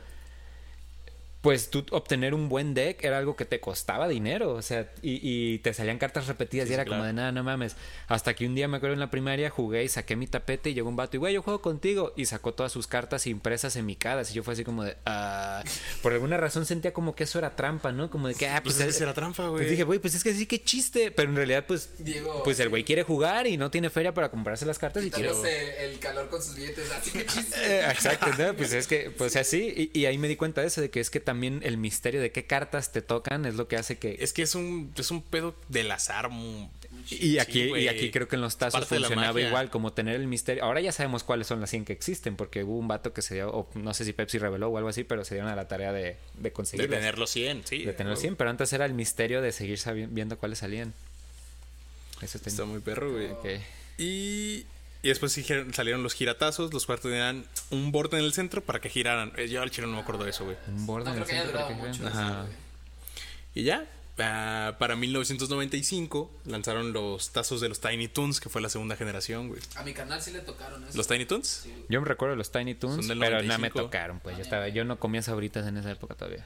Pues 1.41 1.69
tú 1.69 1.85
obtener 1.91 2.33
un 2.33 2.49
buen 2.49 2.73
deck 2.73 3.01
era 3.03 3.17
algo 3.17 3.37
que 3.37 3.45
te 3.45 3.61
costaba 3.61 4.09
dinero, 4.09 4.53
o 4.53 4.61
sea, 4.61 4.91
y, 5.01 5.19
y 5.23 5.59
te 5.59 5.73
salían 5.73 5.97
cartas 5.97 6.27
repetidas 6.27 6.67
Sí, 6.67 6.71
y 6.71 6.73
era 6.73 6.83
como 6.83 7.03
de 7.05 7.13
nada, 7.13 7.31
no 7.31 7.43
mames. 7.45 7.77
Hasta 8.07 8.33
que 8.33 8.45
un 8.45 8.55
día 8.55 8.67
me 8.67 8.75
acuerdo 8.77 8.93
en 8.93 8.99
la 8.99 9.09
primaria 9.09 9.49
jugué 9.49 9.83
y 9.85 9.87
saqué 9.87 10.17
mi 10.17 10.27
tapete 10.27 10.71
y 10.71 10.73
llegó 10.73 10.89
un 10.89 10.97
vato 10.97 11.15
y 11.15 11.19
güey, 11.19 11.33
yo 11.33 11.41
juego 11.41 11.61
contigo 11.61 12.11
y 12.17 12.25
sacó 12.25 12.53
todas 12.53 12.73
sus 12.73 12.87
cartas 12.87 13.25
impresas 13.25 13.77
en 13.77 13.85
mi 13.85 13.95
cara 13.95 14.23
y 14.29 14.33
yo 14.33 14.43
fue 14.43 14.53
así 14.53 14.65
como 14.65 14.83
de, 14.83 14.97
ah, 15.05 15.63
por 16.01 16.11
alguna 16.11 16.35
razón 16.35 16.65
sentía 16.65 16.91
como 16.91 17.15
que 17.15 17.23
eso 17.23 17.39
era 17.39 17.55
trampa, 17.55 17.93
¿no? 17.93 18.09
Como 18.09 18.27
de 18.27 18.35
que, 18.35 18.47
ah, 18.47 18.61
Pues, 18.61 18.75
pues, 18.75 18.89
es 18.89 18.97
que 18.97 19.03
eh, 19.03 19.05
era 19.05 19.13
trampa, 19.13 19.47
güey. 19.47 19.59
pues 19.61 19.69
dije, 19.71 19.83
güey, 19.83 19.99
pues 19.99 20.15
es 20.15 20.23
que 20.25 20.33
sí, 20.33 20.45
qué 20.45 20.61
chiste, 20.61 21.11
pero 21.11 21.29
en 21.29 21.37
realidad 21.37 21.63
pues, 21.65 21.91
Diego, 21.99 22.43
pues 22.43 22.59
el 22.59 22.67
güey 22.67 22.83
quiere 22.83 23.03
jugar 23.03 23.47
y 23.47 23.55
no 23.55 23.71
tiene 23.71 23.89
feria 23.89 24.13
para 24.13 24.29
comprarse 24.29 24.65
las 24.65 24.77
cartas 24.77 25.05
y 25.05 25.09
quiere... 25.09 25.29
Quitándose 25.29 25.85
el 25.85 25.99
calor 25.99 26.27
con 26.29 26.43
sus 26.43 26.55
billetes. 26.55 26.91
Así 26.91 27.11
que 27.11 27.25
chiste. 27.25 27.55
Eh, 27.63 27.85
Exacto, 27.89 28.27
¿no? 28.37 28.53
pues 28.55 28.73
es 28.73 28.87
que, 28.87 29.09
pues 29.11 29.37
así, 29.37 29.89
y, 29.93 29.99
y 29.99 30.05
ahí 30.05 30.17
me 30.17 30.27
di 30.27 30.35
cuenta 30.35 30.59
de 30.59 30.67
eso, 30.67 30.81
de 30.81 30.89
que 30.89 30.99
es 30.99 31.09
que 31.09 31.28
también 31.29 31.59
el 31.63 31.77
misterio 31.77 32.21
de 32.21 32.31
qué 32.31 32.47
cartas 32.47 32.91
te 32.91 33.03
tocan 33.03 33.45
es 33.45 33.53
lo 33.53 33.67
que 33.67 33.77
hace 33.77 33.99
que... 33.99 34.17
Es 34.19 34.33
que 34.33 34.41
es 34.41 34.55
un, 34.55 34.91
es 34.97 35.11
un 35.11 35.21
pedo 35.21 35.53
del 35.67 35.91
azar. 35.91 36.31
Y 37.11 37.37
aquí, 37.37 37.65
Sí, 37.65 37.71
y 37.81 37.87
aquí 37.87 38.09
creo 38.09 38.27
que 38.27 38.35
en 38.35 38.41
los 38.41 38.57
tazos 38.57 38.89
de 38.89 38.97
funcionaba 38.97 39.39
igual, 39.39 39.69
como 39.69 39.93
tener 39.93 40.15
el 40.15 40.25
misterio. 40.25 40.63
Ahora 40.63 40.81
ya 40.81 40.91
sabemos 40.91 41.23
cuáles 41.23 41.45
son 41.45 41.61
las 41.61 41.69
100 41.69 41.85
que 41.85 41.93
existen, 41.93 42.35
porque 42.35 42.63
hubo 42.63 42.79
un 42.79 42.87
vato 42.87 43.13
que 43.13 43.21
se 43.21 43.35
dio, 43.35 43.51
o 43.51 43.69
no 43.75 43.93
sé 43.93 44.05
si 44.05 44.13
Pepsi 44.13 44.39
reveló 44.39 44.69
o 44.69 44.77
algo 44.77 44.89
así, 44.89 45.03
pero 45.03 45.23
se 45.23 45.35
dieron 45.35 45.51
a 45.51 45.55
la 45.55 45.67
tarea 45.67 45.93
de, 45.93 46.01
de 46.01 46.17
De 46.39 46.51
conseguir. 46.51 46.89
tener 46.89 47.19
los 47.19 47.29
100, 47.29 47.61
sí. 47.67 47.85
de 47.85 47.93
tener 47.93 48.09
los 48.09 48.19
100, 48.19 48.35
pero 48.35 48.49
antes 48.49 48.73
era 48.73 48.85
el 48.85 48.95
misterio 48.95 49.43
de 49.43 49.51
seguir 49.51 49.79
viendo 50.09 50.35
cuáles 50.39 50.57
salían. 50.57 50.95
Eso 52.23 52.39
está, 52.39 52.49
Está 52.49 52.65
muy 52.65 52.79
perro, 52.79 53.11
güey. 53.11 53.29
Y, 53.99 54.65
y 55.01 55.07
después 55.09 55.31
salieron 55.73 56.03
los 56.03 56.13
giratazos, 56.13 56.73
los 56.73 56.85
cuartos 56.85 57.09
tenían 57.11 57.45
un 57.69 57.91
borde 57.91 58.17
en 58.19 58.25
el 58.25 58.33
centro 58.33 58.61
para 58.63 58.79
que 58.81 58.89
giraran. 58.89 59.31
Eh, 59.37 59.47
Yo 59.47 59.61
al 59.61 59.71
chile 59.71 59.87
no 59.87 59.93
me 59.93 59.99
acuerdo 59.99 60.23
de 60.25 60.31
eso, 60.31 60.45
güey. 60.45 60.57
Un 60.67 60.85
borde 60.85 61.09
No 61.09 61.15
en 61.15 61.21
el 61.21 61.27
centro 61.27 61.51
para 61.53 61.67
que 61.69 61.73
mucho. 61.75 62.07
Ajá. 62.07 62.45
Y 63.55 63.63
ya, 63.63 63.87
ah, 64.19 64.75
para 64.77 64.95
1995 64.95 66.31
lanzaron 66.45 66.91
los 66.93 67.31
tazos 67.31 67.61
de 67.61 67.69
los 67.69 67.79
Tiny 67.79 68.07
Toons, 68.09 68.39
que 68.39 68.49
fue 68.49 68.61
la 68.61 68.69
segunda 68.69 68.95
generación, 68.95 69.47
güey. 69.47 69.61
A 69.75 69.83
mi 69.83 69.93
canal 69.93 70.21
sí 70.21 70.31
le 70.31 70.39
tocaron 70.39 70.83
eso. 70.83 70.97
¿Los 70.97 71.07
Tiny 71.07 71.25
Toons? 71.25 71.47
Sí. 71.47 71.85
Yo 71.89 72.01
me 72.01 72.07
recuerdo 72.07 72.35
los 72.35 72.51
Tiny 72.51 72.75
Toons, 72.75 72.97
Son 72.97 73.07
del 73.07 73.19
pero 73.19 73.37
no 73.37 73.41
me 73.43 73.47
95. 73.47 73.79
tocaron, 73.81 74.19
pues 74.19 74.35
yo 74.37 74.43
estaba, 74.43 74.67
yo 74.67 74.83
no 74.85 74.99
comía 74.99 75.21
sabritas 75.21 75.65
en 75.67 75.77
esa 75.77 75.91
época 75.91 76.15
todavía. 76.15 76.45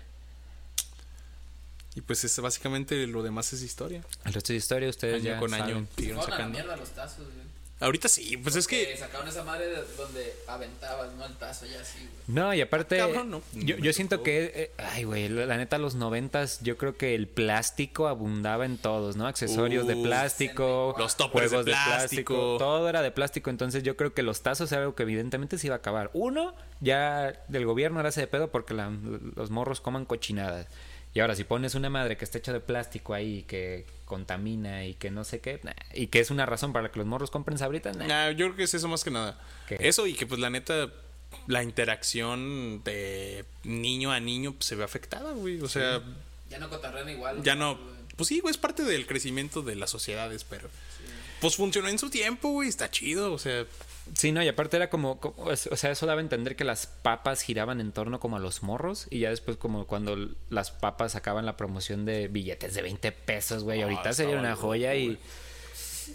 Y 1.96 2.02
pues 2.02 2.24
es 2.24 2.40
básicamente 2.40 3.06
lo 3.06 3.22
demás 3.22 3.54
es 3.54 3.62
historia. 3.62 4.04
El 4.26 4.34
resto 4.34 4.52
de 4.54 4.58
historia 4.58 4.90
ustedes 4.90 5.16
Año 5.22 5.24
ya 5.34 5.40
con 5.40 5.54
año 5.54 5.86
saben. 5.96 6.12
a 6.12 6.16
la 6.16 6.24
sacando. 6.24 6.50
mierda 6.50 6.76
los 6.78 6.90
tazos, 6.90 7.26
güey. 7.32 7.43
Ahorita 7.84 8.08
sí, 8.08 8.38
pues 8.38 8.56
es 8.56 8.66
Que 8.68 8.96
sacaron 8.98 9.28
esa 9.28 9.44
madre 9.44 9.68
de 9.68 9.76
donde 9.98 10.34
aventabas, 10.48 11.12
¿no? 11.14 11.26
El 11.26 11.34
tazo 11.36 11.66
ya 11.66 11.80
así, 11.82 12.00
güey. 12.00 12.10
No, 12.28 12.54
y 12.54 12.62
aparte, 12.62 13.02
Ah, 13.02 13.08
cabrón, 13.08 13.30
no. 13.32 13.42
yo, 13.54 13.92
siento 13.94 14.24
que, 14.24 14.52
eh, 14.56 14.72
ay, 14.78 15.04
güey, 15.04 15.28
la, 15.28 15.46
la 15.46 15.58
neta, 15.58 15.78
los 15.78 15.94
noventas, 15.96 16.60
yo 16.62 16.78
creo 16.78 16.96
que 16.96 17.14
el 17.16 17.28
plástico 17.28 18.08
abundaba 18.08 18.66
en 18.66 18.78
todos, 18.78 19.18
¿no? 19.18 19.28
Accesorios 19.28 19.86
de 19.88 19.96
Uf, 19.96 20.04
plástico, 20.04 20.96
los 20.98 21.18
toppers 21.18 21.50
juegos 21.50 21.66
de 21.66 21.72
de 21.72 21.78
plástico. 21.86 22.34
plástico. 22.34 22.58
todo 22.58 22.88
era 22.90 23.02
de 23.02 23.12
plástico, 23.12 23.50
entonces 23.50 23.84
yo 23.84 23.98
creo 23.98 24.14
que 24.14 24.24
los 24.24 24.42
tazos 24.42 24.72
era 24.72 24.82
algo 24.82 24.96
que 24.96 25.04
evidentemente 25.04 25.58
se 25.58 25.68
iba 25.68 25.76
a 25.76 25.80
acabar. 25.80 26.10
Uno, 26.14 26.56
ya 26.80 27.44
del 27.50 27.66
gobierno 27.66 28.00
era 28.00 28.10
ese 28.10 28.22
de 28.22 28.28
pedo 28.28 28.50
porque 28.52 28.74
la- 28.74 28.92
los 29.36 29.50
morros 29.50 29.82
coman 29.82 30.06
cochinadas. 30.06 30.68
Y 31.14 31.20
ahora, 31.20 31.36
si 31.36 31.44
pones 31.44 31.76
una 31.76 31.90
madre 31.90 32.18
que 32.18 32.26
está 32.26 32.38
hecha 32.40 32.52
de 32.54 32.60
plástico 32.60 33.14
ahí, 33.14 33.44
que 33.44 33.86
contamina 34.06 34.86
y 34.86 34.96
que 34.96 35.12
no 35.12 35.24
sé 35.24 35.40
qué, 35.42 35.60
nah, 35.64 35.72
y 35.94 36.08
que 36.08 36.20
es 36.20 36.32
una 36.32 36.46
razón 36.46 36.74
para 36.74 36.92
que 36.92 36.98
los 37.00 37.08
morros 37.08 37.30
compren 37.30 37.58
sabritas, 37.58 37.96
nah. 37.98 38.06
Ah, 38.28 38.32
yo 38.32 38.48
creo 38.48 38.56
que 38.56 38.64
es 38.64 38.74
eso 38.74 38.88
más 38.88 39.04
que 39.04 39.12
nada. 39.12 39.40
¿Qué? 39.68 39.78
Eso 39.80 40.08
y 40.08 40.14
que 40.16 40.26
pues 40.26 40.40
la 40.40 40.50
neta 40.50 40.90
la 41.48 41.64
interacción 41.64 42.84
de 42.84 43.46
niño 43.64 44.12
a 44.12 44.20
niño 44.20 44.54
pues, 44.54 44.66
se 44.66 44.76
ve 44.76 44.84
afectada, 44.84 45.32
güey. 45.34 45.62
O 45.62 45.68
sea, 45.70 46.02
Ya 46.50 46.60
no 46.60 46.70
cotarrean 46.70 47.10
igual. 47.10 47.44
ya 47.44 47.56
no. 47.56 47.78
Pues 48.16 48.28
sí, 48.30 48.40
güey, 48.40 48.52
es 48.52 48.58
parte 48.58 48.84
del 48.84 49.08
crecimiento 49.08 49.62
de 49.64 49.76
las 49.76 49.90
sociedades, 49.90 50.44
pero 50.44 50.70
pues 51.44 51.56
funcionó 51.58 51.88
en 51.90 52.00
su 52.00 52.10
tiempo, 52.10 52.50
güey, 52.50 52.68
está 52.70 52.90
chido, 52.90 53.32
o 53.32 53.38
sea, 53.38 53.66
Sí, 54.18 54.34
no, 54.34 54.44
y 54.44 54.50
aparte 54.50 54.76
era 54.76 54.90
como, 54.90 55.22
como- 55.22 55.46
o 55.48 55.56
sea, 55.56 55.92
eso 55.92 56.06
daba 56.06 56.20
a 56.20 56.24
entender 56.24 56.58
que 56.58 56.66
las 56.66 56.88
papas 56.88 57.42
giraban 57.42 57.80
en 57.80 57.94
torno 57.94 58.20
como 58.20 58.36
a 58.36 58.40
los 58.40 58.62
morros 58.62 59.08
y 59.10 59.20
ya 59.20 59.30
después 59.30 59.56
como 59.56 59.88
cuando 59.88 60.18
las 60.50 60.72
papas 60.72 61.14
sacaban 61.14 61.46
la 61.46 61.56
promoción 61.56 62.04
de 62.04 62.28
billetes 62.28 62.74
de 62.74 62.82
20 62.82 63.12
pesos, 63.14 63.64
güey, 63.64 63.80
Ah, 63.82 63.84
ahorita 63.86 64.12
sería 64.14 64.38
una 64.38 64.50
loco, 64.52 64.64
joya 64.64 64.94
y, 64.96 65.18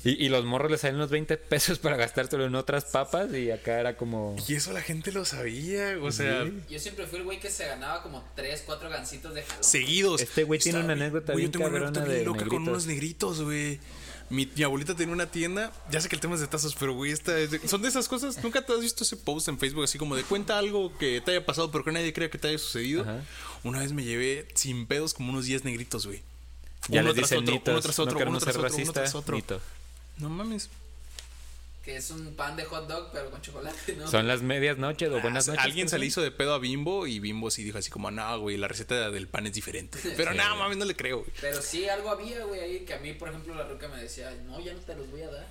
y, 0.05 0.23
y 0.27 0.29
los 0.29 0.45
morros 0.45 0.71
les 0.71 0.83
salían 0.83 0.99
los 0.99 1.09
20 1.09 1.39
pesos 1.39 1.79
para 1.79 1.97
gastárselo 1.97 2.45
en 2.45 2.55
otras 2.57 2.85
papas 2.85 3.33
y 3.33 3.51
acá 3.51 3.81
era 3.81 3.97
como... 3.97 4.37
y 4.47 4.55
eso 4.55 4.73
la 4.75 4.83
gente 4.83 5.11
lo 5.11 5.25
sabía, 5.25 5.97
o 6.03 6.13
sea, 6.13 6.45
Yo 6.69 6.79
siempre 6.79 7.07
fui 7.07 7.21
el 7.21 7.25
güey 7.25 7.41
que 7.41 7.51
se 7.51 7.67
ganaba 7.67 8.03
como 8.03 8.23
3, 8.37 8.65
4 8.67 8.91
gancitos 8.91 9.35
de 9.35 9.43
jalón. 9.45 9.65
seguidos. 9.65 10.21
Este 10.21 10.45
güey 10.45 10.61
tiene 10.61 10.81
una 10.81 10.93
anécdota 10.93 11.33
güey, 11.33 11.45
bien 11.47 11.53
yo 11.53 11.59
tengo 11.59 11.71
una 11.71 11.79
anécdota 11.89 12.05
bien 12.07 12.19
de 12.19 12.25
loca 12.27 12.45
con 12.47 12.69
unos 12.69 12.87
negritos, 12.87 13.41
güey. 13.41 13.81
Mi, 14.31 14.47
mi 14.55 14.63
abuelita 14.63 14.95
tenía 14.95 15.15
una 15.15 15.27
tienda, 15.27 15.73
ya 15.91 16.01
sé 16.01 16.09
que 16.09 16.15
el 16.17 16.21
tema 16.21 16.35
es 16.35 16.41
de 16.41 16.47
tazos, 16.49 16.75
pero 16.79 16.93
güey, 16.95 17.13
esta 17.13 17.39
es 17.39 17.51
de- 17.51 17.67
son 17.67 17.81
de 17.83 17.89
esas 17.89 18.09
cosas. 18.09 18.43
¿Nunca 18.43 18.61
te 18.65 18.73
has 18.75 18.81
visto 18.81 19.03
ese 19.05 19.17
post 19.17 19.49
en 19.49 19.59
Facebook 19.59 19.85
así 19.85 19.97
como 19.99 20.17
de 20.17 20.23
cuenta 20.23 20.59
algo 20.59 20.97
que 20.99 21.21
te 21.23 21.31
haya 21.31 21.47
pasado, 21.47 21.71
pero 21.71 21.83
que 21.85 21.93
nadie 21.93 22.13
crea 22.13 22.29
que 22.31 22.37
te 22.39 22.49
haya 22.49 22.59
sucedido? 22.59 23.03
Ajá. 23.03 23.25
Una 23.65 23.81
vez 23.81 23.93
me 23.93 24.05
llevé 24.05 24.47
sin 24.55 24.87
pedos 24.87 25.15
como 25.15 25.31
unos 25.33 25.47
10 25.47 25.65
negritos, 25.65 26.07
güey. 26.07 26.21
Ya 26.89 27.01
Uno 27.01 27.09
les 27.11 27.17
tras 27.17 27.31
dicen 27.31 27.43
otro, 27.45 27.55
mitos, 27.55 27.73
uno 27.73 27.81
tras 27.81 27.99
otro, 27.99 28.21
no 28.21 28.31
uno 28.31 28.39
tras 28.39 28.55
ser 28.55 28.65
otro, 28.65 28.77
uno 28.77 28.93
tras 28.93 29.15
otro. 29.15 29.37
mito. 29.37 29.61
No 30.19 30.29
mames. 30.29 30.69
Que 31.89 31.97
es 31.97 32.11
un 32.11 32.35
pan 32.37 32.55
de 32.55 32.67
hot 32.67 32.87
dog, 32.87 33.09
pero 33.15 33.31
con 33.31 33.41
chocolate, 33.41 33.97
¿no? 33.97 34.07
Son 34.07 34.29
las 34.29 34.43
medias 34.43 34.77
noches 34.77 35.09
o 35.09 35.23
buenas 35.23 35.49
Ah, 35.49 35.53
noches. 35.53 35.65
Alguien 35.65 35.87
¿qué 35.87 35.91
se 35.93 35.99
le 35.99 36.05
hizo 36.05 36.21
de 36.21 36.31
pedo 36.31 36.53
a 36.53 36.59
Bimbo 36.59 37.07
y 37.07 37.19
Bimbo 37.19 37.51
sí 37.51 37.65
dijo 37.65 37.79
así 37.79 37.89
como, 37.91 38.11
no, 38.11 38.39
güey, 38.41 38.59
la 38.59 38.69
receta 38.69 39.11
del 39.11 39.27
pan 39.27 39.47
es 39.47 39.55
diferente. 39.55 39.99
Pero 40.19 40.35
no, 40.35 40.57
mames, 40.57 40.77
no 40.77 40.85
le 40.85 40.95
creo, 40.95 41.21
güey. 41.21 41.31
Pero 41.41 41.63
sí, 41.63 41.89
algo 41.89 42.11
había, 42.11 42.45
güey, 42.45 42.61
ahí 42.61 42.81
que 42.81 42.93
a 42.93 42.99
mí, 42.99 43.15
por 43.15 43.31
ejemplo, 43.31 43.55
la 43.55 43.67
ruca 43.67 43.89
me 43.89 44.03
decía, 44.03 44.31
no, 44.45 44.61
ya 44.61 44.75
no 44.75 44.81
te 44.81 44.95
los 44.97 45.11
voy 45.11 45.23
a 45.23 45.31
dar. 45.31 45.47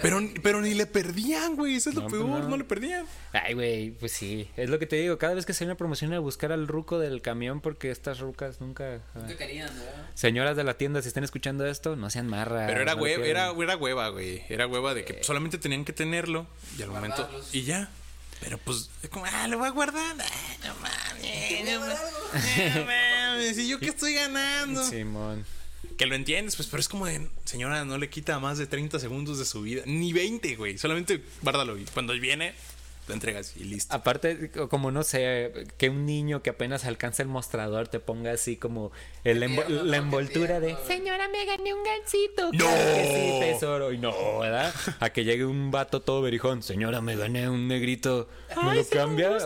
Pero, 0.00 0.20
pero 0.42 0.60
ni 0.60 0.74
le 0.74 0.86
perdían, 0.86 1.56
güey. 1.56 1.76
Eso 1.76 1.90
es 1.90 1.96
lo 1.96 2.02
No, 2.02 2.08
pues 2.08 2.22
peor, 2.22 2.40
no. 2.40 2.48
no 2.48 2.56
le 2.56 2.64
perdían. 2.64 3.06
Ay, 3.32 3.54
güey, 3.54 3.90
pues 3.90 4.12
sí. 4.12 4.48
Es 4.56 4.70
lo 4.70 4.78
que 4.78 4.86
te 4.86 4.96
digo. 4.96 5.18
Cada 5.18 5.34
vez 5.34 5.46
que 5.46 5.52
sale 5.52 5.70
una 5.70 5.76
promoción 5.76 6.12
a 6.12 6.18
buscar 6.18 6.52
al 6.52 6.68
ruco 6.68 6.98
del 6.98 7.22
camión 7.22 7.60
porque 7.60 7.90
estas 7.90 8.18
rucas 8.20 8.60
nunca... 8.60 9.00
ah. 9.14 9.18
nunca 9.20 9.36
querían, 9.36 9.68
¿verdad? 9.76 10.06
Señoras 10.14 10.56
de 10.56 10.64
la 10.64 10.74
tienda, 10.74 11.02
si 11.02 11.08
están 11.08 11.24
escuchando 11.24 11.66
esto, 11.66 11.96
no 11.96 12.10
sean 12.10 12.26
marras. 12.26 12.66
Pero 12.68 12.82
era, 12.82 12.94
no 12.94 13.02
hueva, 13.02 13.26
era, 13.26 13.50
era 13.50 13.76
hueva, 13.76 14.08
güey. 14.08 14.42
Era 14.48 14.66
hueva 14.66 14.94
de 14.94 15.04
que 15.04 15.22
solamente 15.22 15.58
tenían 15.58 15.84
que 15.84 15.92
tenerlo 15.92 16.46
y 16.78 16.82
al 16.82 16.90
momento. 16.90 17.28
Y 17.52 17.62
ya. 17.62 17.90
Pero 18.40 18.58
pues, 18.58 18.90
es 19.02 19.08
como, 19.08 19.24
ah, 19.26 19.48
lo 19.48 19.58
voy 19.58 19.68
a 19.68 19.70
guardar. 19.70 20.16
Ah, 20.20 20.56
no 20.66 20.74
mames, 20.74 21.64
no 21.64 21.80
mames. 21.80 22.76
No 22.76 22.84
mames, 22.84 23.58
y 23.58 23.68
yo 23.68 23.78
que 23.78 23.88
estoy 23.88 24.14
ganando. 24.14 24.84
Simón. 24.90 25.44
Que 25.96 26.06
lo 26.06 26.14
entiendes, 26.16 26.56
pues, 26.56 26.68
pero 26.68 26.80
es 26.80 26.88
como 26.88 27.06
de, 27.06 27.28
señora, 27.44 27.84
no 27.84 27.98
le 27.98 28.10
quita 28.10 28.38
más 28.40 28.58
de 28.58 28.66
30 28.66 28.98
segundos 28.98 29.38
de 29.38 29.44
su 29.44 29.62
vida. 29.62 29.82
Ni 29.86 30.12
20, 30.12 30.56
güey. 30.56 30.76
Solamente 30.78 31.22
guárdalo 31.42 31.78
y 31.78 31.84
cuando 31.84 32.12
viene, 32.14 32.52
lo 33.06 33.14
entregas 33.14 33.52
y 33.56 33.64
listo. 33.64 33.94
Aparte, 33.94 34.50
como 34.70 34.90
no 34.90 35.04
sé, 35.04 35.52
que 35.76 35.90
un 35.90 36.06
niño 36.06 36.42
que 36.42 36.50
apenas 36.50 36.84
alcanza 36.86 37.22
el 37.22 37.28
mostrador 37.28 37.86
te 37.86 38.00
ponga 38.00 38.32
así 38.32 38.56
como 38.56 38.92
el 39.24 39.42
envo- 39.42 39.68
la 39.68 39.98
envoltura 39.98 40.58
de. 40.58 40.74
Señora, 40.86 41.28
me 41.28 41.44
gané 41.44 41.74
un 41.74 41.84
gancito. 41.84 42.50
¡No! 42.54 42.64
Que 42.66 43.40
sí, 43.44 43.52
tesoro. 43.52 43.92
Y 43.92 43.98
no, 43.98 44.38
¿verdad? 44.40 44.74
A 45.00 45.10
que 45.10 45.22
llegue 45.24 45.44
un 45.44 45.70
vato 45.70 46.00
todo 46.00 46.22
berijón. 46.22 46.62
Señora, 46.62 47.02
me 47.02 47.14
gané 47.14 47.48
un 47.50 47.68
negrito. 47.68 48.26
¿Me 48.62 48.70
Ay, 48.70 48.78
lo 48.78 48.88
cambia? 48.88 49.36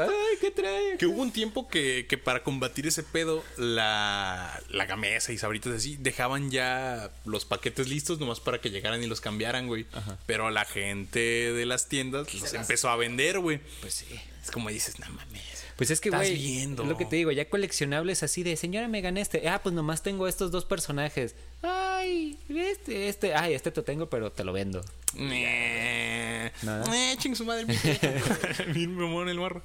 ¿Qué 0.40 0.50
trae? 0.50 0.96
Que 0.98 1.06
hubo 1.06 1.20
un 1.22 1.30
tiempo 1.32 1.68
que, 1.68 2.06
que 2.08 2.18
para 2.18 2.42
combatir 2.42 2.86
ese 2.86 3.02
pedo, 3.02 3.44
la, 3.56 4.60
la 4.70 4.86
gamesa 4.86 5.32
y 5.32 5.38
sabritas 5.38 5.72
así, 5.74 5.96
dejaban 5.98 6.50
ya 6.50 7.10
los 7.24 7.44
paquetes 7.44 7.88
listos 7.88 8.18
nomás 8.20 8.40
para 8.40 8.60
que 8.60 8.70
llegaran 8.70 9.02
y 9.02 9.06
los 9.06 9.20
cambiaran, 9.20 9.66
güey. 9.66 9.86
Pero 10.26 10.50
la 10.50 10.64
gente 10.64 11.18
de 11.52 11.66
las 11.66 11.88
tiendas 11.88 12.32
los 12.34 12.42
las- 12.42 12.54
empezó 12.54 12.88
a 12.88 12.96
vender, 12.96 13.38
güey. 13.40 13.60
Pues 13.80 13.94
sí. 13.94 14.06
Es 14.42 14.50
como 14.50 14.68
dices, 14.70 14.98
no 14.98 15.06
mames. 15.10 15.42
Pues 15.76 15.90
es 15.92 16.00
que, 16.00 16.10
güey, 16.10 16.34
viendo. 16.34 16.82
es 16.82 16.88
lo 16.88 16.96
que 16.96 17.04
te 17.04 17.14
digo, 17.14 17.30
ya 17.30 17.48
coleccionables 17.48 18.24
así 18.24 18.42
de, 18.42 18.56
señora, 18.56 18.88
me 18.88 19.00
gané 19.00 19.20
este. 19.20 19.48
Ah, 19.48 19.60
pues 19.62 19.74
nomás 19.74 20.02
tengo 20.02 20.26
estos 20.26 20.50
dos 20.50 20.64
personajes. 20.64 21.36
Ay, 21.62 22.36
este, 22.48 23.08
este. 23.08 23.34
Ay, 23.34 23.54
este 23.54 23.70
te 23.70 23.82
tengo, 23.82 24.10
pero 24.10 24.32
te 24.32 24.42
lo 24.42 24.52
vendo. 24.52 24.80
Eh, 25.16 26.50
Nada. 26.62 26.84
eh, 26.96 27.16
ching 27.18 27.36
su 27.36 27.44
madre. 27.44 27.64
Bien 28.74 28.92
mamón 28.96 29.28
el 29.28 29.38
morro. 29.38 29.62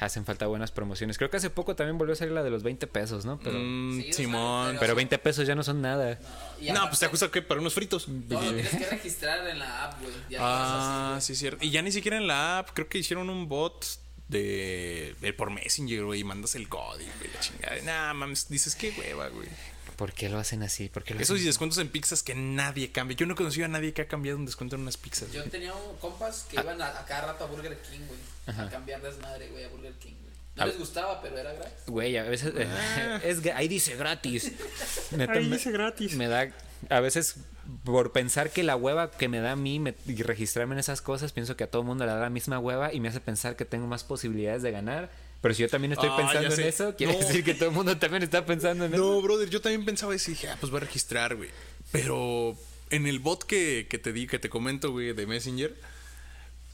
Hacen 0.00 0.24
falta 0.24 0.46
buenas 0.46 0.70
promociones. 0.72 1.18
Creo 1.18 1.30
que 1.30 1.36
hace 1.36 1.50
poco 1.50 1.76
también 1.76 1.98
volvió 1.98 2.12
a 2.14 2.16
salir 2.16 2.32
la 2.32 2.42
de 2.42 2.50
los 2.50 2.62
20 2.62 2.86
pesos, 2.86 3.24
¿no? 3.24 3.38
Pero, 3.38 3.58
Mm, 3.58 3.92
Sí, 3.94 4.00
o 4.00 4.04
sea, 4.04 4.12
Simón. 4.14 4.76
pero 4.80 4.94
20 4.94 5.18
pesos 5.18 5.46
ya 5.46 5.54
no 5.54 5.62
son 5.62 5.80
nada. 5.82 6.18
No, 6.60 6.86
pues 6.88 6.98
te 7.00 7.06
ajusta 7.06 7.30
que 7.30 7.42
para 7.42 7.60
unos 7.60 7.74
fritos. 7.74 8.08
Lo 8.08 8.38
tienes 8.40 8.68
que 8.70 8.86
registrar 8.90 9.46
en 9.48 9.58
la 9.58 9.84
app, 9.84 10.00
güey. 10.02 10.12
Ya 10.28 10.38
Ah, 10.40 11.08
no 11.12 11.18
es 11.18 11.24
sí, 11.24 11.34
cierto. 11.36 11.64
Y 11.64 11.70
ya 11.70 11.82
ni 11.82 11.92
siquiera 11.92 12.16
en 12.16 12.26
la 12.26 12.58
app, 12.58 12.70
creo 12.74 12.88
que 12.88 12.98
hicieron 12.98 13.30
un 13.30 13.48
bot 13.48 13.84
de, 14.28 15.14
de 15.20 15.32
por 15.34 15.50
Messenger, 15.50 16.04
güey, 16.04 16.20
y 16.20 16.24
mandas 16.24 16.54
el 16.54 16.68
código 16.68 17.10
y 17.24 17.28
la 17.34 17.40
chingada. 17.40 17.76
Nah, 17.82 18.14
mames, 18.14 18.48
dices 18.48 18.74
qué 18.74 18.92
hueva, 18.98 19.28
güey. 19.28 19.48
¿Por 19.96 20.12
qué 20.12 20.28
lo 20.28 20.38
hacen 20.38 20.62
así? 20.62 20.88
¿Por 20.88 21.04
qué 21.04 21.14
lo 21.14 21.20
Esos 21.20 21.36
y 21.36 21.40
hacen? 21.40 21.46
descuentos 21.46 21.78
en 21.78 21.88
pizzas 21.88 22.22
que 22.22 22.34
nadie 22.34 22.90
cambia. 22.92 23.16
Yo 23.16 23.26
no 23.26 23.34
he 23.34 23.36
conocido 23.36 23.66
a 23.66 23.68
nadie 23.68 23.92
que 23.92 24.02
ha 24.02 24.08
cambiado 24.08 24.38
un 24.38 24.46
descuento 24.46 24.76
en 24.76 24.82
unas 24.82 24.96
pizzas. 24.96 25.30
Yo 25.32 25.42
tenía 25.44 25.72
un 25.74 25.96
compas 25.98 26.46
que 26.50 26.60
iban 26.60 26.80
a, 26.82 26.88
a 26.88 27.04
cada 27.06 27.28
rato 27.32 27.44
a 27.44 27.46
Burger 27.46 27.76
King, 27.90 28.00
güey. 28.06 28.20
Ajá. 28.46 28.64
A 28.64 28.70
cambiar 28.70 29.00
desmadre, 29.02 29.48
güey, 29.50 29.64
a 29.64 29.68
Burger 29.68 29.92
King, 29.94 30.14
güey. 30.20 30.32
No 30.56 30.66
les 30.66 30.78
gustaba, 30.78 31.22
pero 31.22 31.38
era 31.38 31.52
gratis. 31.52 31.72
Güey, 31.86 32.16
a 32.16 32.24
veces. 32.24 32.52
eh, 32.56 33.20
es, 33.24 33.42
gra- 33.42 33.54
ahí 33.56 33.68
dice 33.68 33.96
gratis. 33.96 34.52
Neta, 35.12 35.32
Ahí 35.34 35.46
me- 35.48 35.56
dice 35.56 35.70
gratis. 35.70 36.14
Me 36.14 36.28
da. 36.28 36.48
A 36.90 37.00
veces, 37.00 37.36
por 37.84 38.12
pensar 38.12 38.50
que 38.50 38.62
la 38.64 38.74
hueva 38.76 39.10
que 39.10 39.28
me 39.28 39.38
da 39.40 39.52
a 39.52 39.56
mí 39.56 39.78
me- 39.78 39.94
y 40.06 40.22
registrarme 40.22 40.74
en 40.74 40.80
esas 40.80 41.00
cosas, 41.00 41.32
pienso 41.32 41.56
que 41.56 41.64
a 41.64 41.70
todo 41.70 41.82
mundo 41.84 42.04
le 42.04 42.12
da 42.12 42.18
la 42.20 42.28
misma 42.30 42.58
hueva 42.58 42.92
y 42.92 43.00
me 43.00 43.08
hace 43.08 43.20
pensar 43.20 43.54
que 43.56 43.64
tengo 43.64 43.86
más 43.86 44.02
posibilidades 44.04 44.62
de 44.62 44.72
ganar. 44.72 45.10
Pero 45.42 45.54
si 45.54 45.62
yo 45.62 45.68
también 45.68 45.92
estoy 45.92 46.08
Ah, 46.10 46.16
pensando 46.16 46.54
en 46.54 46.60
eso, 46.60 46.94
quiere 46.96 47.12
No. 47.12 47.18
decir 47.18 47.42
que 47.44 47.54
todo 47.54 47.68
el 47.68 47.74
mundo 47.74 47.98
también 47.98 48.22
está 48.22 48.46
pensando 48.46 48.84
en 48.86 48.94
eso. 48.94 49.02
No, 49.02 49.20
brother, 49.20 49.50
yo 49.50 49.60
también 49.60 49.84
pensaba 49.84 50.14
eso 50.14 50.30
y 50.30 50.34
dije, 50.34 50.48
ah, 50.48 50.56
pues 50.58 50.70
voy 50.70 50.78
a 50.78 50.84
registrar, 50.84 51.34
güey. 51.36 51.50
Pero 51.90 52.56
en 52.90 53.06
el 53.06 53.18
bot 53.18 53.42
que, 53.44 53.86
que 53.90 53.98
te 53.98 54.12
di, 54.12 54.26
que 54.26 54.38
te 54.38 54.48
comento, 54.48 54.92
güey, 54.92 55.12
de 55.12 55.26
Messenger, 55.26 55.74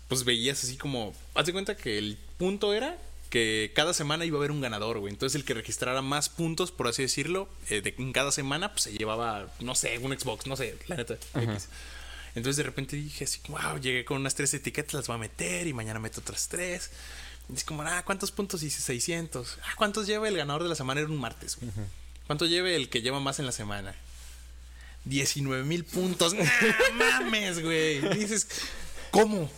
pues 0.08 0.24
veías 0.24 0.62
así 0.62 0.76
como. 0.76 1.14
Haz 1.34 1.46
de 1.46 1.52
cuenta 1.52 1.76
que 1.76 1.98
el 1.98 2.18
punto 2.36 2.72
era 2.74 2.96
que 3.30 3.72
cada 3.74 3.92
semana 3.92 4.24
iba 4.24 4.36
a 4.36 4.40
haber 4.40 4.50
un 4.50 4.60
ganador, 4.60 4.98
güey. 4.98 5.12
Entonces 5.12 5.34
el 5.38 5.44
que 5.44 5.54
registrara 5.54 6.00
más 6.02 6.28
puntos, 6.28 6.70
por 6.70 6.88
así 6.88 7.02
decirlo, 7.02 7.48
eh, 7.70 7.80
de, 7.82 7.94
en 7.98 8.12
cada 8.12 8.32
semana, 8.32 8.72
pues 8.72 8.84
se 8.84 8.92
llevaba, 8.92 9.52
no 9.60 9.74
sé, 9.74 9.98
un 9.98 10.18
Xbox, 10.18 10.46
no 10.46 10.56
sé, 10.56 10.76
la 10.86 10.96
neta. 10.96 11.14
X. 11.34 11.68
Entonces 12.34 12.56
de 12.56 12.62
repente 12.62 12.96
dije 12.96 13.24
así, 13.24 13.40
wow, 13.48 13.78
llegué 13.80 14.04
con 14.04 14.18
unas 14.18 14.34
tres 14.34 14.52
etiquetas, 14.54 14.94
las 14.94 15.06
voy 15.08 15.16
a 15.16 15.18
meter 15.18 15.66
y 15.66 15.72
mañana 15.72 15.98
meto 15.98 16.20
otras 16.20 16.48
tres. 16.48 16.90
Y 17.50 17.54
es 17.54 17.64
como, 17.64 17.82
ah, 17.82 18.02
¿cuántos 18.04 18.30
puntos 18.30 18.62
hice? 18.62 18.80
600. 18.82 19.58
Ah, 19.62 19.72
¿cuántos 19.76 20.06
lleva 20.06 20.28
el 20.28 20.36
ganador 20.36 20.62
de 20.62 20.68
la 20.68 20.74
semana? 20.74 21.00
Era 21.00 21.08
un 21.10 21.18
martes, 21.18 21.56
güey. 21.56 21.70
¿Cuánto 22.26 22.44
lleva 22.46 22.68
el 22.70 22.88
que 22.90 23.00
lleva 23.00 23.20
más 23.20 23.38
en 23.38 23.46
la 23.46 23.52
semana? 23.52 23.94
19 25.04 25.64
mil 25.64 25.84
puntos. 25.84 26.34
¡No 26.34 26.44
mames, 26.94 27.62
güey! 27.62 28.00
Dices, 28.16 28.46
¿cómo? 29.10 29.50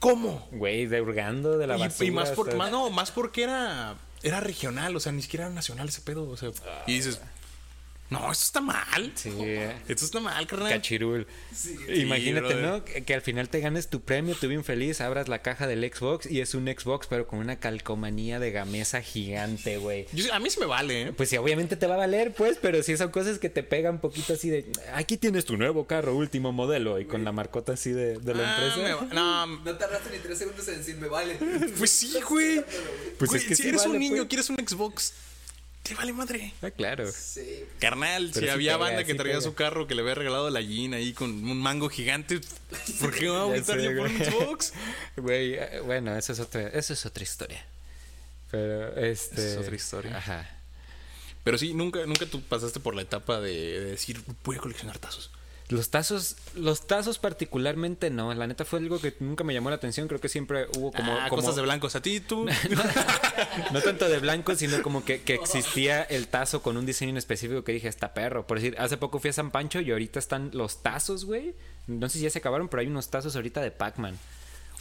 ¿Cómo? 0.00 0.48
Güey, 0.50 0.86
de 0.86 1.00
hurgando 1.00 1.58
de 1.58 1.66
la 1.66 1.76
Y- 1.76 1.80
basura. 1.80 2.06
y, 2.06 2.10
más, 2.10 2.30
por, 2.30 2.54
más, 2.56 2.70
no, 2.72 2.90
más 2.90 3.10
porque 3.12 3.42
era, 3.44 3.94
era 4.22 4.40
regional, 4.40 4.96
o 4.96 5.00
sea, 5.00 5.12
ni 5.12 5.22
siquiera 5.22 5.46
era 5.46 5.54
nacional 5.54 5.88
ese 5.88 6.00
pedo. 6.00 6.28
O 6.28 6.36
sea, 6.36 6.50
y 6.86 6.94
dices, 6.94 7.20
no, 8.10 8.30
esto 8.32 8.44
está 8.44 8.60
mal. 8.60 9.12
Sí. 9.14 9.30
Esto 9.88 10.04
está 10.04 10.20
mal, 10.20 10.46
carnal. 10.46 10.70
Cachirul. 10.72 11.26
Sí. 11.54 11.76
Imagínate. 11.94 12.54
¿no? 12.56 12.84
Que, 12.84 13.04
que 13.04 13.14
al 13.14 13.22
final 13.22 13.48
te 13.48 13.60
ganes 13.60 13.88
tu 13.88 14.00
premio, 14.02 14.34
tú 14.34 14.48
bien 14.48 14.64
feliz, 14.64 15.00
abras 15.00 15.28
la 15.28 15.42
caja 15.42 15.66
del 15.66 15.82
Xbox 15.92 16.26
y 16.30 16.40
es 16.40 16.54
un 16.54 16.66
Xbox, 16.66 17.06
pero 17.06 17.26
con 17.26 17.38
una 17.38 17.60
calcomanía 17.60 18.38
de 18.40 18.50
gamesa 18.50 19.00
gigante, 19.00 19.78
güey. 19.78 20.06
Yo- 20.12 20.32
a 20.34 20.38
mí 20.40 20.50
sí 20.50 20.58
me 20.60 20.66
vale, 20.66 21.02
¿eh? 21.02 21.12
Pues 21.12 21.28
sí, 21.28 21.36
obviamente 21.36 21.76
te 21.76 21.86
va 21.86 21.94
a 21.94 21.98
valer, 21.98 22.34
pues, 22.34 22.58
pero 22.60 22.82
sí 22.82 22.96
son 22.96 23.10
cosas 23.10 23.38
que 23.38 23.48
te 23.48 23.62
pegan 23.62 24.00
poquito 24.00 24.32
así 24.34 24.50
de. 24.50 24.66
Aquí 24.94 25.16
tienes 25.16 25.44
tu 25.44 25.56
nuevo 25.56 25.86
carro, 25.86 26.14
último 26.16 26.52
modelo, 26.52 26.98
y 26.98 27.04
con 27.04 27.24
la 27.24 27.32
marcota 27.32 27.72
así 27.74 27.92
de, 27.92 28.18
de 28.18 28.34
la 28.34 28.54
Ah, 28.56 28.58
me 28.58 28.66
empresa. 28.90 28.96
va- 28.96 29.14
no, 29.14 29.46
No 29.46 29.76
tardaste 29.76 30.10
ni 30.10 30.18
tres 30.18 30.38
segundos 30.38 30.66
en 30.68 30.78
decir 30.78 30.96
me 30.96 31.08
vale. 31.08 31.38
pues 31.78 31.90
sí, 31.90 32.12
güey. 32.28 32.64
Pues 33.18 33.30
Güey, 33.30 33.42
es 33.42 33.48
que 33.48 33.54
si 33.56 33.62
sí 33.62 33.68
eres 33.68 33.82
vale, 33.82 33.92
un 33.94 33.98
niño, 34.00 34.16
pues. 34.16 34.28
quieres 34.28 34.50
un 34.50 34.56
Xbox, 34.56 35.12
te 35.82 35.94
vale 35.94 36.12
madre. 36.12 36.52
Ah, 36.62 36.70
claro. 36.70 37.10
Sí. 37.10 37.64
Carnal, 37.78 38.30
Pero 38.32 38.34
si 38.34 38.40
sí 38.40 38.48
había 38.48 38.72
pega, 38.74 38.84
banda 38.84 39.04
que 39.04 39.12
sí 39.12 39.18
traía 39.18 39.34
pega. 39.34 39.42
su 39.42 39.54
carro 39.54 39.86
que 39.86 39.94
le 39.94 40.02
había 40.02 40.14
regalado 40.14 40.46
a 40.46 40.50
la 40.50 40.62
Gina 40.62 40.98
ahí 40.98 41.12
con 41.12 41.30
un 41.30 41.58
mango 41.60 41.88
gigante, 41.88 42.40
¿por 43.00 43.14
qué 43.14 43.22
me 43.22 43.30
voy 43.38 43.58
a 43.58 43.64
sé, 43.64 43.82
yo 43.82 43.96
por 43.96 44.08
un. 44.10 44.18
Xbox? 44.18 44.72
Güey, 45.16 45.54
eh, 45.54 45.80
bueno, 45.84 46.16
eso 46.16 46.32
es 46.32 46.40
otra, 46.40 46.68
eso 46.68 46.92
es 46.92 47.06
otra 47.06 47.22
historia. 47.22 47.64
Pero 48.50 48.96
este. 48.96 49.52
es 49.52 49.56
otra 49.58 49.74
historia. 49.74 50.16
Ajá. 50.16 50.48
Pero 51.44 51.56
sí, 51.56 51.72
nunca, 51.72 52.04
nunca 52.06 52.26
tú 52.26 52.42
pasaste 52.42 52.80
por 52.80 52.94
la 52.94 53.02
etapa 53.02 53.40
de, 53.40 53.50
de 53.80 53.84
decir, 53.86 54.20
voy 54.44 54.56
a 54.56 54.60
coleccionar 54.60 54.98
tazos. 54.98 55.30
Los 55.70 55.90
tazos, 55.90 56.36
los 56.56 56.86
tazos 56.86 57.18
particularmente 57.18 58.10
no. 58.10 58.34
La 58.34 58.46
neta 58.46 58.64
fue 58.64 58.80
algo 58.80 59.00
que 59.00 59.14
nunca 59.20 59.44
me 59.44 59.54
llamó 59.54 59.70
la 59.70 59.76
atención. 59.76 60.08
Creo 60.08 60.20
que 60.20 60.28
siempre 60.28 60.66
hubo 60.76 60.90
como, 60.90 61.12
ah, 61.12 61.28
como- 61.28 61.40
cosas 61.42 61.56
de 61.56 61.62
blancos. 61.62 61.94
A 61.94 62.02
ti, 62.02 62.20
tú. 62.20 62.44
no 63.72 63.80
tanto 63.80 64.08
de 64.08 64.18
blanco, 64.18 64.54
sino 64.56 64.82
como 64.82 65.04
que, 65.04 65.22
que 65.22 65.34
existía 65.34 66.02
el 66.02 66.28
tazo 66.28 66.60
con 66.60 66.76
un 66.76 66.86
diseño 66.86 67.10
en 67.10 67.16
específico 67.18 67.62
que 67.62 67.72
dije, 67.72 67.88
está 67.88 68.14
perro. 68.14 68.46
Por 68.46 68.58
decir, 68.58 68.74
hace 68.78 68.96
poco 68.96 69.20
fui 69.20 69.30
a 69.30 69.32
San 69.32 69.50
Pancho 69.50 69.80
y 69.80 69.90
ahorita 69.92 70.18
están 70.18 70.50
los 70.54 70.82
tazos, 70.82 71.24
güey. 71.24 71.54
No 71.86 72.08
sé 72.08 72.18
si 72.18 72.24
ya 72.24 72.30
se 72.30 72.38
acabaron, 72.40 72.68
pero 72.68 72.80
hay 72.80 72.88
unos 72.88 73.08
tazos 73.08 73.36
ahorita 73.36 73.60
de 73.60 73.70
Pac-Man. 73.70 74.18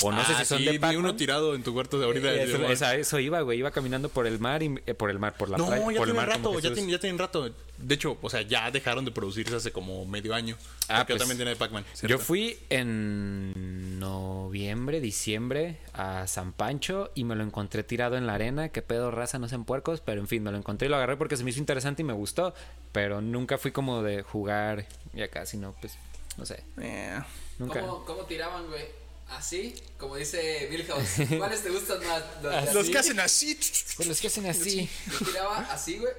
O 0.02 0.12
no 0.14 0.24
sé 0.24 0.32
Ah, 0.34 0.40
si 0.40 0.46
son 0.46 0.60
sí, 0.60 0.66
de 0.66 0.72
vi 0.72 0.80
Pac-Man. 0.80 0.98
uno 1.04 1.16
tirado 1.18 1.56
en 1.56 1.62
tu 1.64 1.74
cuarto 1.74 2.00
de 2.00 2.06
ahorita. 2.06 2.34
Eh, 2.34 2.44
eso, 2.44 2.66
esa- 2.70 2.96
eso 2.96 3.20
iba, 3.20 3.42
güey. 3.42 3.60
Iba 3.60 3.72
caminando 3.72 4.08
por 4.08 4.28
el 4.28 4.40
mar 4.40 4.64
y 4.64 4.74
eh, 4.86 4.94
por 4.94 5.10
el 5.10 5.20
mar, 5.20 5.36
por 5.36 5.50
la 5.50 5.58
no, 5.58 5.66
playa. 5.68 5.80
ya 5.82 5.84
por 5.84 5.92
el 5.92 5.98
tiene 5.98 6.14
mar 6.14 6.26
como 6.42 6.50
rato, 6.50 6.54
ya 6.54 6.62
Jesús. 6.62 6.76
tiene, 6.76 6.92
ya 6.94 7.00
tiene 7.00 7.18
rato. 7.18 7.52
De 7.78 7.96
hecho, 7.96 8.18
o 8.22 8.30
sea, 8.30 8.42
ya 8.42 8.72
dejaron 8.72 9.04
de 9.04 9.12
producirse 9.12 9.56
hace 9.56 9.72
como 9.74 10.06
medio 10.06 10.34
año. 10.34 10.56
Ah, 10.88 11.00
Porque 11.00 11.14
pues, 11.14 11.20
también 11.20 11.38
tiene 11.38 11.52
de 11.52 11.58
Pac-Man. 11.58 11.84
Yo 12.04 12.18
fui 12.18 12.58
en 12.70 14.00
noviembre, 14.00 15.02
diciembre 15.02 15.78
a 15.94 16.28
San 16.28 16.54
Pancho 16.54 17.12
y 17.16 17.24
me 17.26 17.36
lo 17.36 17.44
encontré 17.44 17.84
tirado 17.84 18.16
en 18.18 18.26
la 18.28 18.36
arena. 18.36 18.70
Que 18.70 18.82
pedo 18.82 19.12
raza, 19.12 19.40
no 19.40 19.48
sean 19.50 19.66
puercos, 19.66 20.02
pero 20.02 20.22
en 20.22 20.28
fin, 20.28 20.44
me 20.44 20.52
lo 20.52 20.58
encontré 20.58 20.88
y 20.88 20.90
lo 20.90 20.96
agarré 20.96 21.18
porque 21.18 21.38
se 21.38 21.44
me 21.44 21.50
hizo 21.50 21.60
interesante 21.60 22.02
y 22.02 22.06
me 22.06 22.14
gustó. 22.14 22.54
Pero 22.92 23.22
nunca 23.22 23.58
fui 23.58 23.72
como 23.72 24.02
de 24.02 24.24
jugar 24.24 24.86
y 25.14 25.22
acá, 25.22 25.46
sino 25.46 25.76
pues, 25.82 25.98
no 26.38 26.46
sé, 26.46 26.64
Eh, 26.80 27.20
nunca. 27.60 27.82
¿Cómo, 27.82 28.06
¿Cómo 28.06 28.24
tiraban, 28.24 28.66
güey? 28.68 28.84
¿Así? 29.32 29.76
Como 29.98 30.16
dice 30.16 30.68
Milhouse. 30.72 31.28
¿Cuáles 31.38 31.62
te 31.64 31.70
gustan 31.70 32.00
más? 32.08 32.74
¿Los, 32.74 32.90
que 32.90 32.98
hacen 32.98 33.20
así. 33.20 33.58
Pues 33.96 34.08
los 34.08 34.20
que 34.20 34.28
hacen 34.28 34.46
así. 34.48 34.90
Yo 35.12 35.26
tiraba 35.26 35.58
así, 35.72 35.98
güey. 35.98 36.14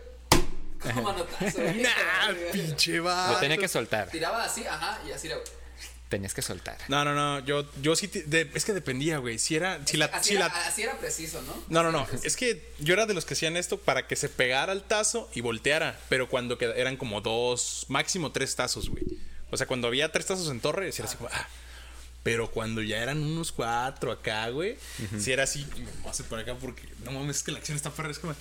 Como 0.81 1.03
manotazo, 1.03 1.61
güey. 1.61 1.83
Nah, 1.83 2.33
pinche 2.53 2.97
Lo 2.97 3.05
vato. 3.05 3.41
tenía 3.41 3.59
que 3.59 3.69
soltar. 3.69 4.09
Tiraba 4.11 4.45
así, 4.45 4.65
ajá, 4.67 5.01
y 5.07 5.13
así 5.13 5.27
era, 5.27 5.37
güey. 5.37 5.49
Tenías 6.09 6.35
que 6.35 6.43
soltar. 6.43 6.77
No, 6.89 7.05
no, 7.05 7.15
no. 7.15 7.39
Yo, 7.47 7.65
yo 7.83 7.95
sí. 7.95 8.09
de- 8.09 8.51
es 8.55 8.65
que 8.65 8.73
dependía, 8.73 9.19
güey. 9.19 9.39
Si 9.39 9.55
era. 9.55 9.81
Si 9.87 9.97
la, 9.97 10.07
Así, 10.07 10.31
si 10.31 10.35
era, 10.37 10.49
la, 10.49 10.67
así 10.67 10.83
era 10.83 10.99
preciso, 10.99 11.41
¿no? 11.43 11.55
No, 11.69 11.83
no, 11.85 11.93
no. 11.93 12.07
Es 12.25 12.37
que 12.37 12.73
yo 12.81 12.95
era 12.95 13.07
de 13.07 13.15
los 13.15 13.25
que 13.25 13.35
hacían 13.35 13.57
esto 13.57 13.79
para 13.79 14.09
que 14.09 14.17
se 14.17 14.29
pegara 14.29 14.73
el 14.73 14.83
tazo 14.83 15.31
y 15.35 15.41
volteara. 15.41 16.01
Pero 16.09 16.29
cuando 16.29 16.59
queda- 16.59 16.75
eran 16.75 16.97
como 16.97 17.21
dos, 17.21 17.87
máximo 17.89 18.33
tres 18.33 18.57
tazos, 18.57 18.89
güey. 18.89 19.05
O 19.53 19.57
sea, 19.57 19.67
cuando 19.69 19.87
había 19.87 20.11
tres 20.11 20.27
tazos 20.27 20.49
en 20.51 20.61
torre, 20.61 20.89
era 20.93 21.05
así 21.05 21.17
como, 21.17 21.29
ah. 21.33 21.49
Pero 22.23 22.51
cuando 22.51 22.83
ya 22.83 22.99
eran 22.99 23.19
unos 23.23 23.51
cuatro 23.51 24.13
acá, 24.13 24.49
güey, 24.51 24.77
sí 25.19 25.33
era 25.33 25.45
así. 25.45 25.67
Hacer 26.09 26.27
por 26.27 26.39
acá 26.39 26.55
porque 26.55 26.87
no 27.05 27.13
mames, 27.13 27.39
es 27.39 27.43
que 27.43 27.53
la 27.53 27.59
acción 27.59 27.77
está 27.77 27.91
perra. 27.91 28.11
Es 28.11 28.19
como. 28.19 28.35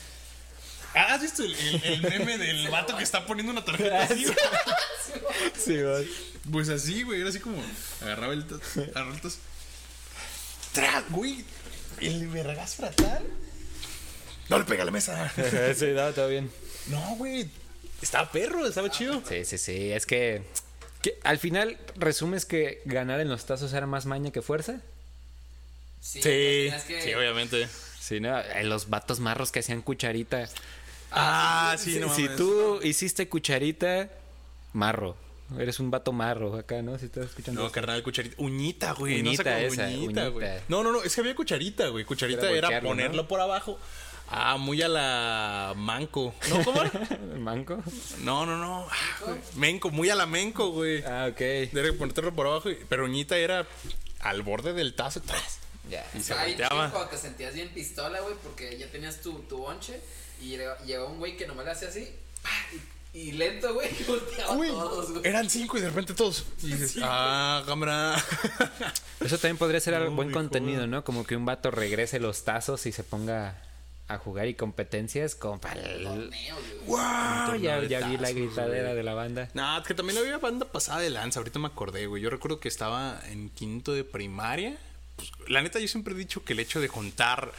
Ah, 0.95 1.13
¿Has 1.13 1.21
visto 1.21 1.43
el, 1.43 1.53
el- 1.55 1.83
el 1.83 2.01
meme 2.01 2.37
del 2.37 2.67
vato 2.71 2.97
que 2.97 3.03
está 3.03 3.25
poniendo 3.25 3.51
una 3.51 3.63
tarjeta 3.63 4.01
así? 4.03 4.25
güey? 4.25 4.35
Sí, 5.57 5.77
Pues 6.51 6.67
así, 6.69 7.03
güey. 7.03 7.21
Era 7.21 7.29
así 7.29 7.39
como. 7.39 7.63
Agarraba 8.01 8.33
el. 8.33 8.43
Agarraba 8.95 9.15
el. 9.23 9.31
¡Tra! 10.73 11.03
Güey. 11.09 11.43
El 12.01 12.27
vergas 12.27 12.75
fratal. 12.75 13.23
No 14.49 14.57
le 14.57 14.65
pega 14.65 14.83
a 14.83 14.85
la 14.85 14.91
mesa. 14.91 15.31
sí, 15.77 15.85
no, 15.95 16.11
todo 16.11 16.27
bien. 16.27 16.51
No, 16.87 17.15
güey. 17.15 17.49
Estaba 18.01 18.31
perro, 18.31 18.65
estaba 18.65 18.89
chido. 18.89 19.21
Sí, 19.27 19.45
sí, 19.45 19.57
sí. 19.57 19.91
Es 19.91 20.05
que, 20.05 20.43
que 21.01 21.17
al 21.23 21.37
final 21.37 21.77
resumes 21.95 22.45
que 22.45 22.81
ganar 22.85 23.19
en 23.19 23.29
los 23.29 23.45
tazos 23.45 23.73
era 23.73 23.85
más 23.87 24.05
maña 24.05 24.31
que 24.31 24.41
fuerza. 24.41 24.81
Sí, 26.01 26.19
Sí, 26.21 26.21
tenías 26.21 26.83
que- 26.83 27.01
sí, 27.01 27.13
obviamente. 27.13 27.67
Sí, 27.99 28.19
¿no? 28.19 28.39
Eh, 28.39 28.63
Los 28.63 28.89
vatos 28.89 29.19
marros 29.19 29.51
que 29.51 29.59
hacían 29.59 29.81
cucharita. 29.81 30.47
Ah, 31.11 31.75
sí, 31.77 31.99
no 31.99 32.13
si 32.13 32.23
mames. 32.23 32.37
tú 32.37 32.79
hiciste 32.83 33.27
cucharita, 33.27 34.09
marro. 34.73 35.15
Eres 35.57 35.79
un 35.79 35.89
vato 35.89 36.11
marro 36.11 36.55
acá, 36.55 36.81
¿no? 36.83 36.97
Si 36.99 37.05
estás 37.05 37.25
escuchando. 37.25 37.61
No, 37.61 37.67
esto. 37.67 37.73
carnal, 37.73 38.03
cucharita. 38.03 38.35
Uñita, 38.37 38.91
güey. 38.93 39.23
no 39.23 39.31
sé 39.31 39.41
Uñita 39.41 39.59
esa, 39.61 39.87
uñita, 39.87 40.27
güey. 40.27 40.47
No, 40.67 40.83
no, 40.83 40.91
no. 40.91 41.01
Es 41.03 41.15
que 41.15 41.21
había 41.21 41.33
cucharita, 41.35 41.87
güey. 41.87 42.05
Cucharita 42.05 42.49
Era 42.51 42.81
ponerlo 42.81 43.23
¿no? 43.23 43.27
por 43.27 43.41
abajo. 43.41 43.79
Ah, 44.31 44.57
muy 44.57 44.81
a 44.81 44.87
la 44.87 45.73
manco. 45.75 46.33
¿No, 46.49 46.63
cómo 46.63 46.81
manco? 47.39 47.81
No, 48.19 48.45
no, 48.45 48.57
no. 48.57 48.87
Ah. 48.89 49.33
Menco, 49.55 49.89
muy 49.89 50.09
a 50.09 50.15
la 50.15 50.25
menco, 50.27 50.69
güey. 50.71 51.03
Ah, 51.03 51.27
ok. 51.31 51.39
Debe 51.39 51.93
ponerlo 51.93 52.33
por 52.35 52.45
abajo. 52.47 52.69
Pero 52.87 53.05
uñita 53.05 53.37
era 53.37 53.65
al 54.19 54.41
borde 54.43 54.73
del 54.73 54.93
tazo. 54.95 55.21
¡tras! 55.21 55.59
Ya. 55.89 56.05
Y 56.13 56.21
se 56.21 56.33
Ahí 56.33 56.51
volteaba. 56.51 56.85
chico, 56.85 56.97
cuando 56.97 57.09
te 57.09 57.17
sentías 57.17 57.53
bien 57.55 57.69
pistola, 57.69 58.19
güey, 58.21 58.35
porque 58.43 58.77
ya 58.77 58.87
tenías 58.91 59.19
tu, 59.21 59.33
tu 59.39 59.57
bonche 59.57 59.99
y 60.41 60.49
llegó, 60.49 60.73
llegó 60.85 61.07
un 61.07 61.17
güey 61.17 61.35
que 61.35 61.47
nomás 61.47 61.65
le 61.65 61.71
hacía 61.71 61.87
así 61.89 62.07
y, 63.13 63.19
y 63.19 63.31
lento, 63.31 63.73
güey, 63.73 63.89
y 63.99 64.03
volteaba 64.03 64.53
a 64.53 64.57
Uy, 64.57 64.67
todos, 64.67 65.11
güey. 65.11 65.27
eran 65.27 65.49
cinco 65.49 65.79
y 65.79 65.81
de 65.81 65.87
repente 65.89 66.13
todos. 66.13 66.45
Y 66.61 66.67
dices, 66.67 66.97
ah, 67.01 67.63
cámara. 67.65 68.23
Eso 69.19 69.37
también 69.39 69.57
podría 69.57 69.79
ser 69.79 69.95
algo 69.95 70.11
buen 70.11 70.31
contenido, 70.31 70.85
¿no? 70.85 71.03
Como 71.03 71.25
que 71.25 71.35
un 71.35 71.45
vato 71.45 71.71
regrese 71.71 72.19
los 72.19 72.43
tazos 72.43 72.85
y 72.85 72.91
se 72.91 73.03
ponga 73.03 73.59
a 74.09 74.17
jugar 74.17 74.47
y 74.47 74.55
competencias 74.55 75.35
para 75.35 75.79
el... 75.81 76.31
¡Wow! 76.87 77.55
ya 77.61 77.81
ya 77.83 78.07
vi 78.07 78.17
la 78.17 78.31
gritadera 78.31 78.93
de 78.93 79.03
la 79.03 79.13
banda. 79.13 79.49
No, 79.53 79.77
es 79.79 79.87
que 79.87 79.93
también 79.93 80.17
había 80.19 80.37
banda 80.39 80.65
pasada 80.71 80.99
de 80.99 81.09
lanza. 81.11 81.39
Ahorita 81.39 81.59
me 81.59 81.67
acordé, 81.67 82.07
güey. 82.07 82.21
Yo 82.21 82.29
recuerdo 82.29 82.59
que 82.59 82.67
estaba 82.67 83.21
en 83.29 83.49
quinto 83.49 83.93
de 83.93 84.03
primaria. 84.03 84.77
Pues, 85.15 85.31
la 85.47 85.61
neta, 85.61 85.79
yo 85.79 85.87
siempre 85.87 86.13
he 86.13 86.17
dicho 86.17 86.43
que 86.43 86.53
el 86.53 86.59
hecho 86.59 86.81
de 86.81 86.87
juntar 86.87 87.51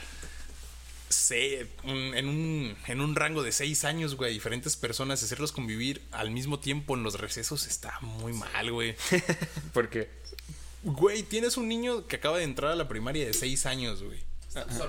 se- 1.09 1.67
un- 1.85 2.15
en, 2.15 2.29
un, 2.29 2.77
en 2.87 3.01
un 3.01 3.15
rango 3.17 3.43
de 3.43 3.53
seis 3.53 3.85
años, 3.85 4.15
güey, 4.17 4.31
a 4.31 4.33
diferentes 4.33 4.77
personas, 4.77 5.23
hacerlos 5.23 5.53
convivir 5.53 6.03
al 6.13 6.31
mismo 6.31 6.59
tiempo 6.61 6.97
en 6.97 7.03
los 7.03 7.19
recesos 7.21 7.67
está 7.67 7.99
muy 8.01 8.33
mal, 8.33 8.71
güey. 8.73 8.97
Porque 9.73 10.09
Güey, 10.83 11.23
tienes 11.25 11.59
un 11.59 11.69
niño 11.69 12.07
que 12.07 12.17
acaba 12.17 12.39
de 12.39 12.45
entrar 12.45 12.73
a 12.73 12.75
la 12.75 12.89
primaria 12.89 13.27
de 13.27 13.35
seis 13.35 13.67
años, 13.67 14.03
güey. 14.03 14.19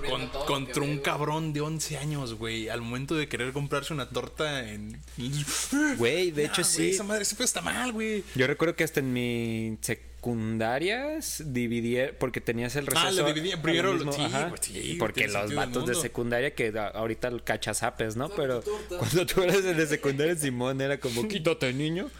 Con- 0.08 0.28
contra 0.46 0.82
ve, 0.82 0.90
un 0.90 0.98
cabrón 0.98 1.52
de 1.52 1.60
11 1.60 1.96
años, 1.98 2.34
güey. 2.34 2.68
Al 2.68 2.80
momento 2.80 3.14
de 3.14 3.28
querer 3.28 3.52
comprarse 3.52 3.92
una 3.92 4.08
torta 4.08 4.68
en. 4.68 5.00
Güey, 5.98 6.32
de 6.32 6.44
Nah, 6.44 6.48
hecho 6.48 6.64
sí. 6.64 6.90
Esa 6.90 7.04
madre, 7.04 7.24
pedo 7.24 7.44
está 7.44 7.60
mal, 7.60 7.92
güey. 7.92 8.24
Yo 8.34 8.46
recuerdo 8.46 8.74
que 8.74 8.82
hasta 8.84 9.00
en 9.00 9.12
mi 9.12 9.78
secundaria 9.80 11.18
dividí 11.44 11.96
porque 12.18 12.40
tenías 12.40 12.74
el 12.76 12.86
receso. 12.86 13.06
Ah, 13.06 13.10
lo 13.12 13.26
dividí. 13.26 13.52
al 13.52 13.60
Primero, 13.62 13.92
mismo- 13.94 14.12
sí, 14.12 14.22
ajá, 14.22 14.52
sí, 14.60 14.96
porque 14.98 15.28
los 15.28 15.54
vatos 15.54 15.86
de 15.86 15.94
secundaria 15.94 16.54
que 16.54 16.72
ahorita 16.94 17.30
cachazapes, 17.44 18.16
¿no? 18.16 18.28
Pero 18.30 18.62
cuando 18.98 19.26
tú 19.26 19.42
eras 19.42 19.62
de 19.62 19.86
secundaria, 19.86 20.34
Simón 20.36 20.80
era 20.80 20.98
como, 20.98 21.26
quítate, 21.28 21.72
niño. 21.72 22.10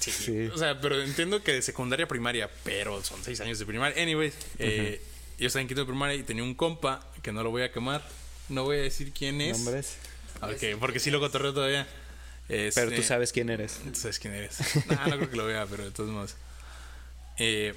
Sí. 0.00 0.48
O 0.54 0.56
sea, 0.56 0.80
pero 0.80 1.02
entiendo 1.02 1.42
que 1.42 1.52
de 1.54 1.62
secundaria 1.62 2.04
a 2.04 2.08
primaria, 2.08 2.48
pero 2.64 3.02
son 3.02 3.22
6 3.22 3.40
años 3.40 3.58
de 3.58 3.66
primaria. 3.66 4.00
Anyways, 4.00 4.32
eh, 4.58 5.00
yo 5.38 5.46
estaba 5.46 5.60
en 5.62 5.68
quinto 5.68 5.82
de 5.82 5.86
primaria 5.86 6.14
y 6.16 6.22
tenía 6.22 6.42
un 6.42 6.54
compa 6.54 7.06
que 7.22 7.32
no 7.32 7.42
lo 7.42 7.50
voy 7.50 7.62
a 7.62 7.72
quemar. 7.72 8.02
No 8.48 8.64
voy 8.64 8.78
a 8.78 8.80
decir 8.82 9.12
quién 9.12 9.40
es. 9.40 9.58
Nombres. 9.58 9.96
Ok, 10.40 10.78
porque 10.80 11.00
sí 11.00 11.10
lo 11.10 11.20
cotorreo 11.20 11.52
todavía. 11.52 11.86
Este, 12.48 12.80
Pero 12.80 12.96
tú 12.96 13.02
sabes 13.02 13.32
quién 13.32 13.50
eres. 13.50 13.78
Tú 13.84 13.94
sabes 14.00 14.18
quién 14.18 14.34
eres. 14.34 14.58
Nah, 14.86 15.06
no 15.06 15.16
creo 15.16 15.30
que 15.30 15.36
lo 15.36 15.44
vea, 15.46 15.66
pero 15.66 15.84
de 15.84 15.90
todos 15.90 16.10
modos. 16.10 16.36
Eh, 17.36 17.74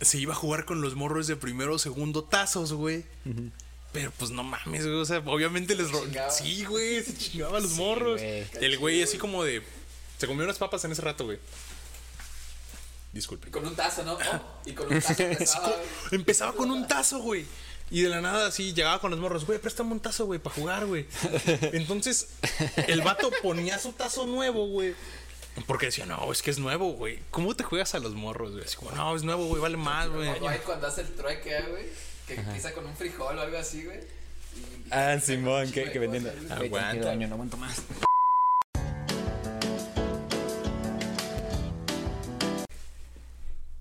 se 0.00 0.18
iba 0.18 0.32
a 0.32 0.36
jugar 0.36 0.64
con 0.64 0.80
los 0.80 0.94
morros 0.94 1.26
de 1.26 1.36
primero 1.36 1.74
o 1.74 1.78
segundo 1.78 2.24
tazos, 2.24 2.72
güey. 2.72 3.04
Pero 3.92 4.12
pues 4.18 4.30
no 4.30 4.42
mames, 4.42 4.84
güey. 4.86 4.96
O 4.96 5.04
sea, 5.04 5.18
obviamente 5.18 5.74
les 5.74 5.90
chingaba. 5.92 6.30
Sí, 6.30 6.64
güey, 6.64 7.02
se 7.02 7.16
chingaba 7.16 7.58
a 7.58 7.60
los 7.60 7.72
morros. 7.72 8.20
güey. 8.20 8.44
El 8.60 8.78
güey 8.78 9.02
así 9.02 9.18
como 9.18 9.44
de. 9.44 9.62
Se 10.18 10.26
comió 10.26 10.44
unas 10.44 10.58
papas 10.58 10.84
en 10.84 10.92
ese 10.92 11.02
rato, 11.02 11.26
güey. 11.26 11.38
Disculpe. 13.14 13.48
Y 13.48 13.50
con 13.52 13.64
un 13.64 13.76
tazo, 13.76 14.02
¿no? 14.02 14.14
Oh, 14.14 14.40
y 14.66 14.72
con 14.72 14.92
un 14.92 15.00
tazo 15.00 15.22
empezaba, 15.22 15.68
güey. 15.68 15.80
Empezaba 16.10 16.52
con 16.52 16.70
un 16.72 16.86
tazo, 16.88 17.20
güey. 17.20 17.46
Y 17.90 18.02
de 18.02 18.08
la 18.08 18.20
nada 18.20 18.48
así 18.48 18.74
llegaba 18.74 19.00
con 19.00 19.12
los 19.12 19.20
morros, 19.20 19.46
güey, 19.46 19.60
préstame 19.60 19.92
un 19.92 20.00
tazo, 20.00 20.26
güey, 20.26 20.40
para 20.40 20.56
jugar, 20.56 20.86
güey. 20.86 21.06
Entonces, 21.72 22.30
el 22.88 23.02
vato 23.02 23.30
ponía 23.40 23.78
su 23.78 23.92
tazo 23.92 24.26
nuevo, 24.26 24.66
güey. 24.66 24.96
Porque 25.68 25.86
decía, 25.86 26.04
no, 26.06 26.32
es 26.32 26.42
que 26.42 26.50
es 26.50 26.58
nuevo, 26.58 26.92
güey. 26.94 27.20
¿Cómo 27.30 27.54
te 27.54 27.62
juegas 27.62 27.94
a 27.94 28.00
los 28.00 28.14
morros, 28.14 28.52
güey? 28.52 28.64
Así 28.64 28.76
como, 28.76 28.90
no, 28.90 29.14
es 29.14 29.22
nuevo, 29.22 29.46
güey, 29.46 29.62
vale 29.62 29.76
más, 29.76 30.08
güey. 30.08 30.28
Cuando 30.66 30.88
hace 30.88 31.02
el 31.02 31.14
trueque, 31.14 31.62
güey. 31.70 31.84
Que 32.26 32.34
empieza 32.34 32.72
con 32.72 32.84
un 32.84 32.96
frijol 32.96 33.38
o 33.38 33.40
algo 33.40 33.56
así, 33.56 33.84
güey. 33.84 34.00
Ah, 34.90 35.10
con 35.12 35.20
Simón, 35.20 35.70
que, 35.70 35.92
que 35.92 35.98
vendiendo. 36.00 36.32
Aguanta. 36.50 37.06
daño, 37.06 37.28
no 37.28 37.34
aguanto 37.34 37.56
más. 37.58 37.80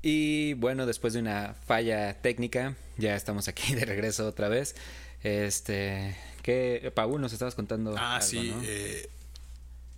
Y 0.06 0.54
bueno, 0.56 0.86
después 0.86 1.14
de 1.14 1.22
una 1.22 1.56
falla 1.66 2.22
técnica, 2.22 2.76
ya 2.98 3.16
estamos 3.16 3.48
aquí 3.48 3.74
de 3.74 3.86
regreso 3.86 4.28
otra 4.28 4.50
vez. 4.50 4.76
Este, 5.24 6.16
que 6.44 6.92
Paul 6.94 7.22
nos 7.22 7.32
estabas 7.32 7.56
contando. 7.56 7.96
Ah, 7.98 8.18
algo, 8.18 8.28
sí. 8.28 8.52
¿no? 8.54 8.62
eh, 8.66 9.10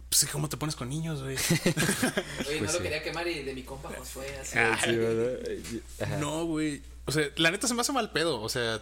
pues, 0.08 0.28
¿cómo 0.32 0.48
te 0.48 0.58
pones 0.58 0.76
con 0.76 0.90
niños, 0.90 1.24
güey? 1.24 1.36
Oye, 2.48 2.54
no 2.54 2.60
Pues 2.60 2.74
lo 2.74 2.82
quería 2.84 3.02
quemar 3.02 3.28
y 3.28 3.42
de 3.42 3.54
mi 3.56 3.64
compa 3.64 3.90
Josué, 3.98 4.38
así. 4.40 4.56
Ah, 4.60 4.80
Sí, 4.82 4.96
¿verdad? 4.96 6.20
No, 6.20 6.46
güey. 6.46 6.84
O 7.06 7.12
sea, 7.12 7.28
la 7.38 7.50
neta 7.50 7.68
se 7.68 7.74
me 7.74 7.82
hace 7.82 7.92
mal 7.92 8.12
pedo. 8.12 8.40
O 8.42 8.48
sea, 8.48 8.82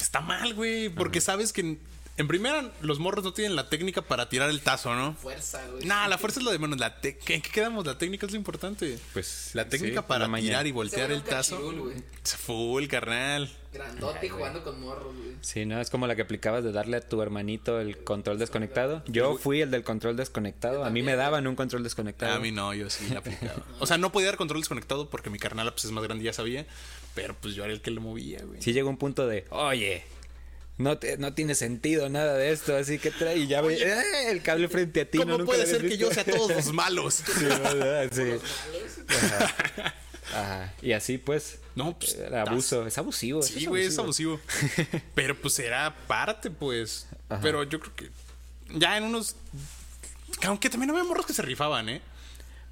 está 0.00 0.20
mal, 0.20 0.54
güey. 0.54 0.88
Porque 0.90 1.20
sabes 1.20 1.52
que 1.52 1.78
en, 2.16 2.28
primera 2.28 2.70
los 2.80 2.98
morros 2.98 3.24
no 3.24 3.32
tienen 3.32 3.56
la 3.56 3.68
técnica 3.68 4.02
para 4.02 4.28
tirar 4.28 4.50
el 4.50 4.60
tazo, 4.60 4.94
¿no? 4.94 5.14
Fuerza, 5.14 5.64
güey. 5.70 5.84
Nah, 5.86 6.08
la 6.08 6.18
fuerza 6.18 6.40
es 6.40 6.44
lo 6.44 6.50
de 6.52 6.58
menos. 6.58 6.78
La 6.78 7.00
te- 7.00 7.18
¿En 7.28 7.42
qué 7.42 7.50
quedamos? 7.50 7.86
La 7.86 7.98
técnica 7.98 8.26
es 8.26 8.32
lo 8.32 8.38
importante. 8.38 8.98
Pues, 9.12 9.50
La 9.54 9.68
técnica 9.68 10.00
sí, 10.00 10.06
para 10.08 10.20
la 10.24 10.28
maña. 10.28 10.46
tirar 10.46 10.66
y 10.66 10.72
voltear 10.72 11.10
el 11.12 11.22
tazo. 11.22 11.56
cachirul. 11.56 11.94
Full, 12.24 12.86
carnal. 12.86 13.50
Grandote 13.72 14.26
y 14.26 14.28
jugando 14.30 14.64
con 14.64 14.80
morros, 14.80 15.14
güey. 15.14 15.36
Sí, 15.42 15.66
¿no? 15.66 15.80
Es 15.80 15.90
como 15.90 16.06
la 16.06 16.16
que 16.16 16.22
aplicabas 16.22 16.64
de 16.64 16.72
darle 16.72 16.96
a 16.96 17.00
tu 17.06 17.20
hermanito 17.20 17.78
el 17.80 17.98
control 18.02 18.38
desconectado. 18.38 19.02
Yo 19.06 19.36
fui 19.36 19.60
el 19.60 19.70
del 19.70 19.84
control 19.84 20.16
desconectado. 20.16 20.84
A 20.84 20.90
mí 20.90 21.02
me 21.02 21.14
daban 21.14 21.46
un 21.46 21.54
control 21.56 21.82
desconectado. 21.82 22.34
A 22.34 22.38
mí 22.40 22.50
no, 22.52 22.72
yo 22.72 22.88
sí 22.88 23.08
la 23.10 23.18
aplicaba. 23.18 23.62
O 23.78 23.86
sea, 23.86 23.98
no 23.98 24.10
podía 24.12 24.28
dar 24.28 24.36
control 24.38 24.60
desconectado 24.60 25.10
porque 25.10 25.28
mi 25.28 25.38
carnal 25.38 25.70
pues, 25.72 25.84
es 25.84 25.90
más 25.92 26.02
grande, 26.04 26.24
ya 26.24 26.32
sabía. 26.32 26.66
Pero 27.14 27.34
pues 27.40 27.54
yo 27.54 27.64
era 27.64 27.72
el 27.72 27.82
que 27.82 27.90
lo 27.90 28.00
movía, 28.00 28.40
güey. 28.44 28.62
Sí 28.62 28.72
llegó 28.72 28.88
un 28.88 28.96
punto 28.96 29.26
de, 29.26 29.44
oye, 29.50 30.04
no, 30.78 30.98
te- 30.98 31.16
no 31.18 31.32
tiene 31.34 31.54
sentido 31.54 32.08
nada 32.08 32.34
de 32.34 32.52
esto, 32.52 32.76
así 32.76 32.98
que 32.98 33.10
trae 33.10 33.38
y 33.38 33.46
ya 33.46 33.60
ve 33.62 33.74
¡eh! 33.82 34.30
el 34.30 34.42
cable 34.42 34.68
frente 34.68 35.00
a 35.02 35.10
ti. 35.10 35.18
¿Cómo 35.18 35.32
no, 35.32 35.38
nunca 35.38 35.52
puede 35.52 35.66
ser 35.66 35.88
que 35.88 35.96
yo 35.96 36.12
sea 36.12 36.24
todos 36.24 36.50
los 36.50 36.72
malos? 36.72 37.14
Sí, 37.24 37.44
¿verdad? 37.44 38.10
Sí. 38.12 38.22
Malos. 38.22 38.42
Ajá. 39.08 39.94
Ajá. 40.34 40.74
Y 40.82 40.92
así 40.92 41.18
pues, 41.18 41.58
No, 41.76 41.96
pues. 41.98 42.14
era 42.16 42.42
abuso, 42.42 42.86
es 42.86 42.98
abusivo. 42.98 43.42
Sí, 43.42 43.66
güey, 43.66 43.84
es 43.86 43.98
abusivo. 43.98 44.40
Pero 45.14 45.36
pues 45.40 45.58
era 45.60 45.94
parte, 46.08 46.50
pues. 46.50 47.06
Ajá. 47.28 47.40
Pero 47.42 47.62
yo 47.64 47.80
creo 47.80 47.94
que 47.94 48.10
ya 48.78 48.96
en 48.96 49.04
unos. 49.04 49.36
Aunque 50.42 50.68
también 50.68 50.90
había 50.90 51.04
morros 51.04 51.24
que 51.26 51.32
se 51.32 51.42
rifaban, 51.42 51.88
¿eh? 51.88 52.02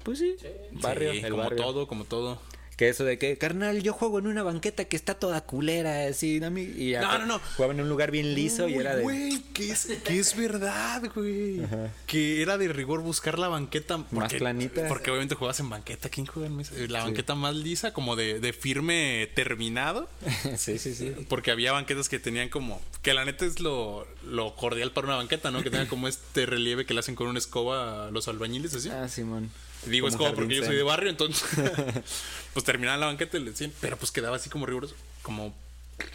Pues 0.03 0.19
sí, 0.19 0.35
barrio, 0.73 1.13
Sí, 1.13 1.19
el 1.19 1.31
como 1.31 1.43
barrio. 1.43 1.63
todo, 1.63 1.87
como 1.87 2.05
todo. 2.05 2.39
Que 2.75 2.89
eso 2.89 3.05
de 3.05 3.17
que, 3.17 3.37
carnal, 3.37 3.81
yo 3.81 3.93
juego 3.93 4.19
en 4.19 4.27
una 4.27 4.43
banqueta 4.43 4.85
que 4.85 4.97
está 4.97 5.13
toda 5.13 5.41
culera, 5.41 6.07
así, 6.07 6.41
¿no? 6.41 6.57
Y 6.57 6.91
ya 6.91 7.01
No, 7.01 7.19
no, 7.19 7.25
no. 7.25 7.39
Jugaba 7.55 7.73
en 7.73 7.81
un 7.81 7.89
lugar 7.89 8.11
bien 8.11 8.35
liso 8.35 8.67
y 8.67 8.75
era 8.75 8.95
de... 8.95 9.03
Güey, 9.03 9.41
que 9.53 9.71
es, 9.71 9.87
que 10.03 10.19
es 10.19 10.35
verdad, 10.35 11.03
güey. 11.15 11.61
Que 12.05 12.41
era 12.41 12.57
de 12.57 12.67
rigor 12.67 13.01
buscar 13.01 13.39
la 13.39 13.47
banqueta. 13.47 13.97
Porque, 14.11 14.37
planita. 14.37 14.87
Porque 14.89 15.09
obviamente 15.09 15.35
jugabas 15.35 15.59
en 15.61 15.69
banqueta. 15.69 16.09
¿Quién 16.09 16.25
juega 16.25 16.47
en 16.47 16.57
mesa? 16.57 16.73
La 16.89 17.03
banqueta 17.03 17.33
más 17.35 17.55
lisa, 17.55 17.93
como 17.93 18.17
de, 18.17 18.39
de 18.39 18.51
firme 18.51 19.29
terminado. 19.35 20.09
sí, 20.57 20.77
sí, 20.77 20.93
sí. 20.95 21.13
Porque 21.29 21.51
había 21.51 21.71
banquetas 21.71 22.09
que 22.09 22.19
tenían 22.19 22.49
como. 22.49 22.81
Que 23.01 23.13
la 23.13 23.23
neta 23.23 23.45
es 23.45 23.61
lo, 23.61 24.05
lo 24.25 24.55
cordial 24.55 24.91
para 24.91 25.07
una 25.07 25.15
banqueta, 25.15 25.49
¿no? 25.51 25.63
Que 25.63 25.69
tengan 25.69 25.87
como 25.95 26.07
este 26.07 26.45
relieve 26.45 26.85
que 26.85 26.93
le 26.93 26.99
hacen 26.99 27.15
con 27.15 27.27
una 27.27 27.39
escoba 27.39 28.07
a 28.07 28.11
los 28.11 28.27
albañiles, 28.27 28.73
así. 28.73 28.89
Ah, 28.89 29.07
Simón. 29.07 29.49
Digo 29.85 30.05
Como 30.07 30.11
escoba 30.15 30.29
jardín 30.29 30.43
porque 30.45 30.55
yo 30.55 30.65
soy 30.65 30.75
de 30.75 30.83
barrio, 30.83 31.09
entonces. 31.09 31.43
pues 32.53 32.65
terminaban 32.65 32.99
la 32.99 33.05
banqueta 33.07 33.37
y 33.37 33.41
le 33.41 33.51
decían. 33.51 33.71
Pero 33.81 33.97
pues 33.97 34.11
quedaba 34.11 34.35
así 34.37 34.49
como 34.49 34.65
riguroso. 34.65 34.95
Como 35.21 35.55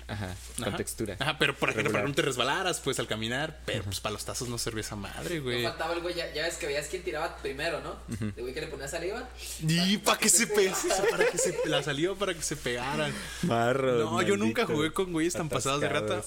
Ajá, 0.08 0.34
con 0.58 0.68
Ajá. 0.68 0.76
textura. 0.76 1.16
Ajá, 1.18 1.38
pero 1.38 1.56
para 1.56 1.72
que, 1.72 1.82
no- 1.82 1.90
para 1.90 2.02
que 2.02 2.08
no 2.10 2.14
te 2.14 2.20
resbalaras, 2.20 2.80
pues 2.80 2.98
al 2.98 3.06
caminar. 3.06 3.60
Pero 3.64 3.82
pues 3.84 3.98
para 4.00 4.12
los 4.12 4.24
tazos 4.26 4.46
no 4.48 4.58
servía 4.58 4.82
esa 4.82 4.94
madre, 4.96 5.36
No 5.38 5.44
güey. 5.44 5.62
faltaba 5.62 5.94
el 5.94 6.00
güey, 6.02 6.14
ya, 6.14 6.30
ya 6.34 6.42
ves 6.42 6.56
que 6.56 6.66
veías 6.66 6.86
quién 6.88 7.02
tiraba 7.02 7.34
primero, 7.38 7.80
¿no? 7.80 7.96
El 8.20 8.42
güey 8.42 8.52
que 8.52 8.60
le 8.60 8.66
ponía 8.66 8.88
saliva. 8.88 9.26
Y 9.66 9.96
para 9.98 10.18
que 10.18 10.28
se 10.28 10.46
pe 10.46 10.70
para 11.10 11.24
que 11.30 11.38
se 11.38 11.56
la 11.64 11.82
salió 11.82 12.14
para 12.16 12.34
que 12.34 12.42
se 12.42 12.56
pegaran. 12.56 13.10
Marros, 13.42 14.10
No, 14.10 14.20
yo 14.20 14.36
nunca 14.36 14.66
jugué 14.66 14.92
con 14.92 15.12
güeyes 15.12 15.32
tan 15.32 15.48
pasados 15.48 15.80
de 15.80 15.88
rata. 15.88 16.22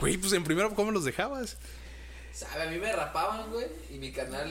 Güey, 0.00 0.18
pues 0.18 0.32
en 0.34 0.44
primero, 0.44 0.74
¿cómo 0.74 0.90
los 0.90 1.04
dejabas? 1.04 1.56
Sabe, 2.36 2.64
a 2.64 2.66
mí 2.70 2.76
me 2.78 2.92
rapaban, 2.92 3.50
güey. 3.50 3.64
Y 3.90 3.94
mi 3.94 4.12
canal 4.12 4.46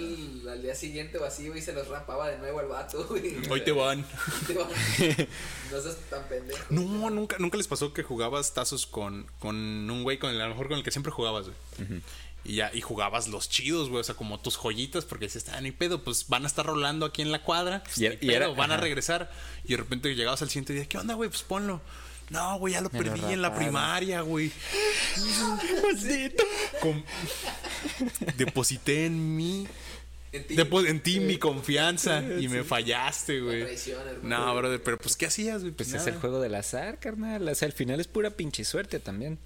al 0.49 0.61
día 0.61 0.73
siguiente 0.73 1.19
o 1.19 1.25
así, 1.25 1.49
güey, 1.49 1.61
se 1.61 1.71
los 1.71 1.88
rapaba 1.88 2.29
de 2.29 2.39
nuevo 2.39 2.59
al 2.59 2.67
vato, 2.67 3.05
güey. 3.07 3.36
Hoy 3.49 3.61
te 3.61 3.71
van. 3.71 4.03
Te 4.47 4.53
van. 4.55 4.67
No 5.71 5.81
seas 5.81 5.97
tan 6.09 6.23
pendejo. 6.27 6.63
No, 6.71 7.09
nunca, 7.11 7.38
nunca 7.39 7.57
les 7.57 7.67
pasó 7.67 7.93
que 7.93 8.01
jugabas 8.03 8.53
tazos 8.53 8.86
con, 8.88 9.27
con 9.39 9.55
un 9.55 10.03
güey 10.03 10.17
con 10.17 10.31
el, 10.31 10.41
a 10.41 10.45
lo 10.45 10.51
mejor 10.51 10.67
con 10.69 10.77
el 10.77 10.83
que 10.83 10.91
siempre 10.91 11.11
jugabas, 11.11 11.45
güey. 11.47 12.01
Y 12.43 12.55
ya, 12.57 12.71
y 12.73 12.81
jugabas 12.81 13.27
los 13.27 13.49
chidos, 13.49 13.89
güey. 13.89 14.01
O 14.01 14.03
sea, 14.03 14.15
como 14.15 14.39
tus 14.39 14.55
joyitas, 14.57 15.05
porque 15.05 15.25
decías, 15.25 15.49
ah, 15.49 15.61
ni 15.61 15.71
pedo, 15.71 16.03
pues 16.03 16.27
van 16.27 16.43
a 16.43 16.47
estar 16.47 16.65
rolando 16.65 17.05
aquí 17.05 17.21
en 17.23 17.31
la 17.31 17.41
cuadra. 17.43 17.83
Pues, 17.83 17.97
Y 17.97 18.01
ni 18.01 18.05
era- 18.07 18.15
y 18.15 18.27
pedo, 18.27 18.36
era- 18.38 18.47
van 18.49 18.71
a 18.71 18.77
regresar. 18.77 19.31
Y 19.63 19.69
de 19.71 19.77
repente 19.77 20.13
llegabas 20.15 20.41
al 20.43 20.49
siguiente 20.49 20.73
día, 20.73 20.86
¿qué 20.88 20.97
onda, 20.97 21.13
güey? 21.15 21.29
Pues 21.29 21.41
ponlo. 21.43 21.81
No, 22.30 22.57
güey, 22.57 22.73
ya 22.73 22.82
lo 22.82 22.89
Me 22.89 22.99
lo 22.99 23.05
perdí 23.13 23.34
en 23.34 23.41
la 23.41 23.53
primaria, 23.55 24.21
güey. 24.21 24.51
Maldito. 25.84 26.43
Com- 26.82 27.03
Deposité 28.38 29.05
en 29.05 29.36
mí. 29.36 29.67
En 30.32 30.43
ti. 30.47 30.55
Depo- 30.55 30.86
en 30.86 30.99
ti 30.99 31.19
mi 31.21 31.38
confianza 31.38 32.21
y 32.21 32.47
me 32.49 32.63
fallaste, 32.63 33.39
güey. 33.39 33.63
No, 34.23 34.53
brother, 34.55 34.82
pero 34.84 34.97
pues 34.97 35.15
¿qué 35.15 35.28
hacías, 35.28 35.61
güey? 35.61 35.71
Pues 35.71 35.89
es 35.89 35.95
nada. 35.95 36.09
el 36.09 36.17
juego 36.19 36.41
del 36.41 36.55
azar, 36.55 36.99
carnal. 36.99 37.47
O 37.47 37.55
sea, 37.55 37.67
al 37.67 37.71
final 37.73 37.99
es 37.99 38.07
pura 38.07 38.32
pinche 38.32 38.65
suerte 38.65 38.99
también. 38.99 39.38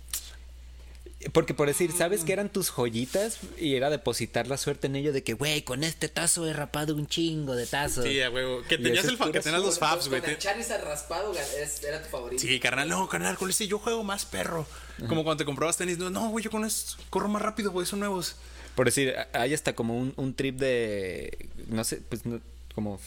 Porque 1.33 1.53
por 1.53 1.67
decir, 1.67 1.91
¿sabes 1.91 2.23
que 2.23 2.31
eran 2.31 2.47
tus 2.47 2.69
joyitas? 2.69 3.39
Y 3.59 3.75
era 3.75 3.89
depositar 3.89 4.47
la 4.47 4.55
suerte 4.55 4.87
en 4.87 4.95
ello 4.95 5.11
de 5.11 5.21
que, 5.21 5.33
güey, 5.33 5.63
con 5.63 5.83
este 5.83 6.07
tazo 6.07 6.47
he 6.47 6.53
rapado 6.53 6.95
un 6.95 7.07
chingo 7.07 7.57
de 7.57 7.65
tazos. 7.67 8.05
Sí, 8.05 8.21
a 8.21 8.29
huevo. 8.29 8.61
Que 8.69 8.77
tenías 8.77 9.03
el 9.03 9.17
que 9.17 9.41
tenías 9.41 9.61
los 9.61 9.77
Con- 9.77 9.89
fabs, 9.89 10.07
con 10.07 10.17
güey. 10.19 10.21
el 10.31 10.37
Te- 10.37 10.41
Charizard 10.41 10.83
raspado 10.85 11.33
era 11.33 12.01
tu 12.03 12.09
favorito. 12.09 12.41
Sí, 12.41 12.57
carnal, 12.61 12.87
no, 12.87 13.09
carnal, 13.09 13.37
con 13.37 13.49
este 13.49 13.67
yo 13.67 13.79
juego 13.79 14.01
más 14.03 14.23
perro. 14.25 14.65
Como 15.09 15.23
cuando 15.25 15.37
te 15.43 15.45
comprabas 15.45 15.75
tenis, 15.75 15.97
no, 15.97 16.09
no, 16.09 16.29
güey, 16.29 16.43
yo 16.45 16.51
con 16.51 16.63
esto 16.63 16.95
corro 17.09 17.27
más 17.27 17.41
rápido, 17.41 17.71
güey, 17.71 17.85
son 17.85 17.99
nuevos. 17.99 18.35
Por 18.75 18.85
decir, 18.85 19.13
hay 19.33 19.53
hasta 19.53 19.73
como 19.73 19.97
un, 19.97 20.13
un 20.15 20.33
trip 20.33 20.57
de. 20.57 21.49
No 21.67 21.83
sé, 21.83 21.97
pues 21.97 22.25
no- 22.25 22.39
como. 22.75 22.97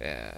eh, 0.00 0.32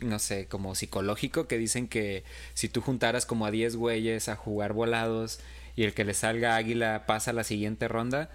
no 0.00 0.18
sé, 0.20 0.46
como 0.46 0.74
psicológico 0.76 1.48
que 1.48 1.58
dicen 1.58 1.88
que 1.88 2.22
si 2.54 2.68
tú 2.68 2.80
juntaras 2.80 3.26
como 3.26 3.44
a 3.46 3.50
10 3.50 3.74
güeyes 3.74 4.28
a 4.28 4.36
jugar 4.36 4.72
volados 4.72 5.40
y 5.76 5.84
el 5.84 5.94
que 5.94 6.04
le 6.04 6.14
salga 6.14 6.56
águila 6.56 7.04
pasa 7.06 7.30
a 7.30 7.34
la 7.34 7.44
siguiente 7.44 7.88
ronda. 7.88 8.30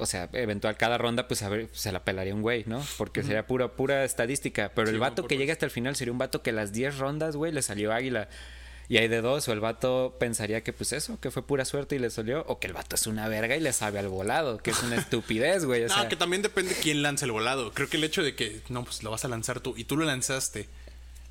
O 0.00 0.06
sea, 0.06 0.28
eventual 0.32 0.76
cada 0.76 0.96
ronda, 0.96 1.26
pues 1.26 1.42
a 1.42 1.48
ver, 1.48 1.68
se 1.72 1.90
la 1.90 2.04
pelaría 2.04 2.32
un 2.34 2.42
güey, 2.42 2.62
¿no? 2.66 2.84
Porque 2.98 3.22
sería 3.24 3.46
pura, 3.48 3.72
pura 3.72 4.04
estadística. 4.04 4.70
Pero 4.74 4.88
Sí, 4.88 4.94
el 4.94 5.00
vato 5.00 5.26
que 5.26 5.36
llega 5.36 5.52
hasta 5.52 5.66
el 5.66 5.72
final 5.72 5.96
sería 5.96 6.12
un 6.12 6.18
vato 6.18 6.40
que 6.42 6.52
las 6.52 6.72
10 6.72 6.98
rondas, 6.98 7.34
güey, 7.34 7.50
le 7.52 7.62
salió 7.62 7.92
águila. 7.92 8.28
Y 8.90 8.96
hay 8.96 9.08
de 9.08 9.20
dos, 9.20 9.46
o 9.48 9.52
el 9.52 9.60
vato 9.60 10.16
pensaría 10.18 10.62
que 10.62 10.72
pues 10.72 10.92
eso, 10.92 11.20
que 11.20 11.30
fue 11.30 11.46
pura 11.46 11.64
suerte 11.66 11.96
y 11.96 11.98
le 11.98 12.08
salió, 12.10 12.44
o 12.46 12.58
que 12.58 12.68
el 12.68 12.72
vato 12.72 12.94
es 12.96 13.06
una 13.06 13.28
verga 13.28 13.54
y 13.56 13.60
le 13.60 13.72
sabe 13.74 13.98
al 13.98 14.08
volado, 14.08 14.58
que 14.58 14.70
es 14.70 14.82
una 14.82 14.96
estupidez, 14.98 15.64
güey. 15.66 15.82
O 15.84 15.88
No, 15.88 15.94
sea, 15.94 16.08
que 16.08 16.16
también 16.16 16.42
depende 16.42 16.74
quién 16.80 17.02
lanza 17.02 17.26
el 17.26 17.32
volado. 17.32 17.72
Creo 17.74 17.88
que 17.90 17.96
el 17.98 18.04
hecho 18.04 18.22
de 18.22 18.34
que, 18.34 18.62
no, 18.70 18.84
pues 18.84 19.02
lo 19.02 19.10
vas 19.10 19.24
a 19.24 19.28
lanzar 19.28 19.60
tú 19.60 19.74
y 19.76 19.84
tú 19.84 19.96
lo 19.96 20.06
lanzaste 20.06 20.68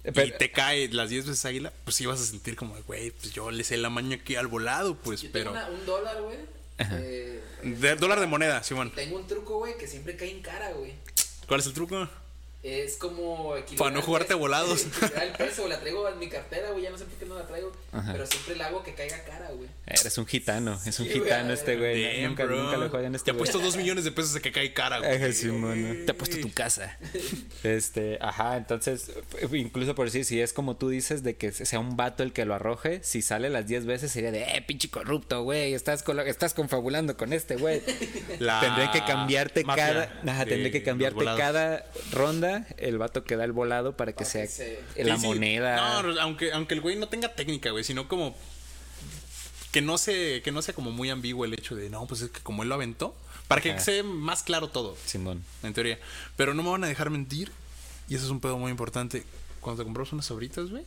y 0.08 0.12
Pero- 0.12 0.38
te 0.38 0.51
cae 0.51 0.88
las 0.89 1.10
10 1.10 1.26
veces 1.28 1.43
águila, 1.45 1.72
pues 1.84 1.95
sí 1.95 2.05
vas 2.05 2.20
a 2.22 2.26
sentir 2.26 2.55
como, 2.55 2.76
güey, 2.84 3.12
pues 3.12 3.32
yo 3.34 3.51
le 3.51 3.64
sé 3.64 3.78
la 3.78 3.89
maña 3.89 4.16
aquí 4.18 4.36
al 4.36 4.47
volado, 4.47 4.95
pues, 4.95 5.22
Yo 5.22 5.30
pero. 5.32 5.51
tengo 5.51 5.66
una- 5.68 5.78
un 5.80 5.86
dólar, 5.86 6.22
güey. 6.22 6.38
eh, 6.80 7.41
De- 7.64 7.95
dólar 7.95 8.20
de 8.20 8.28
moneda, 8.28 8.64
Simón. 8.64 8.91
tengo 8.93 9.18
un 9.18 9.26
truco, 9.28 9.58
güey, 9.58 9.78
que 9.78 9.88
siempre 9.88 10.16
cae 10.16 10.30
en 10.32 10.41
cara, 10.41 10.72
güey. 10.74 10.93
¿Cuál 11.47 11.60
es 11.60 11.66
el 11.68 11.74
truco? 11.74 12.08
Es 12.64 12.97
como 12.97 13.53
Para 13.78 13.91
no 13.91 14.01
jugarte 14.01 14.30
peso- 14.30 14.39
volados. 14.39 14.88
el 15.22 15.32
peso, 15.38 15.68
la 15.68 15.80
traigo 15.80 16.10
en 16.10 16.18
mi 16.20 16.28
cartera, 16.28 16.72
güey, 16.72 16.84
ya 16.84 16.89
no 16.89 16.97
sé 16.97 17.05
por 17.05 17.14
qué 17.14 17.26
no 17.26 17.36
la 17.38 17.45
traigo, 17.47 17.72
Ajá. 17.93 18.12
pero 18.12 18.26
siempre 18.26 18.55
la 18.58 18.66
hago 18.68 18.84
que 18.84 18.93
caiga 18.93 19.24
cara, 19.24 19.51
güey. 19.51 19.70
Eres 19.86 20.18
un 20.18 20.26
gitano, 20.26 20.78
es 20.86 20.99
un 20.99 21.05
Sí, 21.05 21.14
gitano 21.14 21.53
este 21.53 21.78
güey. 21.78 22.24
Nunca, 22.28 22.45
nunca 22.45 22.76
le 22.78 22.89
juegan 22.89 23.12
Te 23.14 23.18
este 23.18 23.32
ha 23.32 23.34
güey. 23.36 23.39
puesto 23.45 23.60
dos 23.60 23.78
millones 23.78 24.03
de 24.03 24.12
pesos 24.12 24.34
de 24.34 24.41
que 24.41 24.51
cae 24.51 24.74
cara, 24.74 24.97
güey. 24.99 25.32
Sí, 25.34 25.47
mano. 25.47 26.05
Te 26.05 26.12
ha 26.12 26.18
puesto 26.18 26.38
tu 26.41 26.51
casa. 26.51 26.97
Este, 27.64 28.18
ajá, 28.22 28.58
entonces, 28.58 29.12
incluso 29.53 29.95
por 29.95 30.05
decir, 30.08 30.26
si 30.26 30.41
es 30.41 30.51
como 30.51 30.76
tú 30.78 30.89
dices, 30.89 31.24
de 31.24 31.36
que 31.38 31.51
sea 31.51 31.80
un 31.80 31.95
vato 31.95 32.24
el 32.24 32.34
que 32.34 32.43
lo 32.45 32.55
arroje, 32.55 32.99
si 33.03 33.22
sale 33.22 33.49
las 33.49 33.68
10 33.68 33.86
veces 33.86 34.12
sería 34.12 34.32
de, 34.32 34.43
eh, 34.43 34.64
pinche 34.66 34.89
corrupto, 34.89 35.43
güey, 35.43 35.74
estás, 35.74 36.03
colo- 36.03 36.24
estás 36.26 36.53
confabulando 36.53 37.16
con 37.18 37.34
este, 37.34 37.55
güey. 37.55 37.82
La 38.39 38.60
Tendría 38.60 38.91
que 38.91 39.03
cambiarte 39.05 39.64
mafia 39.64 39.86
cada, 39.88 40.03
ajá, 40.34 40.43
de 40.45 40.51
tendría 40.51 40.72
que 40.72 40.84
cambiarte 40.84 41.24
cada 41.24 41.86
ronda 42.12 42.47
el 42.78 42.98
vato 42.98 43.24
que 43.24 43.36
da 43.36 43.43
el 43.43 43.52
volado 43.52 43.95
para 43.98 44.12
que 44.12 44.18
Para 44.18 44.30
sea 44.30 44.41
que 44.43 44.48
se- 44.48 44.80
la 45.04 45.16
Sí, 45.16 45.22
sí. 45.22 45.28
moneda. 45.28 46.02
No, 46.04 46.20
aunque, 46.22 46.52
aunque 46.52 46.74
el 46.74 46.82
güey 46.82 46.95
no 46.95 47.08
tenga 47.10 47.34
técnica, 47.36 47.72
güey, 47.72 47.84
sino 47.84 48.08
como 48.08 48.36
que 49.72 49.82
no 49.82 49.98
se, 49.98 50.41
que 50.43 50.52
no 50.52 50.62
sea 50.62 50.74
como 50.74 50.91
muy 50.91 51.10
ambiguo 51.10 51.45
el 51.45 51.54
hecho 51.54 51.76
de 51.76 51.89
no, 51.89 52.06
pues 52.08 52.22
es 52.22 52.32
que 52.32 52.39
como 52.41 52.64
él 52.64 52.70
lo 52.70 52.76
aventó, 52.76 53.16
para 53.48 53.62
que 53.62 53.72
Ajá. 53.72 53.80
sea 53.80 54.04
más 54.04 54.43
claro 54.43 54.70
todo, 54.70 54.98
Simón. 55.06 55.43
en 55.64 55.74
teoría. 55.74 56.00
Pero 56.36 56.54
no 56.54 56.64
me 56.64 56.70
van 56.72 56.84
a 56.84 56.88
dejar 56.88 57.10
mentir, 57.10 57.52
y 58.10 58.16
eso 58.16 58.26
es 58.26 58.32
un 58.32 58.39
pedo 58.39 58.58
muy 58.58 58.72
importante. 58.72 59.24
Cuando 59.62 59.82
te 59.82 59.86
compras 59.86 60.12
unas 60.14 60.26
sobritas, 60.26 60.70
güey, 60.70 60.84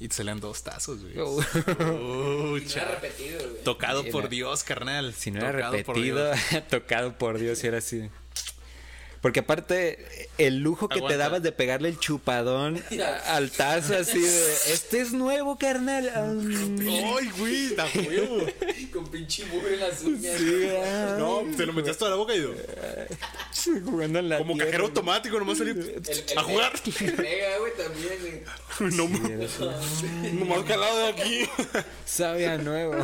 y 0.00 0.08
te 0.08 0.14
salían 0.14 0.40
dos 0.40 0.62
tazos, 0.62 1.00
güey. 1.02 1.14
Oh. 1.18 2.56
Y 2.56 2.60
no 2.62 2.68
cha- 2.68 2.82
era 2.82 2.90
repetido, 3.00 3.38
güey. 3.50 3.62
Tocado 3.64 4.04
por. 4.06 4.28
Dios, 4.28 4.62
carnal. 4.64 5.14
Si 5.14 5.30
no 5.30 5.40
era 5.40 5.52
Tocado 5.52 5.70
por 5.84 5.96
repetido, 5.96 6.32
Dios. 6.32 6.62
tocado 6.70 7.18
por 7.18 7.38
Dios, 7.38 7.62
y 7.62 7.66
era 7.66 7.78
así. 7.78 8.08
Porque 9.24 9.40
aparte, 9.40 10.28
el 10.36 10.58
lujo 10.58 10.86
que 10.86 11.00
te 11.00 11.16
dabas 11.16 11.42
de 11.42 11.50
pegarle 11.50 11.88
el 11.88 11.98
chupadón 11.98 12.84
al 13.24 13.50
tazo 13.50 13.96
así 13.96 14.20
de, 14.20 14.52
este 14.70 15.00
es 15.00 15.12
nuevo, 15.14 15.56
carnal. 15.56 16.12
Ah, 16.14 16.30
¡Ay, 16.30 17.30
güey! 17.38 17.74
¡Da 17.74 17.86
huevo! 17.94 18.46
Con 18.92 19.10
pinche 19.10 19.46
mugre 19.46 19.74
en 19.76 19.80
las 19.80 20.02
uñas. 20.02 20.36
sí, 20.36 20.68
No, 21.16 21.42
te 21.56 21.64
lo 21.64 21.72
metías 21.72 21.96
toda 21.96 22.10
la 22.10 22.18
boca 22.18 22.34
y 22.34 22.42
yo, 22.42 22.50
jugando 23.86 24.18
en 24.18 24.28
la 24.28 24.36
como 24.36 24.52
tierra, 24.52 24.66
cajero 24.66 24.84
güey. 24.84 24.90
automático, 24.90 25.38
nomás 25.38 25.56
salí 25.56 25.70
a 26.36 26.42
jugar. 26.42 26.72
El 27.00 27.16
Mega, 27.16 27.58
güey, 27.60 27.72
también, 27.78 28.18
güey. 28.20 28.94
No, 28.94 29.86
Sí, 29.88 30.06
nomás 30.34 30.64
calado 30.64 30.98
de 30.98 31.08
aquí. 31.08 31.48
Sabe 32.04 32.46
a 32.46 32.58
nuevo. 32.58 32.94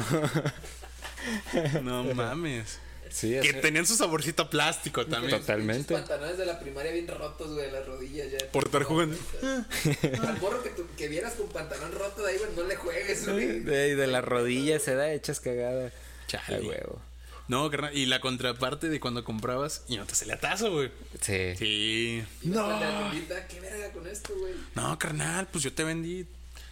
No 1.82 2.04
mames. 2.12 2.78
Sí, 3.10 3.38
Que 3.42 3.52
tenían 3.54 3.86
su 3.86 3.96
saborcito 3.96 4.44
a 4.44 4.50
plástico 4.50 5.06
también. 5.06 5.40
Totalmente. 5.40 5.88
Pinches 5.88 6.08
pantalones 6.08 6.38
de 6.38 6.46
la 6.46 6.58
primaria 6.60 6.92
bien 6.92 7.08
rotos, 7.08 7.54
güey, 7.54 7.70
las 7.70 7.86
rodillas 7.86 8.30
ya. 8.30 8.38
Por 8.50 8.66
estar 8.66 8.84
jugando. 8.84 9.16
Al 9.42 10.40
morro 10.40 10.62
que, 10.62 10.70
tú, 10.70 10.86
que 10.96 11.08
vieras 11.08 11.34
con 11.34 11.48
pantalón 11.48 11.92
roto 11.92 12.22
de 12.22 12.32
ahí, 12.32 12.38
güey, 12.38 12.50
no 12.56 12.62
le 12.64 12.76
juegues, 12.76 13.28
güey. 13.28 13.60
De, 13.60 13.96
de 13.96 14.06
las 14.06 14.24
rodillas 14.24 14.82
se 14.82 14.94
da 14.94 15.12
hechas 15.12 15.40
cagada. 15.40 15.92
Chale. 16.26 16.56
A 16.56 16.60
huevo. 16.60 17.02
No, 17.48 17.68
carnal. 17.68 17.96
Y 17.96 18.06
la 18.06 18.20
contraparte 18.20 18.88
de 18.88 19.00
cuando 19.00 19.24
comprabas 19.24 19.82
y 19.88 19.96
no 19.96 20.06
te 20.06 20.14
salía 20.14 20.38
tazo, 20.38 20.70
güey. 20.70 20.92
Sí. 21.20 21.56
Sí. 21.56 22.24
No. 22.42 22.68
La 22.68 23.10
tiendita, 23.10 23.46
¿Qué 23.48 23.58
verga 23.58 23.90
con 23.90 24.06
esto, 24.06 24.32
güey? 24.38 24.54
No, 24.76 24.96
carnal, 25.00 25.48
pues 25.50 25.64
yo 25.64 25.72
te 25.72 25.82
vendí. 25.82 26.26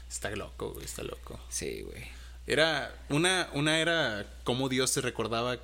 Está 0.09 0.31
loco, 0.31 0.71
güey, 0.75 0.85
está 0.85 1.03
loco. 1.03 1.41
Sí, 1.49 1.83
güey. 1.83 2.05
Era 2.47 2.95
una, 3.11 3.51
una 3.53 3.81
era 3.81 4.25
cómo 4.45 4.69
Dios 4.69 4.91
se 4.91 5.01
recordaba 5.01 5.59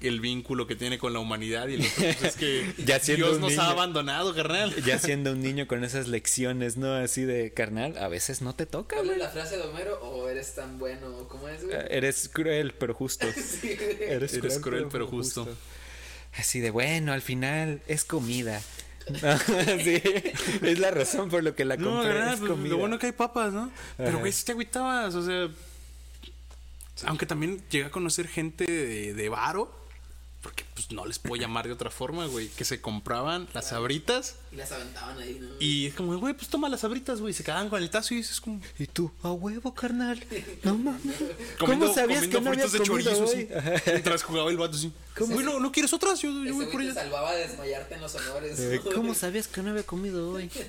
el 0.00 0.20
vínculo 0.20 0.66
que 0.66 0.76
tiene 0.76 0.98
con 0.98 1.12
la 1.14 1.20
humanidad 1.20 1.68
y 1.68 1.74
el 1.74 1.80
otro 1.80 1.94
pues, 1.96 2.22
es 2.22 2.36
que 2.36 2.70
Ya 2.84 3.00
siendo 3.00 3.28
Dios 3.28 3.40
nos 3.40 3.50
niño. 3.52 3.62
ha 3.62 3.70
abandonado, 3.70 4.34
carnal. 4.34 4.74
Ya 4.84 4.98
siendo 5.00 5.32
un 5.32 5.40
niño 5.40 5.66
con 5.66 5.84
esas 5.84 6.06
lecciones, 6.08 6.76
¿no? 6.76 6.92
Así 6.94 7.24
de 7.24 7.52
carnal, 7.52 7.96
a 7.98 8.08
veces 8.08 8.42
no 8.42 8.54
te 8.54 8.66
toca, 8.66 8.96
¿Cuál 8.96 9.06
es 9.08 9.16
güey. 9.16 9.18
la 9.22 9.30
frase 9.30 9.56
de 9.56 9.62
Homero? 9.62 9.98
¿O 10.02 10.28
eres 10.28 10.54
tan 10.54 10.78
bueno? 10.78 11.06
¿O 11.16 11.28
¿Cómo 11.28 11.48
es, 11.48 11.64
güey? 11.64 11.74
Eh, 11.76 11.86
Eres 11.90 12.28
cruel, 12.28 12.72
pero 12.74 12.92
justo. 12.94 13.26
Sí. 13.32 13.76
Eres, 14.00 14.34
Eres 14.34 14.58
cruel, 14.58 14.86
pero 14.90 15.06
justo. 15.06 15.48
Así 16.36 16.60
de 16.60 16.70
bueno, 16.70 17.12
al 17.14 17.22
final 17.22 17.80
es 17.86 18.04
comida. 18.04 18.60
sí, 19.06 20.02
es 20.62 20.78
la 20.78 20.90
razón 20.90 21.30
por 21.30 21.42
lo 21.42 21.54
que 21.54 21.64
la 21.64 21.76
No, 21.76 22.02
compré. 22.02 22.32
es 22.32 22.38
pues, 22.40 22.50
comida. 22.50 22.68
lo 22.70 22.76
bueno 22.78 22.98
que 22.98 23.06
hay 23.06 23.12
papas, 23.12 23.52
¿no? 23.52 23.70
Pero, 23.96 24.18
güey, 24.18 24.32
si 24.32 24.44
te 24.44 24.52
agüitabas, 24.52 25.14
o 25.14 25.24
sea. 25.24 25.48
Aunque 27.04 27.26
también 27.26 27.62
llegué 27.70 27.84
a 27.86 27.90
conocer 27.90 28.26
gente 28.26 28.64
de, 28.66 29.14
de 29.14 29.28
varo, 29.28 29.70
pues 30.76 30.92
no 30.92 31.06
les 31.06 31.18
puedo 31.18 31.40
llamar 31.40 31.66
de 31.66 31.72
otra 31.72 31.90
forma, 31.90 32.26
güey, 32.26 32.48
que 32.48 32.66
se 32.66 32.82
compraban 32.82 33.48
las 33.54 33.70
sabritas 33.70 34.36
Y 34.52 34.56
las 34.56 34.70
aventaban 34.72 35.18
ahí, 35.18 35.38
¿no? 35.40 35.48
y 35.58 35.86
es 35.86 35.94
como, 35.94 36.14
güey, 36.18 36.34
pues 36.34 36.48
toma 36.48 36.68
las 36.68 36.80
sabritas, 36.80 37.18
güey, 37.22 37.30
y 37.30 37.34
se 37.34 37.42
quedaban 37.42 37.70
con 37.70 37.82
el 37.82 37.88
tazo 37.88 38.12
y 38.12 38.18
es 38.20 38.40
como. 38.42 38.60
Y 38.78 38.86
tú, 38.86 39.10
a 39.22 39.32
huevo, 39.32 39.72
carnal. 39.74 40.22
No 40.64 40.76
mames. 40.76 41.00
Comiendo, 41.58 41.86
¿Cómo 41.86 41.94
sabías 41.94 42.28
que 42.28 42.40
no 42.42 42.50
habías 42.50 42.72
de 42.72 42.78
comido 42.80 43.10
chorizo, 43.10 43.24
hoy? 43.24 43.48
así, 43.50 43.82
mientras 43.86 44.22
jugaba 44.22 44.50
el 44.50 44.58
vato 44.58 44.76
así. 44.76 44.92
¿Cómo? 45.16 45.32
Güey, 45.32 45.46
no, 45.46 45.58
¿no 45.58 45.72
quieres 45.72 45.92
otras? 45.94 46.20
Yo, 46.20 46.30
yo 46.44 46.54
voy 46.54 46.66
por 46.66 46.76
te 46.76 46.82
ellas. 46.84 46.94
salvaba 46.96 47.32
de 47.34 47.48
desmayarte 47.48 47.94
en 47.94 48.00
los 48.02 48.14
honores. 48.14 48.60
Eh. 48.60 48.80
¿Cómo 48.94 49.14
sabías 49.14 49.48
que 49.48 49.62
no 49.62 49.70
había 49.70 49.82
comido 49.84 50.30
hoy? 50.30 50.50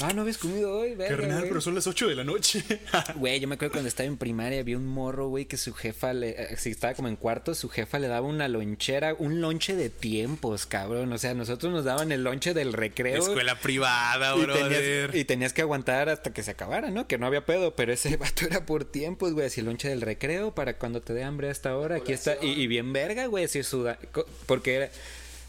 Ah, 0.00 0.12
no 0.12 0.22
habías 0.22 0.38
comido 0.38 0.76
hoy, 0.76 0.94
verga, 0.94 1.16
Carnal, 1.16 1.38
güey. 1.38 1.48
pero 1.50 1.60
son 1.60 1.74
las 1.74 1.86
8 1.86 2.08
de 2.08 2.14
la 2.14 2.24
noche. 2.24 2.64
Güey, 3.16 3.40
yo 3.40 3.48
me 3.48 3.54
acuerdo 3.54 3.72
cuando 3.72 3.88
estaba 3.88 4.06
en 4.06 4.16
primaria 4.16 4.60
había 4.60 4.76
un 4.76 4.86
morro, 4.86 5.28
güey, 5.28 5.46
que 5.46 5.56
su 5.56 5.72
jefa 5.72 6.12
le, 6.12 6.30
eh, 6.30 6.56
si 6.56 6.70
estaba 6.70 6.94
como 6.94 7.08
en 7.08 7.16
cuarto, 7.16 7.54
su 7.54 7.68
jefa 7.68 7.98
le 7.98 8.08
daba 8.08 8.26
una 8.26 8.48
lonchera, 8.48 9.14
un 9.18 9.40
lonche 9.40 9.74
de 9.76 9.90
tiempos, 9.90 10.66
cabrón. 10.66 11.12
O 11.12 11.18
sea, 11.18 11.34
nosotros 11.34 11.72
nos 11.72 11.84
daban 11.84 12.12
el 12.12 12.24
lonche 12.24 12.54
del 12.54 12.72
recreo. 12.72 13.18
Escuela 13.22 13.58
privada, 13.60 14.36
y 14.36 14.42
brother. 14.42 15.08
tenías, 15.08 15.14
y 15.14 15.24
tenías 15.24 15.52
que 15.52 15.62
aguantar 15.62 16.08
hasta 16.08 16.32
que 16.32 16.42
se 16.42 16.50
acabara, 16.50 16.90
¿no? 16.90 17.06
Que 17.06 17.18
no 17.18 17.26
había 17.26 17.44
pedo, 17.46 17.76
pero 17.76 17.92
ese 17.92 18.16
vato 18.18 18.46
era 18.46 18.66
por 18.66 18.84
tiempos, 18.84 19.32
güey. 19.32 19.46
Así 19.46 19.60
el 19.60 19.66
lonche 19.66 19.88
del 19.88 20.00
recreo 20.00 20.54
para 20.54 20.78
cuando 20.78 21.02
te 21.02 21.12
dé 21.14 21.22
hambre 21.24 21.48
a 21.48 21.50
esta 21.52 21.76
hora. 21.76 21.96
Aquí 21.96 22.12
está. 22.12 22.36
Y, 22.42 22.50
y 22.50 22.66
bien 22.66 22.92
verga, 22.92 23.26
güey. 23.26 23.44
Así 23.44 23.62
suda. 23.62 23.98
Porque 24.46 24.74
era. 24.74 24.90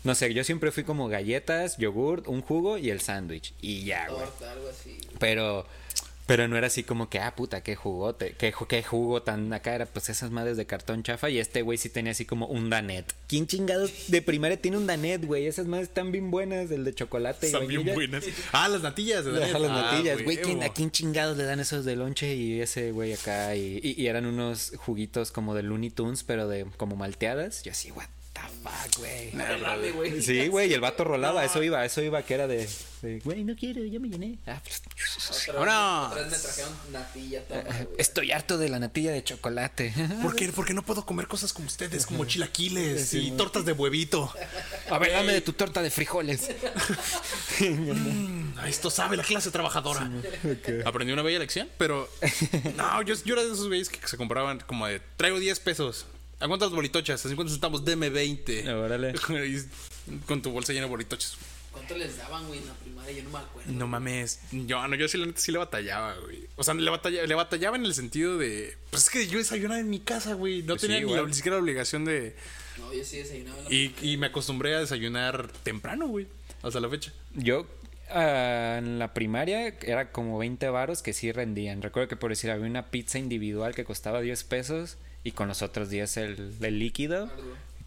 No 0.06 0.16
sé, 0.16 0.34
yo 0.34 0.44
siempre 0.44 0.72
fui 0.72 0.84
como 0.84 1.08
galletas, 1.10 1.78
yogurt, 1.78 2.28
un 2.28 2.42
jugo 2.42 2.78
y 2.78 2.90
el 2.92 3.02
sándwich. 3.02 3.54
Y 3.62 3.84
ya, 3.84 4.08
güey. 4.08 4.20
Torta, 4.22 4.52
algo 4.52 4.70
así. 4.70 4.98
Pero, 5.20 5.66
pero 6.28 6.48
no 6.48 6.58
era 6.58 6.68
así 6.68 6.84
como 6.84 7.10
que, 7.10 7.20
ah, 7.20 7.36
puta, 7.36 7.62
qué 7.62 7.76
jugote, 7.76 8.36
qué, 8.38 8.54
qué 8.68 8.84
jugo 8.84 9.22
tan 9.24 9.52
acá 9.54 9.74
era, 9.76 9.86
pues 9.88 10.10
esas 10.10 10.30
madres 10.32 10.58
de 10.58 10.66
cartón 10.66 11.02
chafa. 11.04 11.30
Y 11.30 11.40
este 11.40 11.62
güey 11.64 11.78
sí 11.80 11.90
tenía 11.90 12.12
así 12.12 12.24
como 12.26 12.46
un 12.48 12.70
danet. 12.70 13.14
¿Quién 13.28 13.48
chingados 13.48 13.92
de 14.10 14.22
primaria 14.22 14.62
tiene 14.62 14.78
un 14.78 14.86
danet, 14.88 15.26
güey? 15.26 15.48
Esas 15.48 15.66
madres 15.66 15.88
están 15.90 16.12
bien 16.12 16.30
buenas, 16.32 16.70
el 16.72 16.84
de 16.84 16.94
chocolate 16.94 17.48
y 17.48 17.52
Están 17.52 17.68
bien 17.68 17.86
buenas. 17.94 18.26
Ah, 18.52 18.70
las 18.70 18.82
natillas. 18.84 19.26
de 19.26 19.32
las 19.32 19.56
Ah, 19.56 19.60
natillas, 19.60 20.22
güey. 20.24 20.38
¿quién- 20.38 20.58
huevo. 20.60 20.72
¿A 20.72 20.74
quién 20.74 20.92
chingados 20.92 21.36
le 21.38 21.44
dan 21.46 21.60
esos 21.60 21.84
de 21.86 21.96
lonche? 21.96 22.36
Y 22.36 22.62
ese 22.62 22.92
güey 22.92 23.14
acá. 23.14 23.56
Y, 23.56 23.80
y- 23.84 24.00
y 24.02 24.08
eran 24.08 24.26
unos 24.28 24.74
juguitos 24.78 25.32
como 25.32 25.54
de 25.56 25.64
Looney 25.64 25.90
Tunes, 25.90 26.24
pero 26.24 26.48
de 26.48 26.66
como 26.78 26.96
malteadas. 26.96 27.64
Yo 27.64 27.72
así, 27.72 27.92
what 27.92 28.06
the 28.36 28.42
fuck, 28.64 28.98
güey. 28.98 29.32
Güey. 29.94 30.22
Sí, 30.22 30.48
güey, 30.48 30.70
y 30.70 30.74
el 30.74 30.82
vato 30.82 31.04
rolaba, 31.04 31.44
eso 31.44 31.64
iba, 31.64 31.84
eso 31.86 32.02
iba, 32.02 32.22
que 32.24 32.34
era 32.34 32.48
de, 32.48 32.68
güey, 33.24 33.44
no 33.44 33.56
quiero, 33.56 33.84
ya 33.86 34.00
me 34.00 34.10
llené. 34.10 34.38
Ah, 34.46 34.62
pues, 34.64 34.82
Otra, 35.48 35.54
Vámonos. 35.60 36.12
otra 36.12 36.22
vez 36.24 36.32
me 36.32 36.38
trajeron 36.40 36.74
natilla, 36.92 37.44
toma, 37.48 37.62
güey. 37.62 37.88
estoy 37.98 38.32
harto 38.32 38.58
de 38.58 38.70
la 38.70 38.80
natilla 38.80 39.12
de 39.12 39.24
chocolate. 39.24 39.94
¿Por 40.22 40.36
qué? 40.36 40.52
Porque 40.52 40.74
no 40.74 40.84
puedo 40.84 41.06
comer 41.06 41.28
cosas 41.28 41.54
como 41.54 41.68
ustedes, 41.68 42.06
como 42.06 42.26
chilaquiles 42.26 43.14
y 43.14 43.32
tortas 43.32 43.66
de 43.66 43.72
huevito. 43.74 44.32
A 44.90 44.98
ver, 45.00 45.12
dame 45.14 45.34
de 45.34 45.42
tu 45.42 45.54
torta 45.54 45.82
de 45.82 45.90
frijoles. 45.90 46.50
Mm, 47.60 48.60
esto 48.68 48.90
sabe 48.90 49.16
la 49.16 49.24
clase 49.24 49.50
trabajadora. 49.52 50.10
Aprendí 50.86 51.14
una 51.14 51.22
bella 51.22 51.40
lección, 51.40 51.70
pero 51.78 52.10
no, 52.76 53.02
yo, 53.04 53.16
yo 53.24 53.34
era 53.34 53.44
de 53.44 53.52
esos 53.54 53.68
güeyes 53.68 53.88
que 53.90 54.06
se 54.06 54.18
compraban 54.18 54.60
como 54.68 54.88
de 54.88 55.00
traigo 55.16 55.40
10 55.40 55.60
pesos. 55.62 56.06
¿A 56.40 56.48
cuántas 56.48 56.70
bolitochas? 56.72 57.26
A 57.26 57.30
50 57.30 57.52
centavos, 57.54 57.86
deme 57.86 58.10
20. 58.10 58.70
Órale. 58.74 59.14
Y 60.08 60.18
con 60.28 60.42
tu 60.42 60.52
bolsa 60.52 60.72
llena 60.74 60.86
de 60.86 60.90
bolitochas. 60.92 61.36
¿Cuánto 61.72 61.98
les 61.98 62.18
daban, 62.18 62.46
güey, 62.48 62.60
en 62.60 62.68
la 62.68 62.74
primaria? 62.76 63.12
Yo 63.18 63.24
no 63.24 63.30
me 63.32 63.40
acuerdo. 63.40 63.72
No 63.74 63.88
mames. 63.88 64.40
Yo, 64.52 64.88
no, 64.88 64.96
yo 64.96 65.08
sí, 65.08 65.18
la 65.18 65.26
neta 65.26 65.40
sí 65.40 65.52
le 65.52 65.58
batallaba, 65.58 66.16
güey. 66.24 66.48
O 66.56 66.64
sea, 66.64 66.74
le 66.74 66.90
batallaba, 66.90 67.26
le 67.28 67.36
batallaba 67.36 67.76
en 67.76 67.86
el 67.86 67.94
sentido 67.94 68.38
de. 68.38 68.78
Pues 68.92 69.04
es 69.06 69.10
que 69.10 69.28
yo 69.28 69.40
desayunaba 69.40 69.80
en 69.80 69.90
mi 69.90 70.00
casa, 70.00 70.34
güey. 70.36 70.62
No 70.62 70.76
Pues 70.76 70.82
sí, 70.82 70.88
tenía 70.88 71.06
ni, 71.06 71.14
la- 71.14 71.24
ni 71.24 71.34
siquiera 71.34 71.58
la 71.58 71.64
obligación 71.64 72.06
de. 72.06 72.36
No, 72.78 72.94
yo 72.94 73.04
sí 73.04 73.18
desayunaba 73.18 73.58
en 73.60 73.64
la 73.66 73.74
Y, 73.74 73.96
y 74.02 74.18
me 74.18 74.28
acostumbré 74.28 74.76
a 74.76 74.80
desayunar 74.80 75.52
temprano, 75.64 76.08
güey. 76.08 76.28
Hasta 76.62 76.80
la 76.80 76.90
fecha. 76.90 77.12
Yo, 77.34 77.68
ah, 78.10 78.76
en 78.78 79.00
la 79.00 79.14
primaria 79.14 79.68
era 79.82 80.12
como 80.12 80.38
20 80.38 80.70
varos 80.70 81.02
que 81.02 81.14
sí 81.14 81.32
rendían. 81.32 81.82
Recuerdo 81.82 82.08
que 82.10 82.16
por 82.16 82.30
decir 82.30 82.52
había 82.52 82.68
una 82.68 82.86
pizza 82.92 83.18
individual 83.20 83.74
que 83.76 83.84
costaba 83.84 84.22
10 84.22 84.44
pesos 84.46 84.98
y 85.26 85.32
con 85.34 85.50
los 85.50 85.62
otros 85.62 85.90
10 85.90 86.18
el, 86.18 86.54
el 86.62 86.80
líquido. 86.80 87.30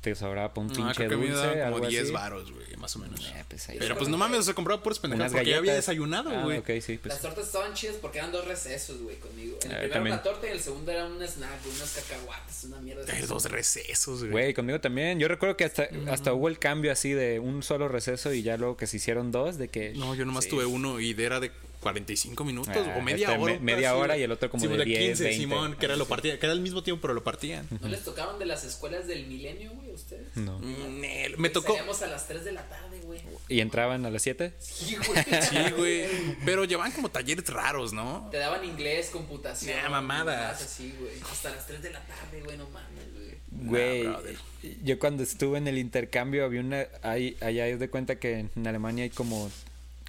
Te 0.02 0.14
sobraba 0.14 0.54
para 0.54 0.60
un 0.64 0.68
No, 0.68 0.74
pinche 0.74 1.08
me 1.08 1.16
dulce, 1.16 1.32
como 1.34 1.64
algo 1.64 1.88
10 1.88 2.02
así. 2.04 2.12
varos, 2.12 2.52
güey, 2.52 2.76
más 2.76 2.94
o 2.94 3.00
menos. 3.00 3.18
Eh, 3.34 3.44
pues 3.48 3.66
Pero 3.80 3.96
pues 3.98 4.08
no 4.08 4.16
mames, 4.16 4.44
se 4.44 4.54
compraba 4.54 4.80
puras 4.80 5.00
pendejadas 5.00 5.32
porque 5.32 5.50
ya 5.50 5.56
había 5.58 5.72
galletas. 5.72 5.86
desayunado, 5.86 6.30
Ah, 6.30 6.44
güey. 6.44 6.80
sí, 6.80 6.98
pues. 6.98 7.14
Las 7.14 7.20
tortas 7.20 7.46
estaban 7.46 7.74
chidas 7.74 7.96
porque 8.00 8.18
eran 8.18 8.30
dos 8.30 8.46
recesos, 8.46 9.02
güey, 9.02 9.16
conmigo. 9.16 9.58
En 9.64 9.72
el 9.72 9.76
Ah, 9.76 9.78
primero 9.80 9.94
también. 9.94 10.12
una 10.14 10.22
torta 10.22 10.46
y 10.46 10.50
en 10.50 10.56
el 10.56 10.62
segundo 10.62 10.92
era 10.92 11.04
un 11.04 11.20
snack, 11.20 11.64
güey, 11.64 11.74
unos 11.74 11.90
cacahuates, 11.90 12.64
una 12.64 12.80
mierda. 12.80 13.02
Hay 13.12 13.18
así. 13.18 13.26
dos 13.26 13.44
recesos, 13.50 14.20
güey. 14.20 14.30
Güey, 14.30 14.54
conmigo 14.54 14.80
también. 14.80 15.18
Yo 15.18 15.26
recuerdo 15.26 15.56
que 15.56 15.64
hasta, 15.64 15.88
hasta 16.08 16.32
hubo 16.32 16.46
el 16.46 16.60
cambio 16.60 16.92
así 16.92 17.10
de 17.12 17.40
un 17.40 17.64
solo 17.64 17.88
receso 17.88 18.32
y 18.32 18.42
ya 18.42 18.56
luego 18.56 18.76
que 18.76 18.86
se 18.86 18.98
hicieron 18.98 19.32
dos, 19.32 19.58
de 19.58 19.66
que... 19.66 19.94
No, 19.94 20.14
yo 20.14 20.24
nomás 20.24 20.44
Sí. 20.44 20.50
tuve 20.50 20.64
uno 20.64 21.00
y 21.00 21.10
era 21.20 21.40
de 21.40 21.50
45 21.92 22.44
minutos 22.44 22.76
Ah, 22.76 22.94
o 22.98 23.00
media 23.02 23.28
este, 23.28 23.38
hora. 23.42 23.52
me- 23.54 23.58
media 23.60 23.96
hora 23.96 24.16
y 24.16 24.22
el 24.22 24.30
otro 24.32 24.50
como 24.50 24.62
Sí, 24.64 24.68
de 24.68 24.84
10, 24.84 24.98
15, 25.00 25.24
20. 25.24 25.38
Simón, 25.40 25.76
que 25.76 25.86
era 25.86 25.96
lo 25.96 26.06
partía, 26.06 26.38
que 26.38 26.46
era 26.46 26.52
al 26.52 26.60
mismo 26.60 26.82
tiempo, 26.82 27.02
pero 27.02 27.14
lo 27.14 27.24
partían. 27.24 27.66
¿No 27.80 27.88
les 27.88 28.02
tocaron 28.04 28.38
de 28.38 28.46
las 28.46 28.64
escuelas 28.64 29.06
del 29.06 29.26
milenio, 29.26 29.72
güey, 29.72 29.90
a 29.90 29.94
ustedes? 29.94 30.36
No. 30.36 30.58
Mm, 30.58 31.00
nel, 31.00 31.38
Me 31.38 31.48
tocó. 31.50 31.72
Salíamos 31.72 32.02
a 32.02 32.06
las 32.08 32.26
3 32.28 32.44
de 32.44 32.52
la 32.52 32.68
tarde, 32.68 33.00
güey. 33.04 33.20
¿Y 33.48 33.60
entraban 33.60 34.04
a 34.06 34.10
las 34.10 34.22
7? 34.22 34.52
Sí, 34.58 34.96
güey. 34.96 35.24
Sí, 35.50 35.70
güey. 35.76 36.04
Pero 36.44 36.64
llevaban 36.64 36.92
como 36.92 37.10
talleres 37.10 37.48
raros, 37.48 37.92
¿no? 37.92 38.28
Te 38.30 38.36
daban 38.38 38.64
inglés, 38.64 39.10
computación. 39.10 39.76
Nah, 39.76 39.88
mamadas. 39.88 40.26
mamadas 40.36 40.62
así, 40.62 40.94
güey. 41.00 41.12
Hasta 41.30 41.50
las 41.50 41.66
3 41.66 41.82
de 41.82 41.90
la 41.90 42.00
tarde, 42.04 42.40
güey, 42.44 42.56
no 42.58 42.68
mames, 42.70 43.12
güey. 43.14 43.28
Güey, 43.50 44.02
Nah, 44.04 44.18
yo 44.84 44.98
cuando 44.98 45.22
estuve 45.22 45.56
en 45.58 45.66
el 45.68 45.78
intercambio 45.78 46.44
había 46.44 46.60
una, 46.60 46.86
hay, 47.02 47.36
allá 47.40 47.66
es 47.66 47.80
de 47.80 47.88
cuenta 47.88 48.16
que 48.18 48.46
en 48.54 48.66
Alemania 48.66 49.04
hay 49.04 49.10
como, 49.10 49.50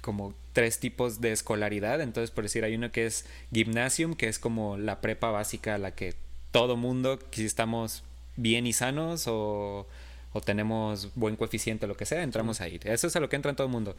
como 0.02 0.34
tres 0.52 0.78
tipos 0.78 1.20
de 1.20 1.32
escolaridad, 1.32 2.00
entonces 2.00 2.30
por 2.30 2.44
decir 2.44 2.64
hay 2.64 2.74
uno 2.74 2.90
que 2.90 3.06
es 3.06 3.26
gymnasium, 3.52 4.14
que 4.14 4.28
es 4.28 4.38
como 4.38 4.76
la 4.76 5.00
prepa 5.00 5.30
básica 5.30 5.74
a 5.74 5.78
la 5.78 5.94
que 5.94 6.14
todo 6.50 6.76
mundo, 6.76 7.18
si 7.30 7.44
estamos 7.44 8.02
bien 8.36 8.66
y 8.66 8.72
sanos 8.72 9.26
o, 9.26 9.86
o 10.32 10.40
tenemos 10.40 11.10
buen 11.14 11.36
coeficiente 11.36 11.86
lo 11.86 11.96
que 11.96 12.06
sea, 12.06 12.22
entramos 12.22 12.60
ahí. 12.60 12.80
Eso 12.84 13.06
es 13.06 13.16
a 13.16 13.20
lo 13.20 13.28
que 13.28 13.36
entra 13.36 13.54
todo 13.54 13.66
el 13.66 13.72
mundo. 13.72 13.96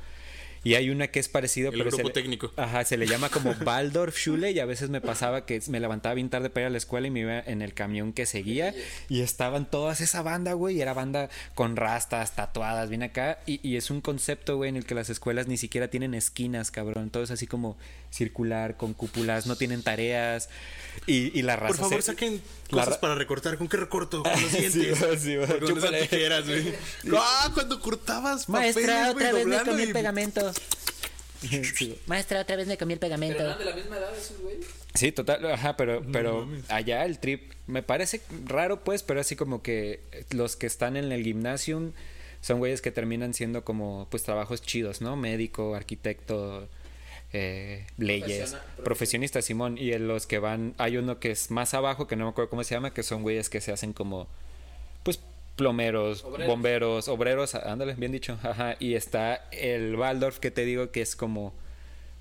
Y 0.64 0.76
hay 0.76 0.91
una 0.91 1.07
que 1.07 1.20
es 1.20 1.28
parecido, 1.28 1.70
El 1.70 1.74
pero 1.80 1.86
grupo 1.86 1.97
se 1.97 2.03
le- 2.03 2.12
técnico. 2.14 2.51
Ajá, 2.55 2.86
se 2.86 2.95
le 2.97 3.07
llama 3.07 3.30
como 3.30 3.51
Waldorf 3.66 4.16
Schule 4.16 4.51
y 4.51 4.59
a 4.59 4.66
veces 4.66 4.89
me 4.91 5.01
pasaba 5.01 5.45
que 5.45 5.59
me 5.70 5.80
levantaba 5.80 6.14
bien 6.14 6.30
tarde 6.30 6.49
para 6.51 6.62
ir 6.64 6.68
a 6.68 6.70
la 6.70 6.78
escuela 6.78 7.07
y 7.07 7.09
me 7.12 7.22
iba 7.22 7.39
en 7.39 7.62
el 7.64 7.74
camión 7.74 8.14
que 8.14 8.26
seguía 8.28 8.76
y 9.09 9.22
estaban 9.22 9.70
todas 9.70 10.01
esa 10.01 10.22
banda, 10.22 10.53
güey, 10.53 10.78
y 10.78 10.82
era 10.82 10.93
banda 10.93 11.30
con 11.55 11.76
rastas, 11.78 12.36
tatuadas, 12.36 12.89
bien 12.89 13.01
acá 13.01 13.39
y, 13.47 13.59
y 13.68 13.76
es 13.76 13.89
un 13.89 14.01
concepto, 14.01 14.57
güey, 14.57 14.70
en 14.70 14.76
el 14.78 14.86
que 14.86 14.93
las 14.93 15.09
escuelas 15.09 15.47
ni 15.47 15.57
siquiera 15.57 15.88
tienen 15.89 16.14
esquinas, 16.14 16.70
cabrón, 16.70 17.09
todo 17.09 17.24
es 17.24 17.32
así 17.32 17.47
como 17.47 17.76
circular, 18.12 18.78
con 18.78 18.93
cúpulas, 18.93 19.47
no 19.47 19.55
tienen 19.55 19.82
tareas 19.84 20.49
y, 21.07 21.38
y 21.38 21.41
la 21.41 21.55
raza 21.55 21.70
Por 21.70 21.78
favor, 21.78 22.01
se- 22.03 22.12
saquen 22.12 22.41
cosas 22.72 22.89
ra- 22.95 22.99
para 22.99 23.15
recortar. 23.15 23.57
¿Con 23.57 23.67
qué 23.67 23.78
recorto? 23.78 24.24
Con 24.24 24.32
los 24.32 24.41
Sí, 24.51 24.67
dientes. 24.67 24.99
sí. 25.22 25.36
Porque 25.38 25.59
con 25.74 25.78
esas 25.78 25.99
tijeras, 26.09 26.45
güey. 26.47 26.74
Ah, 27.17 27.51
cuando 27.53 27.80
cortabas 27.80 28.45
papeles, 28.45 28.76
Maestra, 28.76 29.11
otra 29.11 29.32
vez 29.34 29.45
me 29.45 29.59
comí 29.63 29.80
y- 29.82 29.86
el 29.86 29.93
pegamento. 29.93 30.51
Sí. 31.41 31.97
Maestra, 32.05 32.41
otra 32.41 32.55
vez 32.55 32.67
me 32.67 32.78
comí 32.78 32.93
el 32.93 32.99
Pero 32.99 33.09
pegamento. 33.15 33.43
eran 33.43 33.57
de 33.57 33.65
la 33.65 33.76
misma 33.76 33.97
edad 33.97 34.15
esos 34.15 34.38
güeyes. 34.39 34.65
Sí, 34.93 35.11
total, 35.11 35.43
ajá, 35.51 35.76
pero, 35.78 36.03
pero 36.11 36.47
allá 36.67 37.05
el 37.05 37.17
trip 37.19 37.53
me 37.65 37.82
parece 37.82 38.22
raro, 38.45 38.84
pues, 38.84 39.03
pero 39.03 39.22
así 39.22 39.36
como 39.36 39.61
que 39.63 40.01
los 40.32 40.55
que 40.57 40.67
están 40.67 40.97
en 40.97 41.11
el 41.11 41.24
gimnasium 41.24 41.93
son 42.41 42.59
güeyes 42.59 42.82
que 42.82 42.91
terminan 42.91 43.34
siendo 43.34 43.63
como, 43.63 44.07
pues, 44.11 44.24
trabajos 44.24 44.61
chidos, 44.61 44.99
¿no? 45.01 45.15
Médico, 45.15 45.74
arquitecto, 45.76 46.67
eh, 47.34 47.86
leyes, 47.97 48.55
profesionistas, 48.84 49.45
Simón, 49.45 49.77
y 49.77 49.93
en 49.93 50.07
los 50.07 50.27
que 50.27 50.39
van, 50.39 50.73
hay 50.77 50.97
uno 50.97 51.19
que 51.19 51.32
es 51.32 51.49
más 51.51 51.73
abajo, 51.73 52.07
que 52.07 52.15
no 52.15 52.25
me 52.25 52.32
acuerdo 52.32 52.49
cómo 52.49 52.63
se 52.63 52.75
llama, 52.75 52.93
que 52.93 53.03
son 53.03 53.21
güeyes 53.23 53.49
que 53.49 53.61
se 53.61 53.71
hacen 53.71 53.93
como, 53.93 54.27
pues, 55.03 55.19
plomeros, 55.55 56.23
Obreros. 56.23 56.47
bomberos, 56.47 57.07
obreros, 57.07 57.55
ándale, 57.55 57.93
bien 57.95 58.11
dicho, 58.11 58.38
ajá, 58.43 58.75
y 58.79 58.95
está 58.95 59.47
el 59.51 59.95
Waldorf 59.95 60.39
que 60.39 60.51
te 60.51 60.65
digo 60.65 60.91
que 60.91 61.01
es 61.01 61.15
como 61.15 61.53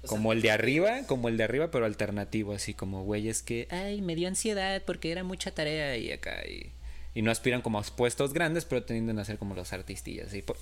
O 0.02 0.08
sea, 0.08 0.08
como 0.08 0.32
el 0.32 0.42
de 0.42 0.50
arriba, 0.50 1.02
como 1.06 1.28
el 1.28 1.36
de 1.36 1.44
arriba, 1.44 1.70
pero 1.70 1.86
alternativo, 1.86 2.52
así 2.52 2.74
como 2.74 3.04
güeyes 3.04 3.42
que, 3.42 3.66
Ay, 3.70 4.02
me 4.02 4.14
dio 4.14 4.28
ansiedad 4.28 4.82
porque 4.84 5.10
era 5.12 5.24
mucha 5.24 5.50
tarea. 5.52 5.96
y 5.96 6.12
acá, 6.12 6.42
y, 6.46 6.70
y 7.14 7.22
no 7.22 7.30
aspiran 7.30 7.60
como 7.62 7.78
a 7.78 7.82
puestos 7.82 8.32
grandes, 8.32 8.64
pero 8.64 8.82
tienden 8.84 9.18
a 9.18 9.24
ser 9.24 9.36
como 9.38 9.54
los 9.54 9.72
artistillas. 9.72 10.32
Y 10.34 10.42
por- 10.42 10.56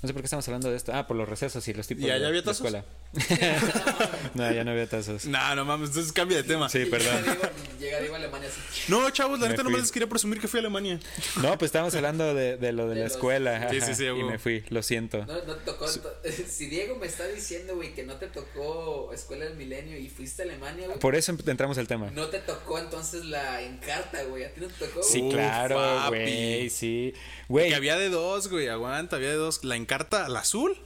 no 0.00 0.06
sé 0.06 0.12
por 0.12 0.22
qué 0.22 0.26
estamos 0.26 0.46
hablando 0.48 0.70
de 0.70 0.76
esto. 0.76 0.92
Ah, 0.94 1.06
por 1.06 1.16
los 1.16 1.28
recesos 1.28 1.66
y 1.68 1.74
los 1.74 1.86
tipos 1.88 2.04
¿Y 2.04 2.06
de, 2.06 2.12
allá 2.12 2.28
había 2.28 2.40
de 2.40 2.46
tazos? 2.46 2.66
escuela. 2.66 2.84
no, 4.34 4.52
ya 4.52 4.64
no 4.64 4.70
había 4.70 4.86
tazos. 4.88 5.26
No, 5.26 5.54
no 5.56 5.64
mames, 5.64 5.88
entonces 5.90 6.12
cambia 6.12 6.36
de 6.38 6.42
tema. 6.44 6.68
Sí, 6.68 6.84
perdón. 6.86 7.24
Llega 7.80 7.98
Diego, 8.00 8.14
a 8.14 8.18
Alemania 8.18 8.48
así. 8.48 8.60
No, 8.90 9.08
chavos, 9.10 9.40
la 9.40 9.48
neta 9.48 9.62
nomás 9.62 9.80
les 9.80 9.92
quería 9.92 10.08
presumir 10.08 10.40
que 10.40 10.48
fui 10.48 10.58
a 10.58 10.60
Alemania. 10.60 11.00
No, 11.42 11.56
pues 11.58 11.68
estábamos 11.68 11.94
hablando 11.94 12.34
de, 12.34 12.56
de 12.56 12.72
lo 12.72 12.84
de, 12.88 12.94
De 12.94 13.00
la 13.00 13.04
los- 13.06 13.12
escuela. 13.14 13.70
Sí, 13.70 13.76
ajá, 13.78 13.86
sí, 13.86 13.94
sí, 13.94 14.04
y 14.06 14.22
me 14.24 14.38
fui, 14.38 14.64
lo 14.68 14.82
siento. 14.82 15.24
No, 15.26 15.34
no 15.44 15.56
te 15.56 15.64
tocó. 15.64 15.86
to- 15.86 16.12
Si 16.48 16.66
Diego 16.66 16.96
me 16.96 17.06
está 17.06 17.26
diciendo, 17.26 17.74
güey, 17.76 17.94
que 17.94 18.04
no 18.04 18.14
te 18.16 18.26
tocó 18.28 19.12
Escuela 19.12 19.44
del 19.46 19.56
Milenio 19.56 19.98
y 19.98 20.08
fuiste 20.08 20.42
a 20.42 20.44
Alemania, 20.44 20.86
güey. 20.86 20.98
Por 20.98 21.14
eso 21.16 21.34
entramos 21.46 21.78
al 21.78 21.86
tema. 21.88 22.10
No 22.12 22.26
te 22.28 22.38
tocó 22.38 22.78
entonces 22.78 23.24
la 23.24 23.62
encarta, 23.62 24.22
güey. 24.24 24.44
A 24.44 24.52
ti 24.52 24.60
no 24.60 24.68
te 24.68 24.86
tocó. 24.86 25.02
Sí, 25.02 25.20
güey? 25.20 25.34
Uf, 25.34 25.40
claro, 25.94 26.08
güey, 26.10 26.70
sí. 26.70 27.14
Güey, 27.48 27.68
Que 27.70 27.74
había 27.74 27.96
de 27.96 28.10
dos, 28.10 28.48
güey, 28.48 28.68
aguanta, 28.68 29.16
había 29.16 29.30
de 29.30 29.36
dos. 29.36 29.64
La 29.64 29.76
encarta, 29.76 30.28
la 30.28 30.40
azul, 30.40 30.76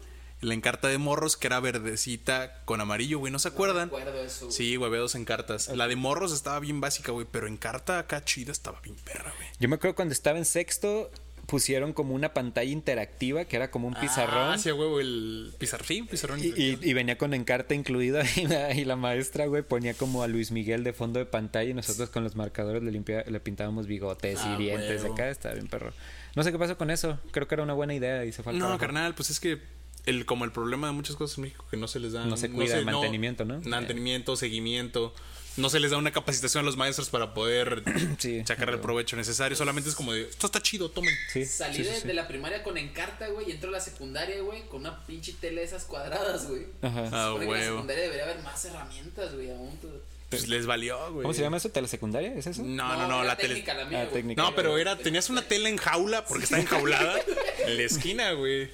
la 0.40 0.54
encarta 0.54 0.88
de 0.88 0.98
morros, 0.98 1.36
que 1.36 1.46
era 1.46 1.60
verdecita 1.60 2.62
con 2.64 2.80
amarillo, 2.80 3.18
güey, 3.18 3.32
¿no 3.32 3.38
se 3.38 3.48
acuerdan? 3.48 3.88
No 3.90 3.98
recuerdo 3.98 4.22
eso. 4.22 4.46
güey. 4.46 4.56
Sí, 4.56 4.76
güey, 4.76 4.88
había 4.88 5.00
dos 5.00 5.14
encartas. 5.14 5.68
La 5.68 5.86
de 5.88 5.96
morros 5.96 6.32
estaba 6.32 6.58
bien 6.60 6.80
básica, 6.80 7.12
güey, 7.12 7.26
pero 7.30 7.46
encarta 7.46 7.98
acá 7.98 8.24
chida 8.24 8.52
estaba 8.52 8.80
bien 8.80 8.96
perra, 8.96 9.32
güey. 9.36 9.48
yo 9.60 9.68
me 9.68 9.76
acuerdo 9.76 9.94
cuando 9.94 10.12
estaba 10.12 10.38
en 10.38 10.44
sexto, 10.44 11.10
pusieron 11.52 11.92
como 11.92 12.14
una 12.14 12.32
pantalla 12.32 12.70
interactiva 12.70 13.44
que 13.44 13.56
era 13.56 13.70
como 13.70 13.86
un 13.86 13.92
pizarrón. 13.94 14.54
Ah, 14.54 14.56
sí, 14.58 14.72
huevo, 14.72 15.00
el 15.00 15.52
pizarrón, 15.58 15.86
sí, 15.86 16.02
pizarrón. 16.10 16.40
Y, 16.42 16.46
y- 16.46 16.78
y 16.80 16.92
venía 16.94 17.18
con 17.18 17.34
encarta 17.34 17.74
incluida 17.74 18.22
y 18.36 18.46
la, 18.46 18.72
y 18.74 18.86
la 18.86 18.96
maestra, 18.96 19.44
güey, 19.44 19.62
ponía 19.62 19.92
como 19.92 20.22
a 20.22 20.28
Luis 20.28 20.50
Miguel 20.50 20.82
de 20.82 20.94
fondo 20.94 21.18
de 21.18 21.26
pantalla 21.26 21.68
y 21.68 21.74
nosotros 21.74 22.08
con 22.08 22.24
los 22.24 22.36
marcadores 22.36 22.82
le, 22.82 22.90
limpia- 22.90 23.26
le 23.26 23.38
pintábamos 23.40 23.86
bigotes 23.86 24.38
Ah, 24.42 24.56
y 24.58 24.62
dientes 24.62 25.04
acá, 25.04 25.28
estaba 25.28 25.54
bien 25.54 25.66
perro. 25.68 25.92
No 26.34 26.42
sé 26.42 26.52
qué 26.52 26.58
pasó 26.58 26.78
con 26.78 26.90
eso, 26.90 27.18
creo 27.32 27.46
que 27.46 27.54
era 27.54 27.62
una 27.62 27.74
buena 27.74 27.92
idea 27.94 28.24
y 28.24 28.32
se 28.32 28.42
fue 28.42 28.54
al 28.54 28.58
No, 28.58 28.78
carnal, 28.78 29.14
pues 29.14 29.28
es 29.28 29.38
que 29.38 29.58
el, 30.06 30.24
como 30.24 30.46
el 30.46 30.52
problema 30.52 30.86
de 30.86 30.94
muchas 30.94 31.16
cosas 31.16 31.36
en 31.36 31.42
México 31.44 31.66
que 31.70 31.76
no 31.76 31.86
se 31.86 32.00
les 32.00 32.12
da. 32.12 32.24
No 32.24 32.38
se 32.38 32.50
cuida 32.50 32.78
el 32.78 32.86
mantenimiento, 32.86 33.44
¿no? 33.44 33.60
Mantenimiento, 33.60 34.34
seguimiento. 34.36 35.14
No 35.56 35.68
se 35.68 35.80
les 35.80 35.90
da 35.90 35.98
una 35.98 36.12
capacitación 36.12 36.62
a 36.62 36.64
los 36.64 36.76
maestros 36.76 37.10
para 37.10 37.34
poder 37.34 37.82
Sí, 38.18 38.42
sacar 38.46 38.70
el 38.70 38.80
provecho 38.80 39.16
necesario. 39.16 39.56
Solamente 39.56 39.90
es 39.90 39.94
como 39.94 40.12
de, 40.12 40.22
esto 40.22 40.46
está 40.46 40.62
chido, 40.62 40.90
tomen. 40.90 41.14
Sí, 41.32 41.44
Salí 41.44 41.76
sí, 41.76 41.82
de, 41.82 42.00
sí. 42.00 42.06
de 42.06 42.14
la 42.14 42.26
primaria 42.26 42.62
con 42.62 42.78
encarta, 42.78 43.28
güey, 43.28 43.48
y 43.48 43.52
entro 43.52 43.68
a 43.68 43.72
la 43.72 43.80
secundaria, 43.80 44.40
güey, 44.40 44.62
con 44.68 44.80
una 44.80 45.04
pinche 45.06 45.34
tele 45.40 45.60
de 45.60 45.66
esas 45.66 45.84
cuadradas, 45.84 46.48
güey. 46.48 46.66
Ajá. 46.80 47.08
Ah, 47.12 47.34
que 47.38 47.44
en 47.44 47.50
la 47.52 47.60
secundaria 47.64 48.02
debería 48.04 48.24
haber 48.24 48.38
más 48.42 48.64
herramientas, 48.64 49.34
güey, 49.34 49.50
aún. 49.50 49.76
tú- 49.80 49.88
Pues 50.30 50.48
les 50.48 50.64
valió, 50.64 50.96
güey. 51.12 51.22
¿Cómo 51.22 51.34
se 51.34 51.42
llama 51.42 51.58
eso? 51.58 51.68
¿Telesecundaria? 51.68 52.32
¿Es 52.34 52.46
eso? 52.46 52.62
No, 52.62 52.96
no, 52.96 53.06
no, 53.06 53.22
la 53.22 53.36
tele. 53.36 53.50
técnica 53.50 53.74
la 53.74 53.84
mía, 53.84 53.98
Ah, 54.00 54.04
güey. 54.04 54.14
técnica. 54.14 54.42
No, 54.42 54.54
pero 54.54 54.78
era, 54.78 54.96
tenías 54.96 55.28
una 55.28 55.42
tele 55.42 55.68
en 55.68 55.76
jaula 55.76 56.24
porque 56.24 56.44
está 56.44 56.58
enjaulada 56.58 57.20
en 57.66 57.76
la 57.76 57.82
esquina, 57.82 58.32
güey. 58.32 58.70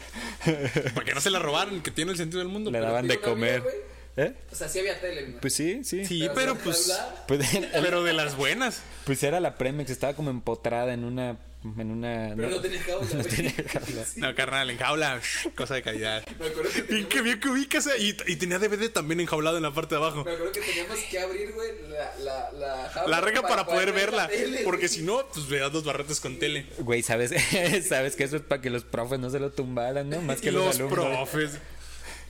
Para 0.94 1.04
que 1.04 1.14
no 1.14 1.20
se 1.20 1.30
la 1.30 1.40
robaran, 1.40 1.82
que 1.82 1.90
tiene 1.90 2.12
el 2.12 2.16
sentido 2.16 2.38
del 2.38 2.48
mundo. 2.48 2.70
Le 2.70 2.78
daban 2.78 3.08
de 3.08 3.18
comer. 3.18 3.62
güey. 3.62 3.74
¿Eh? 4.18 4.34
O 4.52 4.54
sea, 4.56 4.68
sí 4.68 4.80
había 4.80 5.00
tele, 5.00 5.22
güey. 5.22 5.40
Pues 5.40 5.54
sí, 5.54 5.82
sí. 5.84 6.04
Sí, 6.04 6.28
pero 6.34 6.56
pues. 6.56 6.92
Pues, 7.26 7.54
era- 7.54 7.70
Pero 7.82 8.02
de 8.04 8.12
las 8.12 8.36
buenas. 8.36 8.82
pues 9.04 9.22
era 9.22 9.38
la 9.40 9.56
Premex, 9.56 9.90
estaba 9.90 10.14
como 10.14 10.30
empotrada 10.30 10.92
en 10.92 11.04
una... 11.04 11.38
En 11.76 11.90
una 11.90 12.34
Pero 12.36 12.50
no 12.50 12.60
tenía 12.60 12.80
jaula, 12.82 13.06
no 13.14 13.20
güey. 13.22 13.34
tenía 13.34 13.52
jaula. 13.68 14.04
Sí. 14.04 14.20
No, 14.20 14.32
carnal, 14.36 14.70
en 14.70 14.78
jaula, 14.78 15.20
cosa 15.56 15.74
de 15.74 15.82
calidad. 15.82 16.24
Me 16.38 16.46
acuerdo 16.46 16.70
que 16.70 16.78
Y 16.78 16.82
teníamos, 16.82 17.08
que 17.12 17.20
bien 17.22 17.40
que 17.40 17.48
ubicas 17.48 17.86
eh, 17.88 17.90
y, 17.98 18.16
y 18.32 18.36
tenía 18.36 18.60
DVD 18.60 18.88
también 18.90 19.18
enjaulado 19.20 19.56
en 19.56 19.64
la 19.64 19.74
parte 19.74 19.96
de 19.96 20.00
abajo. 20.00 20.24
me 20.24 20.32
acuerdo 20.32 20.52
que 20.52 20.60
teníamos 20.60 20.98
que 21.10 21.18
abrir, 21.18 21.52
güey, 21.52 21.70
la, 21.90 22.16
la, 22.18 22.52
la 22.52 22.88
jaula. 22.90 23.08
La 23.16 23.20
reja 23.20 23.42
para 23.42 23.66
poder 23.66 23.92
ver 23.92 24.12
la 24.12 24.28
verla. 24.28 24.44
tele, 24.52 24.60
Porque 24.64 24.86
si 24.88 25.02
no, 25.02 25.26
pues 25.34 25.48
veas 25.48 25.72
los 25.72 25.82
barretes 25.84 26.20
con 26.20 26.38
tele. 26.38 26.66
Güey, 26.78 27.02
¿sabes? 27.02 27.32
¿Sabes 27.88 28.14
que 28.14 28.22
eso 28.24 28.36
es 28.36 28.42
para 28.42 28.62
que 28.62 28.70
los 28.70 28.84
profes 28.84 29.18
no 29.18 29.28
se 29.28 29.40
lo 29.40 29.50
tumbaran, 29.50 30.08
no? 30.08 30.22
Más 30.22 30.40
que 30.40 30.52
los, 30.52 30.64
los 30.64 30.76
alumnos. 30.76 31.28
profes. 31.28 31.58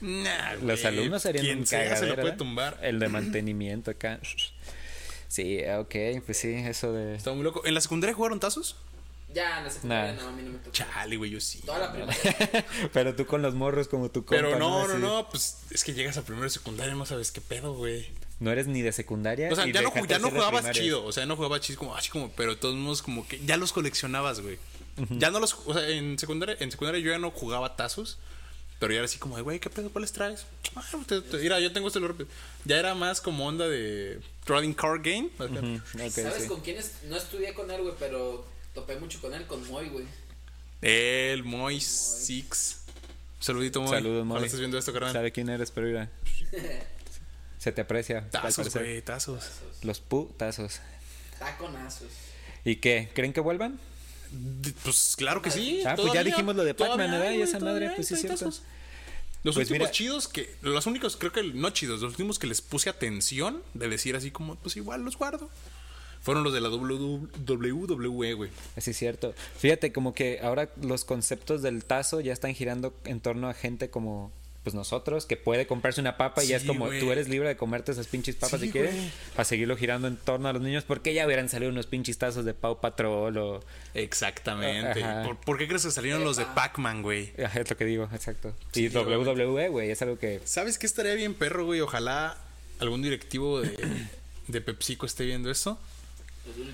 Nah, 0.01 0.53
Los 0.61 0.85
alumnos 0.85 1.21
serían 1.21 1.45
quien 1.45 1.59
un 1.59 1.67
sea 1.67 1.95
se 1.95 2.05
lo 2.07 2.15
puede 2.15 2.33
tumbar. 2.33 2.77
El 2.81 2.99
de 2.99 3.07
mantenimiento 3.09 3.91
acá. 3.91 4.19
Sí, 5.27 5.59
ok, 5.63 5.95
pues 6.25 6.37
sí, 6.37 6.53
eso 6.53 6.91
de... 6.91 7.15
Está 7.15 7.31
muy 7.33 7.43
loco. 7.43 7.63
¿En 7.65 7.73
la 7.73 7.81
secundaria 7.81 8.15
jugaron 8.15 8.39
tazos? 8.39 8.75
Ya, 9.31 9.59
en 9.59 9.65
la 9.65 9.69
secundaria 9.69 10.13
Nah. 10.13 10.21
no, 10.23 10.27
a 10.29 10.31
mí 10.31 10.41
no 10.41 10.51
me 10.53 10.57
tocó. 10.57 10.71
Chale, 10.71 11.17
güey, 11.17 11.29
yo 11.29 11.39
sí. 11.39 11.59
Toda 11.63 11.77
la 11.79 11.91
primaria. 11.93 12.65
Pero 12.93 13.15
tú 13.15 13.27
con 13.27 13.43
los 13.43 13.53
morros 13.53 13.87
como 13.87 14.09
tu 14.09 14.25
compa, 14.25 14.35
Pero 14.41 14.57
no, 14.57 14.87
no, 14.87 14.93
Así. 14.93 15.01
no, 15.01 15.29
pues 15.29 15.59
es 15.69 15.83
que 15.83 15.93
llegas 15.93 16.17
a 16.17 16.23
primero 16.23 16.45
de 16.45 16.49
secundaria 16.49 16.95
y 16.95 16.97
no 16.97 17.05
sabes 17.05 17.31
qué 17.31 17.41
pedo, 17.41 17.75
güey. 17.75 18.07
No 18.39 18.51
eres 18.51 18.65
ni 18.65 18.81
de 18.81 18.91
secundaria. 18.91 19.51
O 19.51 19.55
sea, 19.55 19.67
y 19.67 19.71
ya 19.71 19.83
no, 19.83 19.93
ya 20.07 20.17
no 20.17 20.31
jugabas 20.31 20.71
chido. 20.71 21.05
O 21.05 21.11
sea, 21.11 21.27
no 21.27 21.35
jugabas 21.35 21.61
chido 21.61 21.77
como 21.77 21.95
así 21.95 22.09
como, 22.09 22.31
pero 22.31 22.51
de 22.55 22.57
todos 22.57 22.73
modos 22.75 23.03
como 23.03 23.27
que 23.27 23.39
ya 23.45 23.57
los 23.57 23.71
coleccionabas, 23.71 24.39
güey. 24.39 24.57
Ya 25.11 25.29
no 25.29 25.39
los, 25.39 25.53
o 25.65 25.73
sea, 25.73 25.87
en 25.89 26.17
secundaria, 26.17 26.57
en 26.59 26.71
secundaria 26.71 26.99
yo 26.99 27.11
ya 27.11 27.19
no 27.19 27.29
jugaba 27.31 27.75
tazos, 27.75 28.17
Pero 28.79 28.93
ya 28.93 28.99
era 28.99 29.05
así 29.05 29.19
como 29.19 29.35
de, 29.35 29.41
güey, 29.41 29.59
¿qué 29.59 29.69
pedo? 29.69 29.89
¿Cuáles 29.91 30.13
traes? 30.13 30.45
Ah, 30.75 30.83
te- 31.05 31.21
te- 31.21 31.37
mira, 31.37 31.59
yo 31.59 31.71
tengo 31.73 31.87
este 31.89 31.99
Ya 32.63 32.77
era 32.79 32.95
más 32.95 33.19
como 33.19 33.45
onda 33.45 33.67
de 33.67 34.21
trading 34.45 34.73
card 34.73 35.01
game. 35.03 35.29
¿Sabes 36.09 36.43
sí. 36.43 36.47
con 36.47 36.61
quién 36.61 36.77
es? 36.77 36.93
No 37.03 37.17
estudié 37.17 37.53
con 37.53 37.69
él, 37.71 37.81
güey, 37.81 37.93
pero 37.99 38.45
topé 38.73 38.97
mucho 38.97 39.19
con 39.19 39.33
él, 39.33 39.45
con 39.47 39.67
Moy, 39.67 39.89
güey. 39.89 40.05
El 40.81 41.43
Moy 41.43 41.81
Six. 41.81 42.77
Saludito, 43.41 43.81
Moy. 43.81 43.89
Saludos, 43.91 44.25
Moy. 44.25 44.43
estés 44.45 44.59
viendo 44.59 44.77
esto, 44.77 44.93
carnal. 44.93 45.11
Sabe 45.11 45.31
quién 45.33 45.49
eres, 45.49 45.71
pero 45.71 45.87
mira. 45.87 46.09
Se 47.57 47.73
te 47.73 47.81
aprecia. 47.81 48.29
Tazos, 48.29 48.73
güey, 48.73 49.01
tazos. 49.01 49.43
Los 49.83 49.99
putazos. 49.99 50.79
Taconazos. 51.37 52.07
¿Y 52.63 52.77
qué? 52.77 53.09
¿Creen 53.13 53.33
que 53.33 53.41
vuelvan? 53.41 53.77
Pues 54.83 55.15
claro 55.17 55.41
que 55.41 55.51
sí. 55.51 55.81
Ah, 55.85 55.95
pues 55.95 56.13
ya 56.13 56.23
dijimos 56.23 56.55
lo 56.55 56.63
de 56.63 56.73
Pac-Man, 56.73 57.11
¿verdad? 57.11 57.31
Y 57.31 57.41
esa 57.41 57.59
madre, 57.59 57.91
pues 57.95 58.07
sí, 58.07 58.13
hay 58.15 58.21
cierto. 58.21 58.37
tazos. 58.39 58.61
Los 59.43 59.55
Pues 59.55 59.67
últimos 59.69 59.87
mira- 59.87 59.91
chidos 59.91 60.27
que. 60.27 60.53
Los 60.61 60.85
únicos, 60.85 61.15
creo 61.15 61.31
que 61.31 61.43
no 61.43 61.69
chidos, 61.69 62.01
los 62.01 62.11
últimos 62.11 62.39
que 62.39 62.47
les 62.47 62.61
puse 62.61 62.89
atención 62.89 63.63
de 63.73 63.87
decir 63.87 64.15
así 64.15 64.31
como, 64.31 64.55
pues 64.55 64.75
igual 64.77 65.01
los 65.03 65.17
guardo. 65.17 65.49
Fueron 66.21 66.43
los 66.43 66.53
de 66.53 66.59
la 66.59 66.69
WWE, 66.69 68.33
güey. 68.33 68.49
Así 68.75 68.91
es 68.91 68.97
cierto. 68.97 69.33
Fíjate, 69.57 69.93
como 69.93 70.13
que 70.13 70.39
ahora 70.43 70.69
los 70.81 71.05
conceptos 71.05 71.61
del 71.61 71.85
tazo 71.85 72.19
ya 72.19 72.33
están 72.33 72.53
girando 72.53 72.93
en 73.05 73.21
torno 73.21 73.47
a 73.47 73.53
gente 73.53 73.89
como 73.89 74.31
pues 74.69 74.75
nosotros, 74.75 75.25
que 75.25 75.35
puede 75.35 75.65
comprarse 75.65 75.99
una 75.99 76.15
papa 76.15 76.43
y 76.43 76.47
ya 76.47 76.57
es 76.57 76.63
como 76.63 76.89
tú 76.89 77.11
eres 77.11 77.27
libre 77.27 77.47
de 77.47 77.57
comerte 77.57 77.91
esas 77.91 78.05
pinches 78.05 78.35
papas 78.35 78.59
Sí, 78.59 78.67
si 78.67 78.71
quieres, 78.71 78.93
güey. 78.93 79.11
a 79.35 79.43
seguirlo 79.43 79.75
girando 79.75 80.07
en 80.07 80.15
torno 80.15 80.47
a 80.47 80.53
los 80.53 80.61
niños, 80.61 80.83
porque 80.83 81.13
ya 81.15 81.25
hubieran 81.25 81.49
salido 81.49 81.71
unos 81.71 81.87
pinches 81.87 82.19
tazos 82.19 82.45
de 82.45 82.53
Pau 82.53 82.79
Patrol 82.79 83.35
o... 83.39 83.63
Exactamente. 83.95 85.03
¿Por, 85.25 85.37
por 85.37 85.57
qué 85.57 85.67
crees 85.67 85.85
que 85.85 85.91
salieron 85.91 86.23
los 86.23 86.37
de 86.37 86.45
Pac-Man, 86.45 87.01
güey? 87.01 87.33
Es 87.55 87.67
lo 87.69 87.75
que 87.77 87.85
digo, 87.85 88.07
exacto. 88.13 88.53
Sí, 88.71 88.85
y 88.85 88.95
WWE, 88.95 89.69
güey, 89.69 89.89
es 89.89 90.01
algo 90.03 90.19
que... 90.19 90.39
¿Sabes 90.45 90.77
qué 90.77 90.85
estaría 90.85 91.15
bien, 91.15 91.33
perro, 91.33 91.65
güey? 91.65 91.81
Ojalá 91.81 92.37
algún 92.79 93.01
directivo 93.01 93.61
de, 93.61 93.75
de 94.47 94.61
PepsiCo 94.61 95.07
esté 95.07 95.25
viendo 95.25 95.49
esto. 95.49 95.79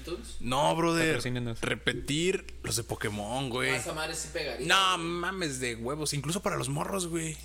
Los. 0.05 0.41
No, 0.41 0.75
brother. 0.75 1.21
Repetir 1.61 2.45
los 2.63 2.75
de 2.75 2.83
Pokémon, 2.83 3.49
güey. 3.49 3.71
No 4.61 4.97
mames 4.97 5.59
de 5.59 5.75
huevos, 5.75 6.13
incluso 6.13 6.41
para 6.41 6.57
los 6.57 6.69
morros, 6.69 7.07
güey. 7.07 7.37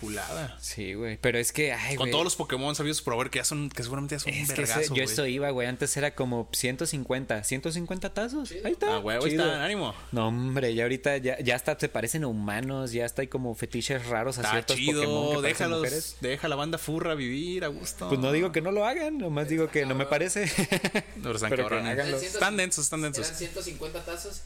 Chulada. 0.00 0.58
Sí, 0.60 0.92
güey, 0.94 1.16
pero 1.16 1.38
es 1.38 1.52
que... 1.52 1.72
Ay, 1.72 1.96
Con 1.96 2.10
todos 2.10 2.24
los 2.24 2.36
Pokémon 2.36 2.74
sabidos 2.74 3.00
por 3.00 3.16
ver 3.16 3.30
que 3.30 3.38
ya 3.38 3.44
son, 3.44 3.70
que 3.70 3.82
seguramente 3.82 4.14
ya 4.16 4.18
son 4.18 4.32
un 4.32 4.38
Es 4.38 4.50
ese- 4.50 4.60
vergazo, 4.60 4.94
yo 4.94 5.02
eso 5.02 5.26
iba, 5.26 5.48
güey. 5.50 5.66
Antes 5.66 5.96
era 5.96 6.14
como 6.14 6.48
150, 6.52 7.42
150 7.44 8.12
tazos. 8.12 8.50
Ahí 8.64 8.72
está. 8.72 8.96
Ah, 8.96 8.98
güey, 8.98 9.16
ahí 9.16 9.30
está, 9.30 9.64
ánimo. 9.64 9.94
No, 10.12 10.28
hombre, 10.28 10.74
ya 10.74 10.82
ahorita 10.84 11.16
ya, 11.18 11.38
ya 11.40 11.56
hasta 11.56 11.78
se 11.78 11.88
parecen 11.88 12.24
a 12.24 12.26
humanos, 12.28 12.92
ya 12.92 13.04
hasta 13.06 13.22
hay 13.22 13.28
como 13.28 13.54
fetiches 13.54 14.06
raros 14.06 14.38
a 14.38 14.42
Está 14.42 14.52
ciertos 14.52 14.76
Pokémon 14.76 14.94
que 14.94 15.06
chido, 15.06 15.32
parecen 15.32 15.42
déjalos, 15.42 15.78
mujeres. 15.78 16.16
deja 16.20 16.48
la 16.48 16.56
banda 16.56 16.78
furra 16.78 17.14
vivir 17.14 17.64
a 17.64 17.68
gusto. 17.68 18.08
Pues 18.08 18.20
no 18.20 18.32
digo 18.32 18.52
que 18.52 18.60
no 18.60 18.72
lo 18.72 18.84
hagan, 18.84 19.18
nomás 19.18 19.48
digo 19.48 19.68
que 19.70 19.86
no 19.86 19.94
me 19.94 20.06
parece. 20.06 20.46
No, 21.16 21.32
están 21.32 21.50
pero 21.50 21.68
cabrones. 21.68 22.22
Están 22.22 22.56
densos, 22.56 22.84
están 22.84 23.00
densos. 23.02 23.26
Eran 23.26 23.38
150 23.38 24.04
tazos. 24.04 24.42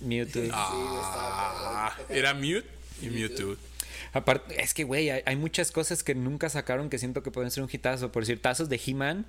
Mewtwo. 0.00 0.42
Ah, 0.52 1.92
era 2.08 2.32
Mute 2.34 2.64
y 3.02 3.08
Mewtwo. 3.10 3.56
Aparte, 4.12 4.62
es 4.62 4.74
que, 4.74 4.84
güey, 4.84 5.10
hay, 5.10 5.22
hay 5.24 5.36
muchas 5.36 5.72
cosas 5.72 6.02
que 6.02 6.14
nunca 6.14 6.48
sacaron 6.48 6.90
que 6.90 6.98
siento 6.98 7.22
que 7.22 7.30
pueden 7.30 7.50
ser 7.50 7.62
un 7.62 7.70
hitazo. 7.72 8.12
Por 8.12 8.22
decir, 8.22 8.40
tazos 8.40 8.68
de 8.68 8.80
He-Man 8.84 9.26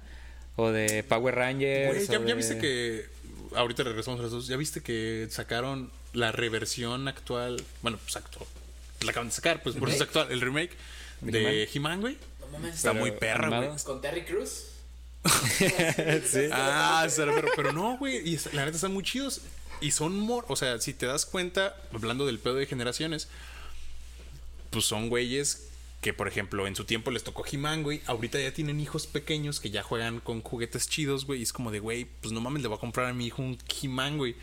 o 0.56 0.70
de 0.72 1.04
Power 1.04 1.36
Rangers. 1.36 2.08
Ya, 2.08 2.20
viste 2.20 2.58
que. 2.58 3.06
Ahorita 3.56 3.84
regresamos 3.84 4.20
a 4.20 4.24
los 4.24 4.32
dos. 4.32 4.48
Ya 4.48 4.58
viste 4.58 4.82
que 4.82 5.28
sacaron 5.30 5.92
la 6.14 6.32
reversión 6.32 7.08
actual. 7.08 7.64
Bueno, 7.82 8.00
pues 8.02 8.16
actual. 8.16 8.46
La 9.02 9.12
acaban 9.12 9.30
de 9.30 9.34
sacar, 9.34 9.64
pues 9.64 9.76
por 9.76 9.90
eso 9.90 9.98
es 9.98 10.02
actual. 10.04 10.32
El 10.32 10.42
remake 10.42 10.72
¿De 11.22 11.70
He-Man, 11.74 12.02
güey. 12.02 12.18
No 12.40 12.48
mames. 12.48 12.76
Está 12.76 12.92
Pero 12.92 13.02
muy 13.02 13.12
perra, 13.12 13.50
güey. 13.50 13.70
Con 13.84 14.02
Terry 14.02 14.24
Cruz. 14.24 14.68
Sí. 16.26 16.50
Ah, 16.52 17.08
pero, 17.16 17.36
pero 17.56 17.74
no, 17.74 17.98
güey. 17.98 18.28
Y 18.28 18.40
la 18.54 18.66
neta 18.66 18.76
están 18.76 18.94
muy 18.94 19.04
chidos. 19.04 19.42
Y 19.80 19.92
son 19.92 20.18
mor. 20.20 20.46
O 20.48 20.56
sea, 20.56 20.80
si 20.80 20.94
te 20.94 21.06
das 21.06 21.26
cuenta, 21.26 21.76
hablando 21.94 22.26
del 22.26 22.40
pedo 22.40 22.56
de 22.56 22.66
generaciones, 22.66 23.28
pues 24.72 24.86
son 24.86 25.10
güeyes 25.10 25.68
que, 26.02 26.14
por 26.16 26.28
ejemplo, 26.28 26.66
en 26.66 26.76
su 26.76 26.84
tiempo 26.86 27.12
les 27.12 27.24
tocó 27.24 27.46
He-Man, 27.46 27.84
güey. 27.84 28.02
Ahorita 28.08 28.40
ya 28.40 28.52
tienen 28.52 28.80
hijos 28.80 29.06
pequeños 29.06 29.60
que 29.60 29.70
ya 29.70 29.84
juegan 29.84 30.20
con 30.20 30.42
juguetes 30.42 30.90
chidos, 30.90 31.28
güey. 31.28 31.42
Y 31.42 31.44
es 31.44 31.54
como 31.54 31.70
de, 31.70 31.78
güey, 31.80 32.08
pues 32.22 32.32
no 32.34 32.42
mames, 32.42 32.64
le 32.64 32.70
voy 32.70 32.78
a 32.78 32.80
comprar 32.80 33.06
a 33.06 33.14
mi 33.14 33.28
hijo 33.28 33.44
un 33.44 33.60
He-Man, 33.84 34.18
güey. 34.18 34.36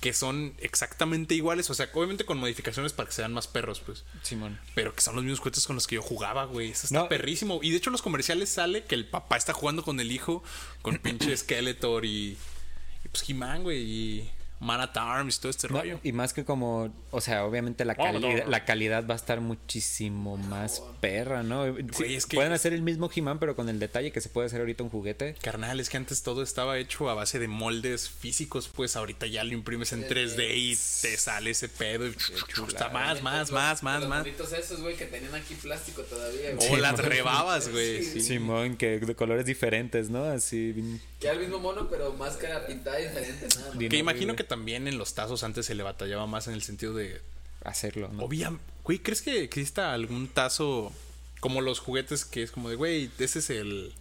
Que 0.00 0.12
son 0.12 0.54
exactamente 0.60 1.34
iguales. 1.34 1.68
O 1.70 1.74
sea, 1.74 1.90
obviamente 1.92 2.24
con 2.24 2.38
modificaciones 2.38 2.92
para 2.92 3.08
que 3.08 3.16
sean 3.16 3.32
más 3.32 3.48
perros, 3.48 3.80
pues. 3.80 4.04
Simón. 4.22 4.60
Pero 4.76 4.94
que 4.94 5.00
son 5.00 5.16
los 5.16 5.24
mismos 5.24 5.40
juguetes 5.40 5.66
con 5.66 5.74
los 5.74 5.88
que 5.88 5.96
yo 5.96 6.02
jugaba, 6.02 6.44
güey. 6.44 6.70
Eso 6.70 6.86
está 6.86 7.00
No. 7.00 7.08
perrísimo. 7.08 7.58
Y 7.64 7.72
de 7.72 7.78
hecho, 7.78 7.90
en 7.90 7.94
los 7.94 8.02
comerciales 8.02 8.50
sale 8.50 8.84
que 8.84 8.94
el 8.94 9.04
papá 9.04 9.36
está 9.36 9.52
jugando 9.52 9.82
con 9.82 9.98
el 9.98 10.12
hijo, 10.12 10.44
con 10.82 10.98
pinche 10.98 11.36
Skeletor 11.36 12.04
y, 12.04 12.36
y 13.04 13.08
pues 13.10 13.28
He-Man, 13.28 13.64
güey. 13.64 13.82
Y 13.82 14.30
Man 14.62 14.80
at 14.80 14.96
Arms 14.96 15.36
y 15.36 15.40
todo 15.40 15.50
este 15.50 15.68
No, 15.68 15.80
rollo. 15.80 16.00
y 16.02 16.12
más 16.12 16.32
que 16.32 16.44
como, 16.44 16.94
o 17.10 17.20
sea, 17.20 17.44
obviamente 17.44 17.84
la, 17.84 17.94
Oh, 17.98 18.18
no. 18.18 18.28
la 18.46 18.64
calidad 18.64 19.04
va 19.06 19.14
a 19.14 19.16
estar 19.16 19.40
muchísimo 19.40 20.36
más 20.36 20.82
perra, 21.00 21.42
¿no? 21.42 21.64
Sí, 21.96 22.14
es 22.14 22.26
que- 22.26 22.36
Pueden 22.36 22.52
hacer 22.52 22.72
el 22.72 22.82
mismo 22.82 23.10
He-Man, 23.14 23.38
pero 23.38 23.56
con 23.56 23.68
el 23.68 23.78
detalle 23.78 24.12
que 24.12 24.20
se 24.20 24.28
puede 24.28 24.46
hacer 24.46 24.60
ahorita 24.60 24.82
un 24.84 24.90
juguete. 24.90 25.34
Carnal, 25.42 25.80
es 25.80 25.90
que 25.90 25.96
antes 25.96 26.22
todo 26.22 26.42
estaba 26.42 26.78
hecho 26.78 27.10
a 27.10 27.14
base 27.14 27.38
de 27.38 27.48
moldes 27.48 28.08
físicos, 28.08 28.68
pues 28.68 28.96
ahorita 28.96 29.26
ya 29.26 29.44
lo 29.44 29.52
imprimes 29.52 29.92
en 29.92 30.06
3D 30.06 30.54
y 30.56 30.70
te 31.02 31.16
sale 31.16 31.50
ese 31.50 31.68
pedo. 31.68 32.06
Y 32.06 32.14
está 32.68 32.88
más, 32.90 33.22
más, 33.22 33.40
Los- 33.40 33.50
más, 33.52 33.82
más, 33.82 34.00
los 34.00 34.08
más. 34.08 34.18
monitos 34.20 34.52
esos, 34.52 34.80
güey, 34.80 34.96
que 34.96 35.06
tenían 35.06 35.34
aquí 35.34 35.54
plástico 35.54 36.02
todavía. 36.02 36.50
O 36.70 36.76
las 36.76 36.98
rebabas, 36.98 37.68
güey. 37.70 38.02
Sí. 38.04 38.20
Simón, 38.20 38.76
que 38.76 38.98
de 39.00 39.14
colores 39.16 39.44
diferentes, 39.46 40.08
¿no? 40.10 40.24
Así. 40.24 40.74
Que 41.18 41.26
era 41.28 41.34
el 41.36 41.40
mismo 41.40 41.58
mono, 41.58 41.88
pero 41.88 42.12
máscara 42.14 42.66
pintada 42.66 42.96
diferente, 42.98 43.46
nada 43.58 43.88
Que 43.88 43.96
imagino 43.96 44.34
que 44.36 44.44
también 44.52 44.86
en 44.86 44.98
los 44.98 45.14
tazos 45.14 45.44
antes 45.44 45.64
se 45.64 45.74
le 45.74 45.82
batallaba 45.82 46.26
más 46.26 46.46
en 46.46 46.52
el 46.54 46.62
sentido 46.62 46.92
de 46.92 47.22
Hacerlo, 47.64 48.08
¿no? 48.12 48.24
Obvia, 48.24 48.52
güey, 48.84 48.98
¿crees 48.98 49.22
que 49.22 49.42
exista 49.42 49.94
algún 49.94 50.28
tazo 50.28 50.92
como 51.40 51.60
los 51.62 51.78
juguetes 51.78 52.24
que 52.26 52.42
es 52.42 52.50
como 52.50 52.68
de, 52.68 52.76
güey, 52.76 53.08
ese 53.18 53.38
es 53.38 53.48
el... 53.50 53.94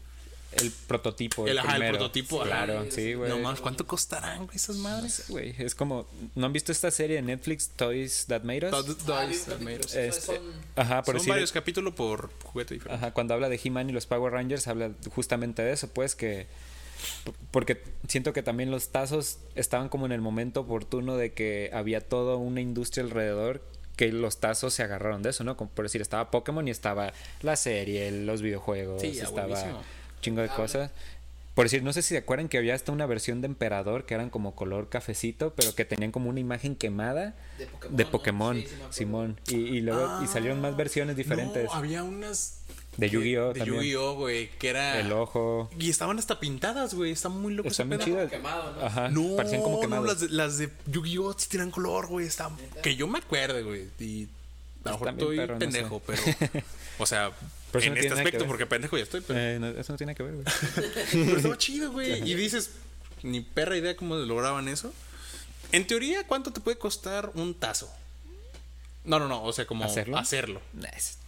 El 0.54 0.70
prototipo. 0.88 1.48
El, 1.48 1.58
ajá, 1.60 1.78
el 1.78 1.88
prototipo, 1.92 2.42
ajá. 2.42 2.66
Claro, 2.66 2.86
sí, 2.92 3.14
güey. 3.14 3.30
No 3.30 3.40
mames, 3.40 3.62
¿cuánto 3.62 3.88
costarán, 3.88 4.46
güey, 4.48 4.58
esas 4.58 4.76
madres? 4.76 5.24
Güey, 5.30 5.56
es 5.58 5.74
como. 5.76 6.06
¿No 6.36 6.46
han 6.48 6.52
visto 6.52 6.74
esta 6.74 6.92
serie 6.92 7.16
de 7.16 7.22
Netflix, 7.22 7.70
Toys 7.70 8.26
That 8.28 8.44
Made 8.44 8.66
Us? 8.66 8.72
Todos- 8.72 8.98
Ah, 9.00 9.04
todos 9.06 9.30
bien, 9.30 9.42
almeros. 9.58 9.90
son- 9.92 10.02
Este, 10.02 10.22
son- 10.26 10.52
Ajá, 10.76 11.04
por 11.04 11.14
Son 11.14 11.20
decir. 11.20 11.30
varios 11.30 11.52
capítulos 11.54 11.94
por 11.94 12.30
juguete 12.44 12.74
diferente. 12.74 12.98
Ajá, 13.06 13.14
cuando 13.14 13.34
habla 13.34 13.48
de 13.48 13.62
He-Man 13.64 13.92
y 13.92 13.94
los 13.94 14.06
Power 14.08 14.34
Rangers, 14.34 14.68
habla 14.68 14.92
justamente 15.16 15.62
de 15.62 15.72
eso, 15.72 15.88
pues 15.88 16.16
que. 16.16 16.48
Porque 17.52 17.82
siento 18.08 18.34
que 18.34 18.44
también 18.44 18.72
los 18.72 18.90
tazos 18.90 19.40
estaban 19.56 19.90
como 19.90 20.06
en 20.06 20.12
el 20.12 20.22
momento 20.22 20.62
oportuno 20.62 21.18
de 21.18 21.34
que 21.34 21.70
había 21.74 22.02
toda 22.02 22.36
una 22.38 22.62
industria 22.62 23.04
alrededor 23.04 23.62
que 23.98 24.12
los 24.12 24.40
tazos 24.40 24.74
se 24.74 24.84
agarraron 24.84 25.22
de 25.22 25.30
eso, 25.32 25.44
¿no? 25.44 25.58
Como 25.58 25.70
por 25.70 25.86
decir, 25.86 26.02
estaba 26.02 26.32
Pokémon 26.32 26.68
y 26.68 26.72
estaba 26.72 27.14
la 27.42 27.56
serie, 27.56 28.10
los 28.12 28.42
videojuegos, 28.42 29.02
Sí, 29.02 29.20
a 29.20 29.24
estaba 29.24 29.48
huevísimo. 29.48 29.78
un 29.78 30.22
chingo 30.22 30.42
de 30.42 30.50
Ah, 30.50 30.56
cosas. 30.56 30.92
Por 31.54 31.66
decir, 31.66 31.84
no 31.84 31.92
sé 31.92 32.02
si 32.02 32.10
se 32.10 32.18
acuerdan 32.18 32.48
que 32.48 32.58
había 32.58 32.74
hasta 32.74 32.94
una 32.94 33.06
versión 33.06 33.42
de 33.42 33.48
Emperador 33.48 34.06
que 34.06 34.14
eran 34.14 34.30
como 34.30 34.56
color 34.56 34.88
cafecito, 34.88 35.54
pero 35.54 35.76
que 35.76 35.84
tenían 35.84 36.12
como 36.14 36.30
una 36.30 36.40
imagen 36.40 36.76
quemada 36.78 37.36
De 37.58 37.66
Pokémon. 37.68 37.98
de 37.98 38.04
¿no? 38.06 38.12
Pokémon, 38.12 38.56
Sí, 38.56 38.62
sí 38.62 38.70
me 38.70 38.76
acuerdo. 38.78 38.94
Simón. 38.94 39.40
Y, 39.50 39.56
y 39.56 39.82
luego 39.82 40.24
y 40.24 40.28
salieron 40.28 40.62
más 40.62 40.78
versiones 40.78 41.18
diferentes. 41.18 41.66
No, 41.66 41.74
había 41.74 42.04
unas... 42.04 42.62
De 43.02 43.10
Yu-Gi-Oh 43.10 43.54
De 43.54 43.60
también. 43.60 43.78
Yu-Gi-Oh, 43.78 44.14
güey, 44.14 44.50
que 44.60 44.70
era... 44.70 45.00
El 45.00 45.12
ojo. 45.12 45.72
Y 45.80 45.90
estaban 45.90 46.20
hasta 46.20 46.40
pintadas, 46.40 46.94
güey, 46.94 47.12
está 47.12 47.30
muy 47.30 47.56
loco 47.56 47.68
Está 47.68 47.82
ese 47.82 47.96
muy 47.96 48.06
chido. 48.06 48.30
Quemado, 48.30 48.74
¿no? 48.74 48.86
Ajá. 48.86 49.10
No, 49.10 49.36
parecían 49.36 49.64
como 49.64 49.78
no, 49.78 49.82
quemados. 49.82 50.08
las 50.08 50.20
de, 50.20 50.30
las 50.30 50.58
de 50.60 50.70
Yu-Gi-Oh 50.86 51.36
sí 51.36 51.50
tiran 51.50 51.72
color, 51.72 52.06
güey, 52.06 52.28
está... 52.28 52.52
Que 52.84 52.96
yo 52.96 53.08
me 53.08 53.18
acuerde, 53.18 53.64
güey, 53.64 53.88
y... 54.00 54.28
A 54.84 54.90
lo 54.90 55.00
mejor 55.00 55.10
Están 55.10 55.18
bien 55.18 55.32
estoy 55.32 55.38
perro, 55.38 55.54
no 55.54 55.60
pendejo, 55.60 56.02
pero... 56.06 56.22
O 57.00 57.06
sea, 57.08 57.32
Pero 57.72 57.86
en 57.86 57.94
no 57.94 58.00
este 58.00 58.14
aspecto, 58.14 58.46
porque 58.46 58.66
pendejo 58.66 58.98
ya 58.98 59.04
estoy, 59.04 59.22
pero... 59.22 59.40
Eh, 59.40 59.58
no, 59.60 59.68
eso 59.70 59.94
no 59.94 59.98
tiene 59.98 60.14
que 60.14 60.24
ver, 60.24 60.34
güey. 60.34 60.46
Pero 61.12 61.38
estaba 61.38 61.58
chido, 61.58 61.92
güey. 61.92 62.30
Y 62.30 62.36
dices, 62.36 62.72
ni 63.24 63.42
perra 63.42 63.78
idea 63.78 63.96
cómo 63.96 64.16
lograban 64.16 64.68
eso. 64.68 64.94
En 65.72 65.88
teoría, 65.88 66.28
¿cuánto 66.28 66.52
te 66.52 66.60
puede 66.60 66.78
costar 66.78 67.32
un 67.34 67.54
tazo? 67.54 67.90
No, 69.04 69.20
no, 69.20 69.28
no. 69.28 69.44
O 69.44 69.54
sea, 69.54 69.66
como 69.66 69.86
¿Hacerlo? 69.86 70.62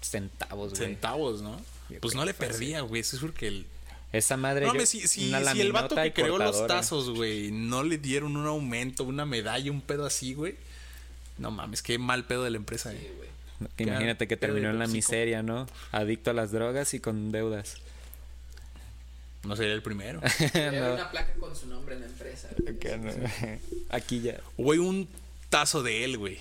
centavos, 0.01 0.71
güey. 0.71 0.81
Centavos, 0.81 1.41
¿no? 1.41 1.59
Yo 1.89 1.99
Pues 1.99 2.15
no 2.15 2.23
le 2.25 2.33
perdía, 2.33 2.81
güey. 2.81 3.01
Eso 3.01 3.15
es 3.15 3.21
porque 3.21 3.47
el. 3.47 3.65
Esa 4.11 4.37
madre. 4.37 4.61
No, 4.61 4.67
yo- 4.67 4.73
mames, 4.75 4.89
si, 4.89 5.07
si, 5.07 5.29
una 5.29 5.53
si 5.53 5.61
el 5.61 5.71
vato 5.71 5.95
que 5.95 6.13
creó 6.13 6.37
los 6.37 6.67
tazos, 6.67 7.09
güey, 7.09 7.51
no 7.51 7.83
le 7.83 7.97
dieron 7.97 8.37
un 8.37 8.45
aumento, 8.45 9.03
una 9.03 9.25
medalla, 9.25 9.71
un 9.71 9.81
pedo 9.81 10.05
así, 10.05 10.33
güey. 10.35 10.55
No 11.39 11.49
mames, 11.49 11.81
qué 11.81 11.97
mal 11.97 12.25
pedo 12.25 12.43
de 12.43 12.51
la 12.51 12.57
empresa, 12.57 12.93
eh. 12.93 13.11
güey. 13.17 13.29
Que 13.75 13.83
Imagínate 13.83 14.27
que 14.27 14.37
terminó 14.37 14.69
en 14.69 14.77
la 14.77 14.87
miseria, 14.87 15.41
¿no? 15.41 15.67
Adicto 15.91 16.29
a 16.31 16.33
las 16.33 16.51
drogas 16.51 16.93
y 16.93 16.99
con 16.99 17.31
deudas. 17.31 17.77
No 19.43 19.55
sería 19.55 19.73
el 19.73 19.81
primero. 19.81 20.21
No. 20.53 20.93
una 20.93 21.09
placa 21.11 21.33
con 21.39 21.55
su 21.55 21.67
nombre 21.67 21.95
en 21.95 22.01
la 22.01 22.07
empresa. 22.07 22.49
güey. 22.57 22.77
Que 22.77 22.97
no. 22.97 23.11
Aquí 23.89 24.21
ya. 24.21 24.39
Güey, 24.57 24.79
un 24.79 25.07
tazo 25.49 25.81
de 25.81 26.03
él, 26.03 26.17
güey. 26.17 26.37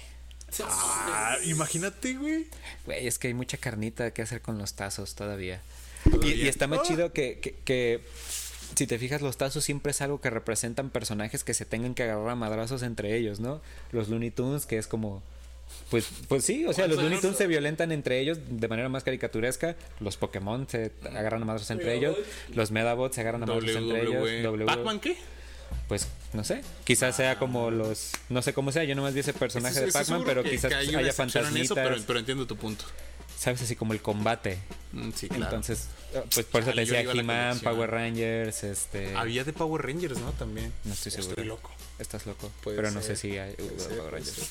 Ah, 0.64 1.36
imagínate, 1.44 2.14
güey. 2.14 2.46
Güey, 2.84 3.06
es 3.06 3.18
que 3.18 3.28
hay 3.28 3.34
mucha 3.34 3.56
carnita 3.56 4.12
que 4.12 4.22
hacer 4.22 4.42
con 4.42 4.58
los 4.58 4.74
tazos 4.74 5.14
todavía. 5.14 5.60
Todavía. 6.04 6.34
Y, 6.34 6.42
y 6.42 6.48
está 6.48 6.66
más 6.66 6.80
Ah. 6.80 6.82
chido 6.86 7.12
que, 7.12 7.38
que, 7.40 7.54
que 7.64 8.00
si 8.74 8.86
te 8.86 8.98
fijas, 8.98 9.22
los 9.22 9.36
tazos 9.36 9.64
siempre 9.64 9.90
es 9.92 10.00
algo 10.02 10.20
que 10.20 10.30
representan 10.30 10.90
personajes 10.90 11.44
que 11.44 11.54
se 11.54 11.64
tengan 11.64 11.94
que 11.94 12.02
agarrar 12.04 12.30
a 12.30 12.34
madrazos 12.36 12.82
entre 12.82 13.16
ellos, 13.16 13.40
¿no? 13.40 13.60
Los 13.92 14.08
Looney 14.08 14.30
Tunes, 14.30 14.66
que 14.66 14.78
es 14.78 14.86
como. 14.86 15.22
Pues, 15.90 16.06
pues 16.28 16.44
sí, 16.44 16.66
o 16.66 16.72
sea, 16.74 16.86
los 16.86 16.98
Looney 17.02 17.18
Tunes 17.20 17.36
se 17.38 17.46
violentan 17.46 17.92
entre 17.92 18.20
ellos 18.20 18.38
de 18.48 18.68
manera 18.68 18.88
más 18.90 19.04
caricaturesca. 19.04 19.74
Los 20.00 20.16
Pokémon 20.18 20.68
se 20.68 20.92
agarran 21.04 21.42
a 21.42 21.44
madrazos 21.46 21.70
entre 21.70 21.94
ellos. 21.94 22.16
Los 22.54 22.70
Medabots 22.70 23.14
se 23.14 23.22
agarran 23.22 23.42
a 23.42 23.46
madrazos 23.46 23.76
entre 23.76 24.02
ellos. 24.02 24.66
¿Batman 24.66 25.00
qué? 25.00 25.16
Pues 25.88 26.08
no 26.32 26.44
sé. 26.44 26.62
Quizás 26.84 27.16
sea 27.16 27.38
como 27.38 27.70
los. 27.70 28.12
No 28.28 28.42
sé 28.42 28.52
cómo 28.54 28.72
sea. 28.72 28.84
Yo 28.84 28.94
nomás 28.94 29.14
vi 29.14 29.20
ese 29.20 29.32
personaje 29.32 29.80
de 29.80 29.92
Pac-Man, 29.92 30.22
pero 30.24 30.42
que- 30.42 30.50
quizás 30.52 30.70
que 30.70 30.74
hay 30.76 30.88
una 30.90 30.98
haya 31.00 31.08
excepción 31.10 31.46
en 31.46 31.56
eso, 31.58 31.74
fantasmitas. 31.74 31.94
pero, 31.98 32.06
pero 32.06 32.18
entiendo 32.18 32.46
tu 32.46 32.56
punto. 32.56 32.84
¿Sabes? 33.38 33.60
Así 33.62 33.74
como 33.74 33.92
el 33.92 34.00
combate. 34.00 34.58
Mm, 34.92 35.10
Sí, 35.16 35.28
claro. 35.28 35.44
Entonces, 35.46 35.88
pues 36.32 36.46
por 36.46 36.60
eso 36.62 36.70
Chale, 36.70 36.86
te 36.86 36.94
decía 36.94 37.12
He-Man. 37.12 37.58
Power 37.58 37.90
Rangers, 37.90 38.62
este... 38.62 39.16
Había 39.16 39.42
de 39.42 39.52
Power 39.52 39.82
Rangers, 39.84 40.18
¿no? 40.20 40.30
También. 40.32 40.72
No 40.84 40.92
estoy 40.92 41.10
seguro. 41.10 41.30
Estoy 41.30 41.46
loco. 41.46 41.70
Estás 41.98 42.24
loco. 42.26 42.52
Puede 42.62 42.76
pero 42.76 42.92
no 42.92 43.02
sé 43.02 43.16
si 43.16 43.36
hay 43.38 43.54
puede 43.54 43.70
hubo 43.72 43.80
ser, 43.80 43.96
Power 43.98 44.12
Rangers. 44.12 44.50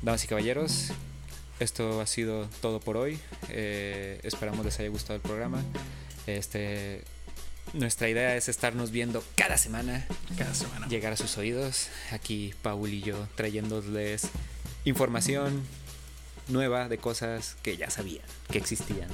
Damas 0.00 0.24
y 0.24 0.26
caballeros, 0.26 0.86
esto 1.60 2.00
ha 2.00 2.06
sido 2.06 2.48
todo 2.62 2.80
por 2.80 2.96
hoy. 2.96 3.18
Eh, 3.50 4.20
esperamos 4.22 4.64
les 4.64 4.78
haya 4.80 4.88
gustado 4.88 5.16
el 5.16 5.20
programa. 5.20 5.62
Este, 6.26 7.04
nuestra 7.74 8.08
idea 8.08 8.36
es 8.36 8.48
estarnos 8.48 8.90
viendo 8.90 9.24
cada 9.36 9.56
semana, 9.58 10.06
Cada 10.36 10.54
semana. 10.54 10.86
llegar 10.88 11.12
a 11.12 11.16
sus 11.16 11.36
oídos. 11.38 11.88
Aquí 12.12 12.54
Paul 12.62 12.92
y 12.92 13.00
yo 13.02 13.28
trayéndoles 13.36 14.28
información 14.84 15.64
nueva 16.48 16.88
de 16.88 16.96
cosas 16.96 17.56
que 17.62 17.76
ya 17.76 17.90
sabían 17.90 18.24
que 18.50 18.56
existían. 18.58 19.08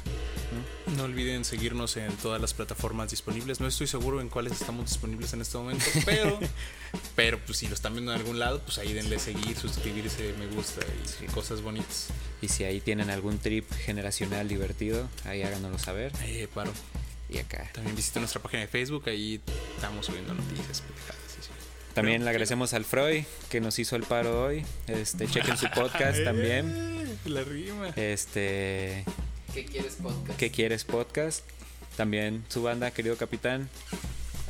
¿no? 0.86 0.96
No 0.96 1.02
olviden 1.02 1.44
seguirnos 1.44 1.96
en 1.96 2.12
todas 2.18 2.40
las 2.40 2.54
plataformas 2.54 3.10
disponibles. 3.10 3.58
No 3.60 3.66
estoy 3.66 3.88
seguro 3.88 4.20
en 4.20 4.28
cuáles 4.28 4.52
estamos 4.52 4.88
disponibles 4.90 5.32
en 5.32 5.40
este 5.40 5.58
momento, 5.58 5.84
pero, 6.04 6.38
pero 7.16 7.40
pues 7.44 7.58
si 7.58 7.66
lo 7.66 7.74
están 7.74 7.94
viendo 7.94 8.12
en 8.12 8.20
algún 8.20 8.38
lado, 8.38 8.60
pues 8.60 8.78
ahí 8.78 8.92
denle 8.92 9.18
seguir, 9.18 9.56
suscribirse, 9.56 10.32
me 10.38 10.46
gusta 10.46 10.82
y 11.20 11.26
cosas 11.32 11.62
bonitas. 11.62 12.08
Y 12.40 12.48
si 12.48 12.62
ahí 12.62 12.80
tienen 12.80 13.10
algún 13.10 13.38
trip 13.38 13.68
generacional 13.72 14.46
divertido, 14.46 15.08
ahí 15.24 15.42
háganoslo 15.42 15.78
saber. 15.78 16.12
Eh, 16.22 16.46
paro. 16.54 16.72
Y 17.28 17.38
acá. 17.38 17.68
También 17.72 17.96
visiten 17.96 18.22
nuestra 18.22 18.42
página 18.42 18.62
de 18.62 18.68
Facebook, 18.68 19.04
ahí 19.08 19.40
estamos 19.76 20.06
subiendo 20.06 20.34
noticias, 20.34 20.78
sí. 20.78 20.82
También 21.94 22.16
Pero- 22.18 22.24
le 22.24 22.30
agradecemos 22.30 22.74
al 22.74 22.84
Freud 22.84 23.24
que 23.50 23.60
nos 23.60 23.78
hizo 23.78 23.94
el 23.96 24.02
paro 24.02 24.44
hoy. 24.46 24.64
Este, 24.88 25.28
chequen 25.28 25.56
su 25.56 25.68
podcast 25.70 26.18
también. 26.24 27.18
La 27.24 27.42
rima. 27.44 27.90
Este, 27.90 29.04
¿Qué 29.54 29.64
quieres 29.64 29.94
podcast? 30.02 30.38
¿qué 30.38 30.50
quieres 30.50 30.84
podcast? 30.84 31.44
También 31.96 32.44
su 32.48 32.62
banda, 32.64 32.90
querido 32.90 33.16
capitán. 33.16 33.68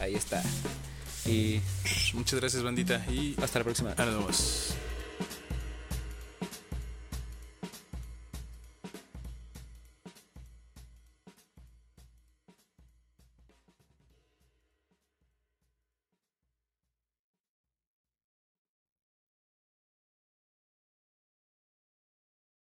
Ahí 0.01 0.15
está. 0.15 0.43
Y 1.27 1.61
Muchas 2.15 2.41
gracias, 2.41 2.63
bandita. 2.63 3.05
Y 3.11 3.37
hasta 3.43 3.59
la 3.59 3.65
próxima. 3.65 3.95
nos 3.95 4.07
vemos. 4.15 4.75